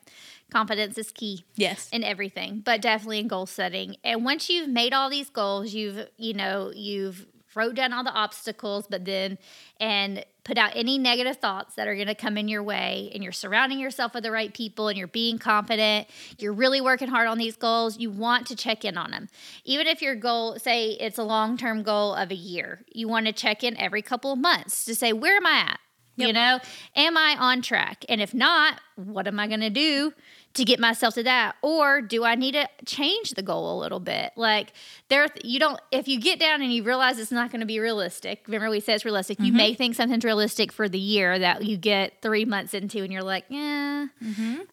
Confidence 0.50 0.98
is 0.98 1.10
key. 1.10 1.44
Yes. 1.56 1.88
in 1.92 2.04
everything, 2.04 2.60
but 2.64 2.82
definitely 2.82 3.18
in 3.18 3.28
goal 3.28 3.46
setting. 3.46 3.96
And 4.04 4.24
once 4.24 4.50
you've 4.50 4.68
made 4.68 4.92
all 4.92 5.10
these 5.10 5.30
goals, 5.30 5.72
you've 5.72 6.08
you 6.16 6.34
know 6.34 6.72
you've 6.74 7.26
wrote 7.54 7.74
down 7.74 7.92
all 7.92 8.04
the 8.04 8.12
obstacles, 8.12 8.86
but 8.88 9.04
then 9.04 9.38
and 9.80 10.24
put 10.44 10.58
out 10.58 10.72
any 10.74 10.98
negative 10.98 11.36
thoughts 11.36 11.76
that 11.76 11.86
are 11.86 11.94
going 11.94 12.08
to 12.08 12.14
come 12.14 12.36
in 12.36 12.48
your 12.48 12.62
way, 12.62 13.10
and 13.14 13.22
you're 13.22 13.32
surrounding 13.32 13.78
yourself 13.78 14.14
with 14.14 14.24
the 14.24 14.30
right 14.30 14.52
people, 14.52 14.88
and 14.88 14.98
you're 14.98 15.06
being 15.06 15.38
confident. 15.38 16.08
You're 16.38 16.52
really 16.52 16.80
working 16.80 17.08
hard 17.08 17.28
on 17.28 17.38
these 17.38 17.56
goals. 17.56 17.98
You 17.98 18.10
want 18.10 18.46
to 18.48 18.56
check 18.56 18.84
in 18.84 18.96
on 18.96 19.10
them, 19.10 19.28
even 19.64 19.86
if 19.86 20.02
your 20.02 20.14
goal, 20.16 20.58
say, 20.58 20.90
it's 20.92 21.18
a 21.18 21.24
long 21.24 21.56
term 21.56 21.82
goal 21.82 22.14
of 22.14 22.30
a 22.30 22.36
year. 22.36 22.84
You 22.92 23.08
want 23.08 23.26
to 23.26 23.32
check 23.32 23.62
in 23.62 23.76
every 23.76 24.02
couple 24.02 24.32
of 24.32 24.38
months 24.38 24.84
to 24.84 24.94
say 24.94 25.12
where 25.12 25.36
am 25.36 25.46
I 25.46 25.58
at. 25.58 25.80
You 26.16 26.32
know, 26.32 26.60
am 26.94 27.16
I 27.16 27.36
on 27.38 27.62
track? 27.62 28.04
And 28.08 28.20
if 28.20 28.34
not, 28.34 28.80
what 28.96 29.26
am 29.26 29.40
I 29.40 29.46
going 29.46 29.60
to 29.60 29.70
do 29.70 30.12
to 30.54 30.64
get 30.64 30.78
myself 30.78 31.14
to 31.14 31.22
that? 31.22 31.56
Or 31.62 32.00
do 32.00 32.24
I 32.24 32.34
need 32.34 32.52
to 32.52 32.68
change 32.84 33.30
the 33.30 33.42
goal 33.42 33.78
a 33.78 33.80
little 33.80 34.00
bit? 34.00 34.32
Like 34.36 34.72
there, 35.08 35.28
you 35.42 35.58
don't. 35.58 35.80
If 35.90 36.08
you 36.08 36.20
get 36.20 36.38
down 36.38 36.62
and 36.62 36.72
you 36.72 36.82
realize 36.82 37.18
it's 37.18 37.32
not 37.32 37.50
going 37.50 37.60
to 37.60 37.66
be 37.66 37.78
realistic. 37.78 38.44
Remember, 38.46 38.70
we 38.70 38.80
said 38.80 38.96
it's 38.96 39.04
realistic. 39.04 39.38
You 39.40 39.46
mm-hmm. 39.46 39.56
may 39.56 39.74
think 39.74 39.94
something's 39.94 40.24
realistic 40.24 40.72
for 40.72 40.88
the 40.88 40.98
year 40.98 41.38
that 41.38 41.64
you 41.64 41.76
get 41.76 42.20
three 42.22 42.44
months 42.44 42.74
into, 42.74 43.02
and 43.02 43.12
you're 43.12 43.22
like, 43.22 43.44
yeah, 43.48 44.06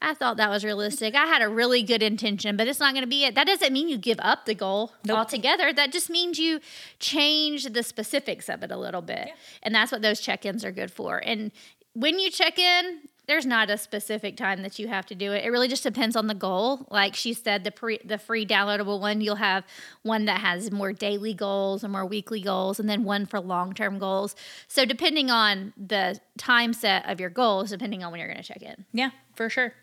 I 0.01 0.13
thought 0.13 0.37
that 0.37 0.49
was 0.49 0.63
realistic. 0.63 1.15
I 1.15 1.25
had 1.25 1.41
a 1.41 1.49
really 1.49 1.83
good 1.83 2.03
intention, 2.03 2.57
but 2.57 2.67
it's 2.67 2.79
not 2.79 2.93
going 2.93 3.03
to 3.03 3.09
be 3.09 3.25
it. 3.25 3.35
That 3.35 3.47
doesn't 3.47 3.73
mean 3.73 3.89
you 3.89 3.97
give 3.97 4.19
up 4.21 4.45
the 4.45 4.55
goal 4.55 4.93
Nope. 5.05 5.17
altogether. 5.17 5.71
That 5.73 5.91
just 5.91 6.09
means 6.09 6.39
you 6.39 6.59
change 6.99 7.65
the 7.65 7.83
specifics 7.83 8.49
of 8.49 8.63
it 8.63 8.71
a 8.71 8.77
little 8.77 9.01
bit. 9.01 9.29
And 9.63 9.73
that's 9.73 9.91
what 9.91 10.01
those 10.01 10.19
check 10.19 10.45
ins 10.45 10.65
are 10.65 10.71
good 10.71 10.91
for. 10.91 11.17
And 11.17 11.51
when 11.93 12.19
you 12.19 12.29
check 12.29 12.57
in, 12.57 13.01
there's 13.29 13.45
not 13.45 13.69
a 13.69 13.77
specific 13.77 14.35
time 14.35 14.63
that 14.63 14.79
you 14.79 14.87
have 14.87 15.05
to 15.05 15.15
do 15.15 15.31
it. 15.31 15.45
It 15.45 15.49
really 15.49 15.67
just 15.67 15.83
depends 15.83 16.15
on 16.15 16.25
the 16.25 16.33
goal. 16.33 16.87
Like 16.89 17.15
she 17.15 17.33
said, 17.33 17.63
the 17.63 17.71
pre 17.71 17.99
the 18.03 18.17
free 18.17 18.45
downloadable 18.45 18.99
one, 18.99 19.21
you'll 19.21 19.35
have 19.35 19.65
one 20.01 20.25
that 20.25 20.41
has 20.41 20.71
more 20.71 20.91
daily 20.91 21.35
goals 21.35 21.83
or 21.83 21.89
more 21.89 22.05
weekly 22.05 22.41
goals, 22.41 22.79
and 22.79 22.89
then 22.89 23.03
one 23.03 23.27
for 23.27 23.39
long 23.39 23.73
term 23.73 23.99
goals. 23.99 24.35
So 24.67 24.83
depending 24.83 25.29
on 25.29 25.73
the 25.77 26.19
time 26.37 26.73
set 26.73 27.07
of 27.07 27.19
your 27.19 27.29
goals, 27.29 27.69
depending 27.69 28.03
on 28.03 28.11
when 28.11 28.19
you're 28.19 28.29
going 28.29 28.41
to 28.41 28.47
check 28.47 28.63
in. 28.63 28.85
Yeah, 28.93 29.11
for 29.35 29.47
sure. 29.47 29.73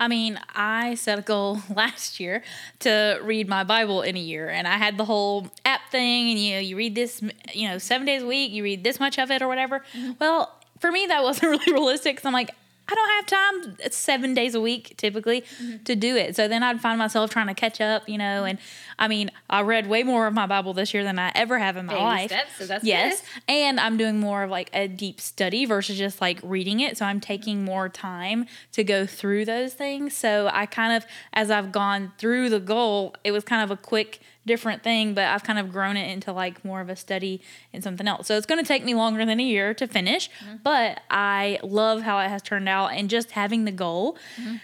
I 0.00 0.08
mean, 0.08 0.40
I 0.54 0.94
set 0.94 1.18
a 1.18 1.22
goal 1.22 1.60
last 1.74 2.18
year 2.18 2.42
to 2.80 3.20
read 3.22 3.48
my 3.48 3.62
Bible 3.62 4.02
in 4.02 4.16
a 4.16 4.20
year, 4.20 4.48
and 4.48 4.66
I 4.66 4.76
had 4.76 4.96
the 4.96 5.04
whole 5.04 5.48
app 5.64 5.90
thing, 5.90 6.30
and 6.30 6.38
you 6.38 6.54
know, 6.54 6.60
you 6.60 6.76
read 6.76 6.96
this, 6.96 7.22
you 7.54 7.68
know, 7.68 7.78
seven 7.78 8.06
days 8.06 8.22
a 8.22 8.26
week, 8.26 8.50
you 8.50 8.64
read 8.64 8.82
this 8.82 8.98
much 8.98 9.18
of 9.18 9.30
it 9.30 9.40
or 9.40 9.46
whatever. 9.46 9.84
Mm-hmm. 9.96 10.12
Well, 10.18 10.52
for 10.80 10.90
me, 10.90 11.06
that 11.06 11.22
wasn't 11.22 11.50
really 11.50 11.72
realistic 11.72 12.16
because 12.16 12.26
I'm 12.26 12.32
like, 12.32 12.50
I 12.90 12.94
don't 12.94 13.10
have 13.10 13.26
time 13.26 13.90
seven 13.90 14.32
days 14.32 14.54
a 14.54 14.60
week 14.60 14.94
typically 14.96 15.42
mm-hmm. 15.42 15.82
to 15.84 15.94
do 15.94 16.16
it. 16.16 16.34
So 16.36 16.48
then 16.48 16.62
I'd 16.62 16.80
find 16.80 16.98
myself 16.98 17.30
trying 17.30 17.48
to 17.48 17.54
catch 17.54 17.80
up, 17.80 18.08
you 18.08 18.16
know. 18.16 18.44
And 18.44 18.58
I 18.98 19.08
mean, 19.08 19.30
I 19.50 19.60
read 19.60 19.88
way 19.88 20.02
more 20.02 20.26
of 20.26 20.32
my 20.32 20.46
Bible 20.46 20.72
this 20.72 20.94
year 20.94 21.04
than 21.04 21.18
I 21.18 21.30
ever 21.34 21.58
have 21.58 21.76
in 21.76 21.86
my 21.86 21.92
Baby 21.92 22.04
life. 22.04 22.30
Steps, 22.30 22.56
so 22.56 22.66
that's 22.66 22.84
yes, 22.84 23.20
good. 23.20 23.42
and 23.48 23.78
I'm 23.78 23.98
doing 23.98 24.18
more 24.18 24.44
of 24.44 24.50
like 24.50 24.70
a 24.72 24.88
deep 24.88 25.20
study 25.20 25.66
versus 25.66 25.98
just 25.98 26.20
like 26.20 26.40
reading 26.42 26.80
it. 26.80 26.96
So 26.96 27.04
I'm 27.04 27.20
taking 27.20 27.62
more 27.62 27.88
time 27.90 28.46
to 28.72 28.82
go 28.82 29.04
through 29.04 29.44
those 29.44 29.74
things. 29.74 30.16
So 30.16 30.48
I 30.52 30.64
kind 30.64 30.96
of, 30.96 31.06
as 31.34 31.50
I've 31.50 31.72
gone 31.72 32.12
through 32.18 32.48
the 32.48 32.60
goal, 32.60 33.14
it 33.22 33.32
was 33.32 33.44
kind 33.44 33.62
of 33.62 33.70
a 33.70 33.80
quick 33.80 34.20
different 34.48 34.82
thing, 34.82 35.14
but 35.14 35.24
I've 35.26 35.44
kind 35.44 35.58
of 35.58 35.70
grown 35.70 35.96
it 35.96 36.10
into 36.10 36.32
like 36.32 36.64
more 36.64 36.80
of 36.80 36.88
a 36.88 36.96
study 36.96 37.40
and 37.72 37.84
something 37.84 38.08
else. 38.08 38.26
So 38.26 38.36
it's 38.36 38.46
going 38.46 38.60
to 38.62 38.66
take 38.66 38.84
me 38.84 38.94
longer 38.94 39.24
than 39.24 39.38
a 39.38 39.44
year 39.44 39.74
to 39.74 39.86
finish, 39.86 40.28
mm-hmm. 40.44 40.56
but 40.64 41.00
I 41.10 41.60
love 41.62 42.02
how 42.02 42.18
it 42.18 42.28
has 42.28 42.42
turned 42.42 42.68
out 42.68 42.88
and 42.88 43.08
just 43.08 43.32
having 43.32 43.64
the 43.64 43.72
goal. 43.72 44.16
Mm-hmm. 44.40 44.56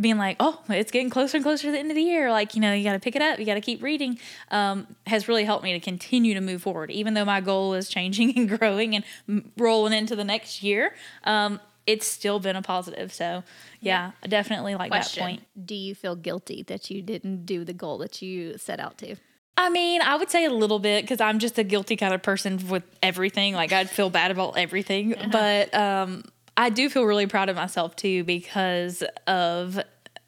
Being 0.00 0.18
like, 0.18 0.36
oh, 0.38 0.62
it's 0.68 0.92
getting 0.92 1.10
closer 1.10 1.38
and 1.38 1.44
closer 1.44 1.66
to 1.66 1.72
the 1.72 1.78
end 1.80 1.90
of 1.90 1.96
the 1.96 2.02
year. 2.02 2.30
Like, 2.30 2.54
you 2.54 2.60
know, 2.60 2.72
you 2.72 2.84
got 2.84 2.92
to 2.92 3.00
pick 3.00 3.16
it 3.16 3.22
up, 3.22 3.40
you 3.40 3.44
got 3.44 3.54
to 3.54 3.60
keep 3.60 3.82
reading, 3.82 4.20
um, 4.52 4.86
has 5.08 5.26
really 5.26 5.42
helped 5.42 5.64
me 5.64 5.72
to 5.72 5.80
continue 5.80 6.32
to 6.32 6.40
move 6.40 6.62
forward. 6.62 6.92
Even 6.92 7.14
though 7.14 7.24
my 7.24 7.40
goal 7.40 7.74
is 7.74 7.88
changing 7.88 8.32
and 8.38 8.56
growing 8.56 8.94
and 8.94 9.50
rolling 9.56 9.92
into 9.92 10.14
the 10.14 10.22
next 10.22 10.62
year, 10.62 10.94
um, 11.24 11.58
it's 11.88 12.06
still 12.06 12.38
been 12.38 12.54
a 12.54 12.62
positive. 12.62 13.12
So, 13.12 13.42
yeah, 13.80 14.12
I 14.22 14.28
definitely 14.28 14.76
like 14.76 14.92
Question. 14.92 15.20
that 15.20 15.26
point. 15.26 15.66
Do 15.66 15.74
you 15.74 15.96
feel 15.96 16.14
guilty 16.14 16.62
that 16.64 16.88
you 16.90 17.02
didn't 17.02 17.46
do 17.46 17.64
the 17.64 17.72
goal 17.72 17.98
that 17.98 18.22
you 18.22 18.58
set 18.58 18.78
out 18.78 18.96
to? 18.98 19.16
I 19.60 19.68
mean, 19.68 20.00
I 20.00 20.16
would 20.16 20.30
say 20.30 20.46
a 20.46 20.50
little 20.50 20.78
bit 20.78 21.04
because 21.04 21.20
I'm 21.20 21.38
just 21.38 21.58
a 21.58 21.64
guilty 21.64 21.94
kind 21.94 22.14
of 22.14 22.22
person 22.22 22.66
with 22.68 22.82
everything. 23.02 23.52
Like 23.52 23.72
I'd 23.72 23.90
feel 23.90 24.08
bad 24.08 24.30
about 24.30 24.56
everything, 24.56 25.14
uh-huh. 25.18 25.28
but 25.30 25.74
um, 25.74 26.24
I 26.56 26.70
do 26.70 26.88
feel 26.88 27.04
really 27.04 27.26
proud 27.26 27.50
of 27.50 27.56
myself 27.56 27.94
too 27.94 28.24
because 28.24 29.04
of 29.26 29.78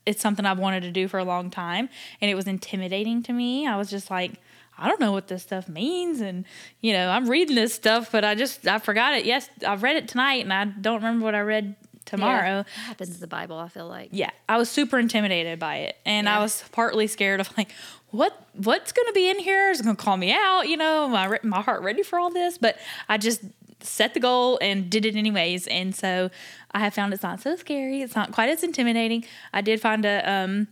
it's 0.05 0.21
something 0.21 0.45
I've 0.45 0.59
wanted 0.59 0.83
to 0.83 0.90
do 0.90 1.09
for 1.09 1.18
a 1.18 1.25
long 1.25 1.49
time, 1.49 1.88
and 2.21 2.31
it 2.31 2.35
was 2.35 2.47
intimidating 2.47 3.23
to 3.23 3.33
me. 3.33 3.66
I 3.66 3.77
was 3.77 3.90
just 3.90 4.11
like. 4.11 4.33
I 4.79 4.88
don't 4.88 5.01
know 5.01 5.12
what 5.12 5.29
this 5.29 5.42
stuff 5.42 5.68
means. 5.68 6.23
And, 6.23 6.47
you 6.81 6.95
know, 6.95 7.11
I'm 7.11 7.29
reading 7.29 7.55
this 7.55 7.75
stuff, 7.75 8.11
but 8.11 8.25
I 8.25 8.35
just, 8.35 8.66
I 8.66 8.79
forgot 8.79 9.14
it. 9.14 9.27
Yes, 9.27 9.49
I 9.64 9.75
read 9.77 9.97
it 9.97 10.09
tonight 10.09 10.42
and 10.42 10.53
I 10.53 10.64
don't 10.64 10.97
remember 10.97 11.25
what 11.25 11.35
I 11.35 11.40
read 11.40 11.77
tomorrow. 12.07 12.64
Yeah, 12.66 12.83
happens 12.87 13.14
to 13.14 13.21
the 13.21 13.27
Bible, 13.27 13.59
I 13.59 13.68
feel 13.68 13.87
like. 13.87 14.09
Yeah. 14.12 14.31
I 14.49 14.57
was 14.57 14.71
super 14.71 14.99
intimidated 14.99 15.59
by 15.59 15.77
it. 15.77 15.97
And 16.05 16.25
yeah. 16.25 16.38
I 16.38 16.40
was 16.40 16.64
partly 16.73 17.07
scared 17.07 17.38
of 17.38 17.57
like, 17.57 17.68
what 18.12 18.46
what's 18.55 18.92
going 18.92 19.09
to 19.09 19.12
be 19.12 19.29
in 19.29 19.38
here? 19.38 19.70
Is 19.70 19.81
it 19.81 19.85
going 19.85 19.96
to 19.96 20.03
call 20.03 20.16
me 20.16 20.33
out? 20.33 20.68
You 20.68 20.77
know, 20.77 21.09
my 21.09 21.38
my 21.42 21.61
heart 21.61 21.83
ready 21.83 22.03
for 22.03 22.18
all 22.18 22.31
this? 22.31 22.59
But 22.59 22.77
I 23.09 23.18
just 23.18 23.42
set 23.81 24.14
the 24.14 24.20
goal 24.20 24.59
and 24.62 24.88
did 24.88 25.05
it 25.05 25.16
anyways. 25.16 25.66
And 25.66 25.94
so 25.94 26.31
I 26.70 26.81
have 26.81 26.94
found 26.94 27.12
it's 27.12 27.22
not 27.22 27.40
so 27.40 27.57
scary. 27.57 28.03
It's 28.03 28.14
not 28.14 28.31
quite 28.31 28.48
as 28.48 28.62
intimidating. 28.62 29.25
I 29.53 29.61
did 29.62 29.81
find 29.81 30.05
a 30.05 30.31
um 30.31 30.68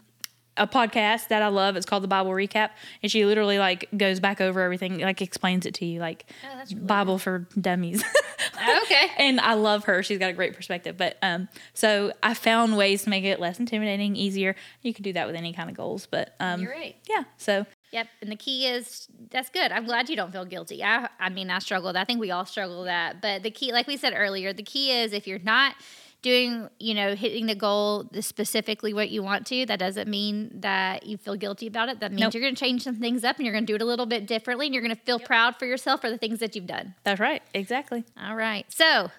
a 0.56 0.66
podcast 0.66 1.28
that 1.28 1.42
I 1.42 1.48
love. 1.48 1.76
It's 1.76 1.86
called 1.86 2.02
the 2.02 2.08
Bible 2.08 2.32
Recap, 2.32 2.70
and 3.02 3.10
she 3.10 3.24
literally 3.24 3.58
like 3.58 3.88
goes 3.96 4.20
back 4.20 4.40
over 4.40 4.60
everything, 4.60 4.98
like 5.00 5.22
explains 5.22 5.64
it 5.64 5.74
to 5.74 5.86
you, 5.86 6.00
like 6.00 6.26
oh, 6.44 6.58
really 6.58 6.74
Bible 6.74 7.14
cool. 7.14 7.18
for 7.18 7.38
dummies. 7.58 8.04
Okay. 8.82 9.08
and 9.18 9.40
I 9.40 9.54
love 9.54 9.84
her. 9.84 10.02
She's 10.02 10.18
got 10.18 10.30
a 10.30 10.34
great 10.34 10.54
perspective. 10.54 10.96
But 10.96 11.18
um, 11.22 11.48
so 11.74 12.12
I 12.22 12.34
found 12.34 12.76
ways 12.76 13.04
to 13.04 13.10
make 13.10 13.24
it 13.24 13.40
less 13.40 13.58
intimidating, 13.58 14.16
easier. 14.16 14.56
You 14.82 14.94
can 14.94 15.02
do 15.02 15.12
that 15.12 15.26
with 15.26 15.36
any 15.36 15.52
kind 15.52 15.70
of 15.70 15.76
goals. 15.76 16.06
But 16.06 16.34
um, 16.40 16.60
you're 16.60 16.70
right. 16.72 16.96
Yeah. 17.08 17.24
So 17.36 17.66
Yep, 17.92 18.06
and 18.22 18.30
the 18.30 18.36
key 18.36 18.66
is 18.68 19.08
that's 19.30 19.50
good. 19.50 19.72
I'm 19.72 19.84
glad 19.84 20.08
you 20.08 20.14
don't 20.14 20.30
feel 20.30 20.44
guilty. 20.44 20.82
I, 20.84 21.08
I 21.18 21.28
mean, 21.28 21.50
I 21.50 21.58
struggled. 21.58 21.96
I 21.96 22.04
think 22.04 22.20
we 22.20 22.30
all 22.30 22.46
struggle 22.46 22.78
with 22.78 22.86
that. 22.86 23.20
But 23.20 23.42
the 23.42 23.50
key, 23.50 23.72
like 23.72 23.88
we 23.88 23.96
said 23.96 24.12
earlier, 24.16 24.52
the 24.52 24.62
key 24.62 24.92
is 24.92 25.12
if 25.12 25.26
you're 25.26 25.40
not 25.40 25.74
doing, 26.22 26.68
you 26.78 26.94
know, 26.94 27.14
hitting 27.14 27.46
the 27.46 27.54
goal 27.54 28.08
specifically 28.20 28.92
what 28.92 29.10
you 29.10 29.22
want 29.22 29.46
to, 29.46 29.66
that 29.66 29.78
doesn't 29.78 30.08
mean 30.08 30.50
that 30.60 31.06
you 31.06 31.16
feel 31.16 31.36
guilty 31.36 31.66
about 31.66 31.88
it. 31.88 32.00
That 32.00 32.12
means 32.12 32.22
nope. 32.22 32.34
you're 32.34 32.42
going 32.42 32.54
to 32.54 32.60
change 32.60 32.82
some 32.82 32.96
things 32.96 33.24
up 33.24 33.36
and 33.36 33.46
you're 33.46 33.54
going 33.54 33.66
to 33.66 33.70
do 33.70 33.76
it 33.76 33.82
a 33.82 33.86
little 33.86 34.06
bit 34.06 34.26
differently 34.26 34.66
and 34.66 34.74
you're 34.74 34.82
going 34.82 34.94
to 34.94 35.02
feel 35.02 35.18
yep. 35.18 35.26
proud 35.26 35.56
for 35.56 35.66
yourself 35.66 36.00
for 36.00 36.10
the 36.10 36.18
things 36.18 36.40
that 36.40 36.54
you've 36.54 36.66
done. 36.66 36.94
That's 37.04 37.20
right. 37.20 37.42
Exactly. 37.54 38.04
All 38.20 38.36
right. 38.36 38.66
So, 38.68 39.10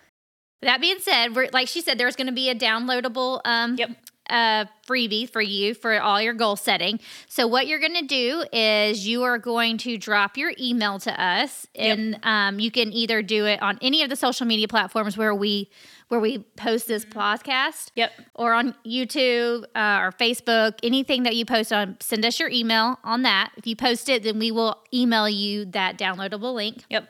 that 0.61 0.79
being 0.79 0.99
said, 0.99 1.35
we're, 1.35 1.49
like 1.51 1.67
she 1.67 1.81
said, 1.81 1.97
there's 1.97 2.15
going 2.15 2.27
to 2.27 2.33
be 2.33 2.49
a 2.49 2.55
downloadable 2.55 3.41
um, 3.45 3.75
yep 3.75 3.91
a 4.31 4.67
freebie 4.87 5.29
for 5.29 5.41
you 5.41 5.73
for 5.73 6.01
all 6.01 6.21
your 6.21 6.33
goal 6.33 6.55
setting. 6.55 6.99
So 7.27 7.47
what 7.47 7.67
you're 7.67 7.79
going 7.79 7.95
to 7.95 8.05
do 8.05 8.45
is 8.53 9.05
you 9.05 9.23
are 9.23 9.37
going 9.37 9.77
to 9.79 9.97
drop 9.97 10.37
your 10.37 10.53
email 10.59 10.99
to 10.99 11.21
us, 11.21 11.67
and 11.75 12.11
yep. 12.11 12.25
um, 12.25 12.59
you 12.59 12.71
can 12.71 12.93
either 12.93 13.21
do 13.21 13.45
it 13.45 13.61
on 13.61 13.77
any 13.81 14.03
of 14.03 14.09
the 14.09 14.15
social 14.15 14.47
media 14.47 14.67
platforms 14.67 15.17
where 15.17 15.35
we 15.35 15.69
where 16.11 16.19
we 16.19 16.39
post 16.57 16.89
this 16.89 17.05
podcast. 17.05 17.91
Yep. 17.95 18.11
Or 18.35 18.51
on 18.51 18.75
YouTube 18.85 19.63
uh, 19.73 20.01
or 20.01 20.11
Facebook, 20.11 20.73
anything 20.83 21.23
that 21.23 21.37
you 21.37 21.45
post 21.45 21.71
on, 21.71 21.95
send 22.01 22.25
us 22.25 22.37
your 22.37 22.49
email 22.49 22.99
on 23.05 23.21
that. 23.21 23.53
If 23.55 23.65
you 23.65 23.77
post 23.77 24.09
it, 24.09 24.23
then 24.23 24.37
we 24.37 24.51
will 24.51 24.75
email 24.93 25.29
you 25.29 25.63
that 25.67 25.97
downloadable 25.97 26.53
link. 26.53 26.83
Yep. 26.89 27.07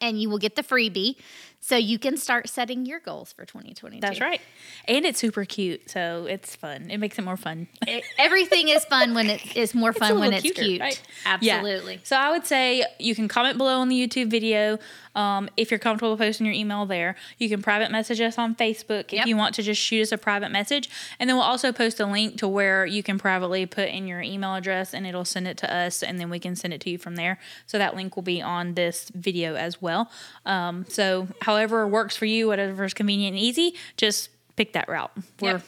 And 0.00 0.22
you 0.22 0.30
will 0.30 0.38
get 0.38 0.54
the 0.54 0.62
freebie. 0.62 1.16
So 1.60 1.76
you 1.76 1.98
can 1.98 2.16
start 2.16 2.48
setting 2.48 2.86
your 2.86 3.00
goals 3.00 3.32
for 3.32 3.44
2022. 3.44 4.00
That's 4.00 4.20
right. 4.20 4.40
And 4.86 5.04
it's 5.04 5.18
super 5.18 5.44
cute. 5.44 5.90
So 5.90 6.26
it's 6.28 6.54
fun. 6.54 6.90
It 6.90 6.98
makes 6.98 7.18
it 7.18 7.22
more 7.22 7.36
fun. 7.36 7.66
It, 7.86 8.04
everything 8.18 8.68
is 8.68 8.84
fun 8.84 9.14
when 9.14 9.28
it 9.28 9.56
is 9.56 9.74
more 9.74 9.92
fun 9.92 10.20
when 10.20 10.32
it's 10.32 10.42
cuter, 10.42 10.62
cute. 10.62 10.80
Right? 10.80 11.02
Absolutely. 11.24 11.94
Yeah. 11.94 12.00
So 12.04 12.16
I 12.16 12.30
would 12.30 12.46
say 12.46 12.84
you 12.98 13.14
can 13.14 13.26
comment 13.28 13.58
below 13.58 13.80
on 13.80 13.88
the 13.88 13.96
YouTube 13.96 14.30
video. 14.30 14.78
Um, 15.16 15.48
if 15.56 15.70
you're 15.70 15.80
comfortable 15.80 16.16
posting 16.16 16.44
your 16.44 16.54
email 16.54 16.84
there, 16.84 17.16
you 17.38 17.48
can 17.48 17.62
private 17.62 17.90
message 17.90 18.20
us 18.20 18.38
on 18.38 18.54
Facebook 18.54 19.06
if 19.06 19.14
yep. 19.14 19.26
you 19.26 19.36
want 19.36 19.54
to 19.54 19.62
just 19.62 19.80
shoot 19.80 20.02
us 20.02 20.12
a 20.12 20.18
private 20.18 20.50
message. 20.50 20.90
And 21.18 21.28
then 21.28 21.36
we'll 21.36 21.44
also 21.44 21.72
post 21.72 21.98
a 22.00 22.06
link 22.06 22.36
to 22.38 22.46
where 22.46 22.84
you 22.84 23.02
can 23.02 23.18
privately 23.18 23.64
put 23.64 23.88
in 23.88 24.06
your 24.06 24.20
email 24.20 24.54
address 24.54 24.92
and 24.92 25.06
it'll 25.06 25.24
send 25.24 25.48
it 25.48 25.56
to 25.58 25.74
us 25.74 26.02
and 26.02 26.20
then 26.20 26.28
we 26.28 26.38
can 26.38 26.54
send 26.54 26.74
it 26.74 26.80
to 26.82 26.90
you 26.90 26.98
from 26.98 27.16
there. 27.16 27.38
So 27.66 27.78
that 27.78 27.96
link 27.96 28.14
will 28.14 28.22
be 28.22 28.42
on 28.42 28.74
this 28.74 29.10
video 29.14 29.54
as 29.56 29.80
well. 29.80 30.10
Um, 30.44 30.84
so, 30.88 31.28
however 31.56 31.88
works 31.88 32.16
for 32.16 32.26
you, 32.26 32.48
whatever 32.48 32.84
is 32.84 32.94
convenient 32.94 33.34
and 33.34 33.42
easy, 33.42 33.74
just 33.96 34.30
pick 34.56 34.72
that 34.74 34.88
route. 34.88 35.12
We're 35.40 35.52
yep 35.52 35.62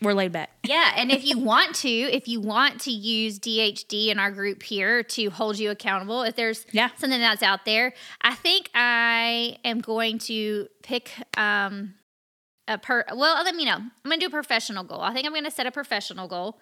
we're 0.00 0.12
laid 0.12 0.32
back. 0.32 0.50
Yeah, 0.64 0.92
and 0.96 1.10
if 1.10 1.24
you 1.24 1.38
want 1.44 1.74
to, 1.76 1.88
if 1.88 2.28
you 2.28 2.40
want 2.40 2.80
to 2.82 2.90
use 2.90 3.38
DHD 3.38 4.08
in 4.08 4.18
our 4.18 4.30
group 4.30 4.62
here 4.62 5.02
to 5.02 5.30
hold 5.30 5.58
you 5.58 5.70
accountable, 5.70 6.22
if 6.22 6.36
there's 6.36 6.66
yeah. 6.72 6.90
something 6.96 7.18
that's 7.18 7.42
out 7.42 7.64
there, 7.64 7.94
I 8.22 8.34
think 8.34 8.70
I 8.74 9.58
am 9.64 9.80
going 9.80 10.18
to 10.20 10.68
pick 10.82 11.12
um 11.36 11.94
a 12.68 12.78
per 12.78 13.04
well, 13.14 13.42
let 13.42 13.54
me 13.54 13.64
know. 13.64 13.76
I'm 13.76 13.92
going 14.04 14.20
to 14.20 14.26
do 14.26 14.28
a 14.28 14.30
professional 14.30 14.84
goal. 14.84 15.00
I 15.00 15.12
think 15.12 15.26
I'm 15.26 15.32
going 15.32 15.44
to 15.44 15.50
set 15.50 15.66
a 15.66 15.72
professional 15.72 16.28
goal 16.28 16.58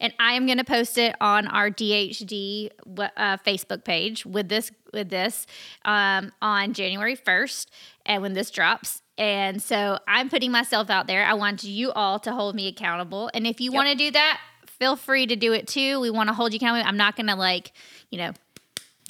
and 0.00 0.14
I 0.18 0.32
am 0.32 0.46
going 0.46 0.58
to 0.58 0.64
post 0.64 0.96
it 0.96 1.14
on 1.20 1.46
our 1.46 1.70
DHD 1.70 2.70
uh, 2.98 3.36
Facebook 3.46 3.84
page 3.84 4.24
with 4.24 4.48
this 4.48 4.72
with 4.92 5.10
this 5.10 5.46
um, 5.84 6.32
on 6.42 6.72
January 6.72 7.16
1st 7.16 7.66
and 8.10 8.20
when 8.22 8.34
this 8.34 8.50
drops 8.50 9.00
and 9.20 9.62
so 9.62 9.98
I'm 10.08 10.30
putting 10.30 10.50
myself 10.50 10.88
out 10.88 11.06
there. 11.06 11.26
I 11.26 11.34
want 11.34 11.62
you 11.62 11.92
all 11.92 12.18
to 12.20 12.32
hold 12.32 12.54
me 12.54 12.68
accountable. 12.68 13.30
And 13.34 13.46
if 13.46 13.60
you 13.60 13.70
yep. 13.70 13.76
want 13.76 13.88
to 13.90 13.94
do 13.94 14.10
that, 14.12 14.40
feel 14.78 14.96
free 14.96 15.26
to 15.26 15.36
do 15.36 15.52
it 15.52 15.68
too. 15.68 16.00
We 16.00 16.08
want 16.08 16.28
to 16.30 16.32
hold 16.32 16.54
you 16.54 16.56
accountable. 16.56 16.88
I'm 16.88 16.96
not 16.96 17.16
going 17.16 17.26
to 17.26 17.36
like, 17.36 17.72
you 18.08 18.16
know, 18.16 18.32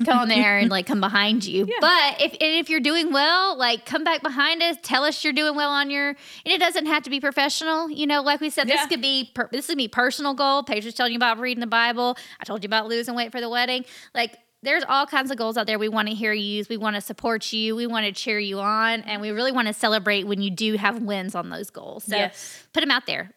go 0.04 0.12
on 0.12 0.28
there 0.28 0.58
and 0.58 0.68
like 0.68 0.86
come 0.86 1.00
behind 1.00 1.44
you. 1.44 1.64
Yeah. 1.70 1.76
But 1.80 2.20
if 2.22 2.36
if 2.40 2.68
you're 2.70 2.80
doing 2.80 3.12
well, 3.12 3.56
like 3.56 3.86
come 3.86 4.02
back 4.02 4.22
behind 4.22 4.62
us, 4.64 4.76
tell 4.82 5.04
us 5.04 5.22
you're 5.22 5.32
doing 5.32 5.54
well 5.54 5.70
on 5.70 5.90
your. 5.90 6.08
And 6.08 6.16
it 6.44 6.58
doesn't 6.58 6.86
have 6.86 7.04
to 7.04 7.10
be 7.10 7.20
professional. 7.20 7.88
You 7.88 8.08
know, 8.08 8.20
like 8.22 8.40
we 8.40 8.50
said, 8.50 8.68
yeah. 8.68 8.76
this 8.76 8.86
could 8.86 9.00
be 9.00 9.30
per, 9.32 9.48
this 9.52 9.68
could 9.68 9.78
be 9.78 9.86
personal 9.86 10.34
goal. 10.34 10.64
Paige 10.64 10.84
was 10.86 10.94
telling 10.94 11.12
you 11.12 11.18
about 11.18 11.38
reading 11.38 11.60
the 11.60 11.68
Bible. 11.68 12.16
I 12.40 12.44
told 12.44 12.64
you 12.64 12.66
about 12.66 12.88
losing 12.88 13.14
weight 13.14 13.30
for 13.30 13.40
the 13.40 13.48
wedding. 13.48 13.84
Like 14.12 14.36
there's 14.62 14.84
all 14.88 15.06
kinds 15.06 15.30
of 15.30 15.36
goals 15.36 15.56
out 15.56 15.66
there 15.66 15.78
we 15.78 15.88
want 15.88 16.08
to 16.08 16.14
hear 16.14 16.32
you 16.32 16.56
use. 16.56 16.68
We 16.68 16.76
want 16.76 16.96
to 16.96 17.00
support 17.00 17.52
you. 17.52 17.74
We 17.76 17.86
want 17.86 18.06
to 18.06 18.12
cheer 18.12 18.38
you 18.38 18.60
on. 18.60 19.00
And 19.02 19.22
we 19.22 19.30
really 19.30 19.52
want 19.52 19.68
to 19.68 19.74
celebrate 19.74 20.26
when 20.26 20.42
you 20.42 20.50
do 20.50 20.76
have 20.76 21.02
wins 21.02 21.34
on 21.34 21.50
those 21.50 21.70
goals. 21.70 22.04
So 22.04 22.16
yes. 22.16 22.66
put 22.72 22.80
them 22.80 22.90
out 22.90 23.06
there 23.06 23.32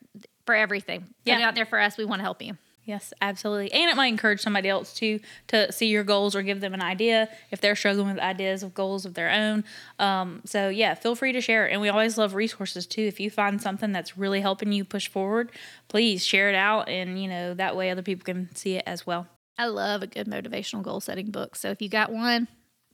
for 0.46 0.56
everything. 0.56 1.14
Yeah. 1.24 1.36
Put 1.36 1.42
it 1.42 1.46
out 1.46 1.56
there 1.56 1.66
for 1.66 1.80
us. 1.80 1.98
We 1.98 2.06
want 2.06 2.20
to 2.20 2.24
help 2.24 2.42
you. 2.42 2.58
Yes, 2.86 3.14
absolutely. 3.22 3.72
And 3.72 3.90
it 3.90 3.96
might 3.96 4.08
encourage 4.08 4.42
somebody 4.42 4.68
else 4.68 4.94
to 4.96 5.22
to 5.48 5.72
see 5.72 5.88
your 5.88 6.04
goals 6.04 6.36
or 6.36 6.42
give 6.42 6.60
them 6.60 6.74
an 6.74 6.82
idea 6.82 7.30
if 7.50 7.62
they're 7.62 7.78
struggling 7.78 8.08
with 8.08 8.20
ideas 8.20 8.62
of 8.62 8.74
goals 8.74 9.06
of 9.06 9.14
their 9.14 9.30
own. 9.30 9.64
Um, 10.00 10.42
so 10.44 10.68
yeah, 10.68 10.94
feel 10.94 11.16
free 11.16 11.32
to 11.32 11.40
share. 11.40 11.70
And 11.70 11.80
we 11.80 11.88
always 11.88 12.18
love 12.18 12.34
resources 12.36 12.86
too. 12.86 13.04
If 13.04 13.22
you 13.22 13.32
find 13.32 13.62
something 13.62 13.94
that's 13.94 14.18
really 14.18 14.42
helping 14.42 14.74
you 14.74 14.84
push 14.84 15.08
forward, 15.08 15.54
please 15.88 16.26
share 16.26 16.50
it 16.50 16.56
out, 16.56 16.90
and 16.90 17.22
you 17.22 17.30
know 17.30 17.54
that 17.54 17.78
way 17.78 17.90
other 17.90 18.02
people 18.02 18.26
can 18.26 18.54
see 18.54 18.76
it 18.76 18.84
as 18.86 19.08
well. 19.08 19.28
I 19.58 19.66
love 19.68 20.02
a 20.04 20.08
good 20.08 20.28
motivational 20.28 20.82
goal 20.84 21.00
setting 21.00 21.30
book. 21.32 21.56
So 21.56 21.70
if 21.70 21.82
you 21.82 21.90
got 21.90 22.12
one, 22.12 22.48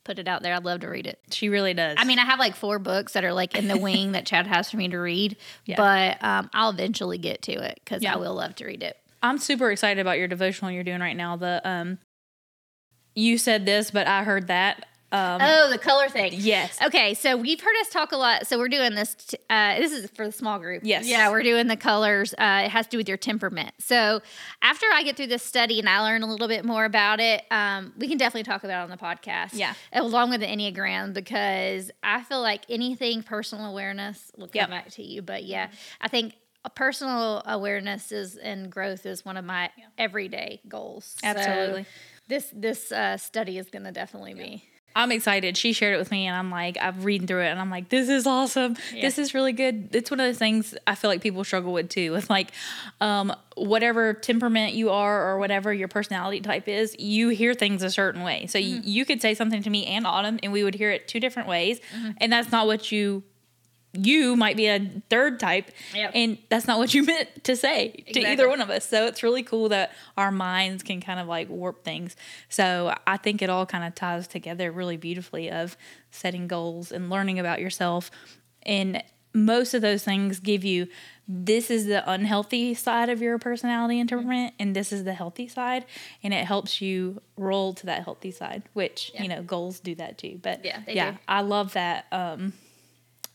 put 0.04 0.18
it 0.18 0.28
out 0.28 0.42
there. 0.42 0.54
I'd 0.54 0.64
love 0.64 0.80
to 0.80 0.88
read 0.88 1.06
it. 1.06 1.18
She 1.30 1.48
really 1.48 1.74
does. 1.74 1.96
I 1.98 2.04
mean, 2.04 2.18
I 2.18 2.24
have 2.24 2.38
like 2.38 2.54
four 2.56 2.78
books 2.78 3.12
that 3.14 3.24
are 3.24 3.32
like 3.32 3.54
in 3.56 3.68
the 3.68 3.76
wing 3.78 4.12
that 4.12 4.26
Chad 4.26 4.46
has 4.46 4.70
for 4.70 4.76
me 4.76 4.88
to 4.88 4.98
read, 4.98 5.36
Yeah. 5.66 5.76
but 5.76 6.22
um, 6.24 6.50
I'll 6.52 6.70
eventually 6.70 7.18
get 7.18 7.42
to 7.42 7.52
it 7.52 7.80
because 7.84 8.02
Yeah. 8.02 8.14
I 8.14 8.16
will 8.16 8.34
love 8.34 8.54
to 8.56 8.66
read 8.66 8.82
it. 8.82 8.96
I'm 9.22 9.38
super 9.38 9.70
excited 9.70 10.00
about 10.00 10.18
your 10.18 10.28
devotional 10.28 10.70
you're 10.70 10.84
doing 10.84 11.00
right 11.00 11.16
now. 11.16 11.36
The 11.36 11.60
um, 11.64 11.98
you 13.14 13.38
said 13.38 13.66
this, 13.66 13.90
but 13.90 14.06
I 14.06 14.24
heard 14.24 14.46
that. 14.46 14.86
Um, 15.12 15.40
Oh, 15.42 15.68
the 15.70 15.78
color 15.78 16.08
thing. 16.08 16.32
yes. 16.36 16.78
Okay, 16.84 17.14
so 17.14 17.36
we've 17.36 17.60
heard 17.60 17.74
us 17.80 17.88
talk 17.90 18.12
a 18.12 18.16
lot. 18.16 18.46
So 18.46 18.58
we're 18.58 18.68
doing 18.68 18.94
this. 18.94 19.14
T- 19.14 19.38
uh, 19.50 19.76
this 19.78 19.90
is 19.92 20.08
for 20.10 20.24
the 20.24 20.32
small 20.32 20.58
group. 20.58 20.82
Yes. 20.84 21.06
Yeah, 21.06 21.30
we're 21.30 21.42
doing 21.42 21.66
the 21.66 21.76
colors. 21.76 22.32
Uh, 22.34 22.62
it 22.64 22.70
has 22.70 22.86
to 22.86 22.90
do 22.92 22.96
with 22.98 23.08
your 23.08 23.16
temperament. 23.16 23.72
So 23.78 24.20
after 24.62 24.86
I 24.94 25.02
get 25.02 25.16
through 25.16 25.26
this 25.26 25.42
study 25.42 25.80
and 25.80 25.88
I 25.88 26.00
learn 26.02 26.22
a 26.22 26.26
little 26.26 26.46
bit 26.48 26.64
more 26.64 26.84
about 26.84 27.18
it, 27.18 27.42
um, 27.50 27.92
we 27.98 28.06
can 28.08 28.18
definitely 28.18 28.44
talk 28.44 28.62
about 28.62 28.82
it 28.82 28.84
on 28.84 28.90
the 28.90 28.96
podcast. 28.96 29.50
Yeah. 29.54 29.74
along 29.92 30.30
with 30.30 30.40
the 30.40 30.46
enneagram 30.46 31.12
because 31.14 31.90
I 32.02 32.22
feel 32.22 32.40
like 32.40 32.62
anything 32.68 33.22
personal 33.24 33.66
awareness 33.66 34.30
will 34.36 34.46
come 34.46 34.52
Yep. 34.54 34.70
back 34.70 34.88
to 34.90 35.02
you. 35.02 35.22
But 35.22 35.44
yeah, 35.44 35.70
I 36.00 36.08
think. 36.08 36.34
Personal 36.74 37.42
awareness 37.46 38.12
is 38.12 38.36
and 38.36 38.70
growth 38.70 39.06
is 39.06 39.24
one 39.24 39.38
of 39.38 39.46
my 39.46 39.70
everyday 39.96 40.60
goals. 40.68 41.16
So 41.22 41.28
Absolutely. 41.28 41.86
this 42.28 42.52
this 42.54 42.92
uh, 42.92 43.16
study 43.16 43.56
is 43.56 43.70
going 43.70 43.84
to 43.84 43.92
definitely 43.92 44.34
be 44.34 44.64
I'm 44.94 45.12
excited. 45.12 45.56
She 45.56 45.72
shared 45.72 45.94
it 45.94 45.98
with 45.98 46.10
me, 46.10 46.26
and 46.26 46.36
I'm 46.36 46.50
like, 46.50 46.76
I'm 46.80 47.02
reading 47.02 47.26
through 47.26 47.42
it, 47.42 47.48
and 47.48 47.60
I'm 47.60 47.70
like, 47.70 47.88
this 47.90 48.08
is 48.08 48.26
awesome. 48.26 48.76
This 49.02 49.18
is 49.18 49.34
really 49.34 49.52
good. 49.52 49.90
It's 49.94 50.10
one 50.10 50.18
of 50.20 50.26
those 50.26 50.38
things 50.38 50.74
I 50.86 50.94
feel 50.96 51.10
like 51.10 51.20
people 51.20 51.44
struggle 51.44 51.72
with 51.72 51.88
too. 51.88 52.12
With 52.12 52.28
like, 52.28 52.50
um, 53.00 53.32
whatever 53.56 54.14
temperament 54.14 54.74
you 54.74 54.90
are 54.90 55.28
or 55.30 55.38
whatever 55.38 55.72
your 55.72 55.88
personality 55.88 56.40
type 56.40 56.66
is, 56.68 56.96
you 56.98 57.28
hear 57.28 57.54
things 57.54 57.82
a 57.82 57.90
certain 57.90 58.22
way. 58.22 58.46
So 58.46 58.58
y- 58.58 58.80
you 58.84 59.04
could 59.04 59.22
say 59.22 59.34
something 59.34 59.62
to 59.62 59.70
me 59.70 59.86
and 59.86 60.06
Autumn, 60.06 60.38
and 60.42 60.52
we 60.52 60.64
would 60.64 60.74
hear 60.74 60.90
it 60.90 61.06
two 61.08 61.20
different 61.20 61.48
ways, 61.48 61.80
and 62.18 62.32
that's 62.32 62.50
not 62.50 62.66
what 62.66 62.90
you. 62.90 63.22
You 63.92 64.36
might 64.36 64.56
be 64.56 64.66
a 64.66 64.78
third 65.10 65.40
type, 65.40 65.70
Yep. 65.94 66.12
and 66.14 66.38
that's 66.48 66.66
not 66.66 66.78
what 66.78 66.94
you 66.94 67.02
meant 67.02 67.42
to 67.44 67.56
say 67.56 67.88
to 67.88 67.98
Exactly. 67.98 68.26
either 68.26 68.48
one 68.48 68.60
of 68.60 68.70
us. 68.70 68.86
So 68.88 69.06
it's 69.06 69.22
really 69.24 69.42
cool 69.42 69.68
that 69.70 69.92
our 70.16 70.30
minds 70.30 70.82
can 70.84 71.00
kind 71.00 71.18
of 71.18 71.26
like 71.26 71.48
warp 71.48 71.82
things. 71.84 72.14
So 72.48 72.94
I 73.06 73.16
think 73.16 73.42
it 73.42 73.50
all 73.50 73.66
kind 73.66 73.82
of 73.84 73.94
ties 73.96 74.28
together 74.28 74.70
really 74.70 74.96
beautifully 74.96 75.50
of 75.50 75.76
setting 76.12 76.46
goals 76.46 76.92
and 76.92 77.10
learning 77.10 77.40
about 77.40 77.60
yourself. 77.60 78.10
And 78.62 79.02
most 79.34 79.74
of 79.74 79.82
those 79.82 80.04
things 80.04 80.38
give 80.40 80.64
you 80.64 80.86
this 81.26 81.70
is 81.70 81.86
the 81.86 82.08
unhealthy 82.10 82.74
side 82.74 83.08
of 83.08 83.22
your 83.22 83.38
personality 83.38 84.00
and 84.00 84.08
temperament, 84.08 84.52
and 84.58 84.74
this 84.74 84.92
is 84.92 85.04
the 85.04 85.14
healthy 85.14 85.46
side. 85.46 85.84
And 86.24 86.34
it 86.34 86.44
helps 86.44 86.80
you 86.80 87.22
roll 87.36 87.72
to 87.74 87.86
that 87.86 88.02
healthy 88.04 88.30
side, 88.32 88.64
which, 88.72 89.12
Yeah. 89.14 89.22
you 89.22 89.28
know, 89.28 89.42
goals 89.42 89.78
do 89.80 89.94
that 89.96 90.18
too. 90.18 90.38
But 90.42 90.64
Yeah, 90.64 90.80
they 90.86 90.94
yeah, 90.94 91.10
do. 91.12 91.18
I 91.28 91.40
love 91.42 91.72
that. 91.74 92.06
Um, 92.10 92.52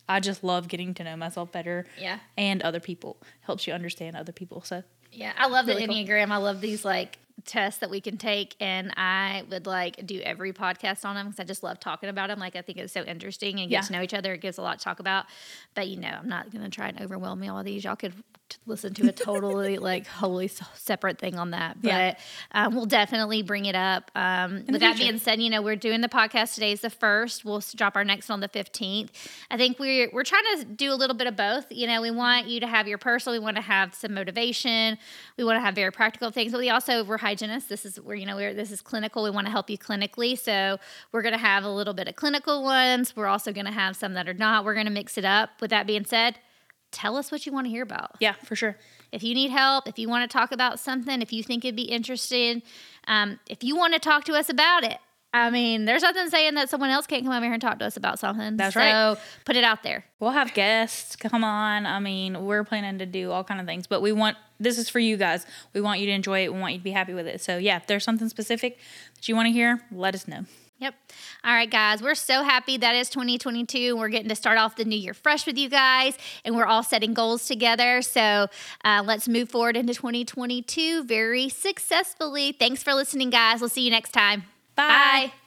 I 0.07 0.19
just 0.19 0.43
love 0.43 0.67
getting 0.67 0.93
to 0.95 1.03
know 1.03 1.15
myself 1.15 1.51
better 1.51 1.85
Yeah. 1.99 2.19
and 2.37 2.61
other 2.61 2.79
people. 2.79 3.17
Helps 3.41 3.65
you 3.67 3.73
understand 3.73 4.15
other 4.15 4.31
people. 4.31 4.61
So 4.61 4.83
Yeah, 5.11 5.33
I 5.37 5.47
love 5.47 5.67
Really 5.67 5.85
the 5.85 5.93
cool. 5.93 5.95
Enneagram. 5.95 6.31
I 6.31 6.37
love 6.37 6.61
these 6.61 6.83
like 6.85 7.17
tests 7.45 7.79
that 7.81 7.89
we 7.89 7.99
can 8.01 8.17
take, 8.17 8.55
and 8.59 8.93
I 8.97 9.43
would 9.49 9.65
like 9.67 10.05
do 10.05 10.19
every 10.21 10.53
podcast 10.53 11.03
on 11.05 11.15
them 11.15 11.27
because 11.27 11.39
I 11.39 11.43
just 11.43 11.63
love 11.63 11.79
talking 11.79 12.09
about 12.09 12.29
them. 12.29 12.39
Like 12.39 12.55
I 12.55 12.61
think 12.61 12.77
it's 12.77 12.93
so 12.93 13.03
interesting 13.03 13.59
and 13.59 13.69
get 13.69 13.75
Yeah. 13.75 13.81
to 13.81 13.93
know 13.93 14.01
each 14.01 14.13
other. 14.13 14.33
It 14.33 14.41
gives 14.41 14.57
a 14.57 14.61
lot 14.61 14.79
to 14.79 14.83
talk 14.83 14.99
about. 14.99 15.25
But 15.73 15.87
you 15.87 15.97
know, 15.97 16.07
I'm 16.09 16.29
not 16.29 16.51
gonna 16.51 16.69
try 16.69 16.87
and 16.89 16.99
overwhelm 17.01 17.39
me 17.39 17.47
all 17.49 17.63
these. 17.63 17.83
Y'all 17.83 17.95
could 17.95 18.13
t- 18.49 18.57
listen 18.65 18.93
to 18.93 19.07
a 19.09 19.11
totally 19.11 19.77
like 19.79 20.07
wholly 20.07 20.47
separate 20.73 21.19
thing 21.19 21.35
on 21.37 21.51
that. 21.51 21.81
But 21.81 21.87
Yeah. 21.89 22.15
um, 22.51 22.75
we'll 22.75 22.85
definitely 22.85 23.41
bring 23.43 23.65
it 23.65 23.75
up. 23.75 24.11
Um, 24.15 24.63
with 24.67 24.81
that 24.81 24.95
future. 24.95 25.11
being 25.11 25.19
said, 25.19 25.41
you 25.41 25.49
know, 25.49 25.61
we're 25.61 25.75
doing 25.75 26.01
the 26.01 26.09
podcast 26.09 26.53
today 26.55 26.71
is 26.71 26.81
the 26.81 26.89
first. 26.89 27.43
We'll 27.45 27.63
drop 27.75 27.95
our 27.95 28.03
next 28.03 28.29
one 28.29 28.35
on 28.35 28.39
the 28.41 28.49
15th. 28.49 29.09
I 29.49 29.57
think 29.57 29.79
we're 29.79 30.09
we're 30.13 30.23
trying 30.23 30.43
to 30.57 30.65
do 30.65 30.91
a 30.91 30.95
little 30.95 31.15
bit 31.15 31.27
of 31.27 31.35
both. 31.35 31.65
You 31.71 31.87
know, 31.87 32.01
we 32.01 32.11
want 32.11 32.47
you 32.47 32.59
to 32.59 32.67
have 32.67 32.87
your 32.87 32.97
personal, 32.97 33.39
we 33.39 33.43
want 33.43 33.55
to 33.57 33.61
have 33.61 33.93
some 33.95 34.13
motivation, 34.13 34.97
we 35.37 35.43
want 35.43 35.57
to 35.57 35.61
have 35.61 35.75
very 35.75 35.91
practical 35.91 36.31
things, 36.31 36.51
but 36.51 36.59
we 36.59 36.69
also 36.69 37.03
we're 37.03 37.17
hygienists. 37.17 37.67
This 37.67 37.85
is 37.85 37.97
where 37.99 38.15
you 38.15 38.25
know 38.25 38.35
we're 38.35 38.53
this 38.53 38.71
is 38.71 38.81
clinical. 38.81 39.23
We 39.23 39.29
want 39.31 39.47
to 39.47 39.51
help 39.51 39.69
you 39.69 39.77
clinically, 39.77 40.37
so 40.37 40.77
we're 41.11 41.21
going 41.21 41.33
to 41.33 41.37
have 41.39 41.63
a 41.63 41.69
little 41.69 41.93
bit 41.93 42.07
of 42.07 42.15
clinical 42.15 42.63
ones. 42.63 43.15
We're 43.15 43.27
also 43.27 43.51
going 43.53 43.65
to 43.65 43.71
have 43.71 43.95
some 43.95 44.13
that 44.13 44.27
are 44.27 44.33
not. 44.33 44.65
We're 44.65 44.73
going 44.73 44.85
to 44.87 44.91
mix 44.91 45.17
it 45.17 45.25
up. 45.25 45.49
With 45.61 45.69
that 45.71 45.87
being 45.87 46.05
said, 46.05 46.37
tell 46.95 47.17
us 47.17 47.31
what 47.31 47.45
you 47.45 47.51
want 47.51 47.65
to 47.65 47.69
hear 47.69 47.83
about. 47.83 48.15
yeah, 48.19 48.33
for 48.43 48.55
sure. 48.55 48.77
If 49.11 49.21
you 49.21 49.35
need 49.35 49.51
help, 49.51 49.87
if 49.87 49.99
you 49.99 50.09
want 50.09 50.29
to 50.29 50.33
talk 50.33 50.51
about 50.51 50.79
something, 50.79 51.21
if 51.21 51.31
you 51.31 51.43
think 51.43 51.63
it'd 51.65 51.75
be 51.75 51.83
interesting, 51.83 52.63
um, 53.07 53.39
if 53.49 53.63
you 53.63 53.75
want 53.75 53.93
to 53.93 53.99
talk 53.99 54.23
to 54.25 54.33
us 54.33 54.49
about 54.49 54.83
it. 54.83 54.97
I 55.33 55.49
mean, 55.49 55.83
there's 55.83 56.01
nothing 56.01 56.29
saying 56.29 56.53
that 56.53 56.69
someone 56.69 56.91
else 56.91 57.05
can't 57.05 57.21
come 57.25 57.33
over 57.33 57.43
here 57.43 57.51
and 57.51 57.61
talk 57.61 57.79
to 57.79 57.85
us 57.85 57.97
about 57.97 58.19
something. 58.19 58.55
That's 58.55 58.73
so 58.73 58.79
right. 58.79 59.17
put 59.43 59.57
it 59.57 59.65
out 59.65 59.83
there. 59.83 60.05
We'll 60.21 60.31
have 60.31 60.53
guests 60.53 61.17
come 61.17 61.43
on. 61.43 61.85
I 61.85 61.99
mean, 61.99 62.45
we're 62.45 62.63
planning 62.63 62.99
to 62.99 63.05
do 63.05 63.33
all 63.33 63.43
kind 63.43 63.59
of 63.59 63.65
things, 63.65 63.85
but 63.85 64.01
we 64.01 64.13
want 64.13 64.37
this 64.61 64.77
is 64.77 64.87
for 64.87 64.99
you 64.99 65.17
guys. 65.17 65.45
We 65.73 65.81
want 65.81 65.99
you 65.99 66.05
to 66.05 66.13
enjoy 66.13 66.45
it. 66.45 66.53
We 66.53 66.59
want 66.61 66.71
you 66.71 66.79
to 66.79 66.83
be 66.85 66.91
happy 66.91 67.13
with 67.13 67.27
it. 67.27 67.41
So 67.41 67.57
yeah, 67.57 67.75
if 67.75 67.85
there's 67.85 68.05
something 68.05 68.29
specific 68.29 68.79
that 69.15 69.27
you 69.27 69.35
want 69.35 69.47
to 69.47 69.51
hear, 69.51 69.81
let 69.91 70.15
us 70.15 70.25
know. 70.25 70.45
Yep. 70.79 70.93
All 71.45 71.53
right, 71.53 71.69
guys. 71.69 72.01
We're 72.01 72.15
so 72.15 72.43
happy 72.43 72.77
that 72.77 72.95
is 72.95 73.09
2022. 73.09 73.95
We're 73.95 74.09
getting 74.09 74.27
to 74.29 74.35
start 74.35 74.57
off 74.57 74.75
the 74.75 74.83
new 74.83 74.97
year 74.97 75.13
fresh 75.13 75.45
with 75.45 75.57
you 75.57 75.69
guys, 75.69 76.17
and 76.43 76.55
we're 76.55 76.65
all 76.65 76.83
setting 76.83 77.13
goals 77.13 77.47
together. 77.47 78.01
So 78.01 78.47
uh, 78.83 79.03
let's 79.05 79.27
move 79.27 79.49
forward 79.49 79.77
into 79.77 79.93
2022 79.93 81.05
very 81.05 81.47
successfully. 81.47 82.51
Thanks 82.51 82.83
for 82.83 82.93
listening, 82.93 83.29
guys. 83.29 83.61
We'll 83.61 83.69
see 83.69 83.85
you 83.85 83.91
next 83.91 84.11
time. 84.11 84.41
Bye. 84.75 85.31
Bye. 85.31 85.44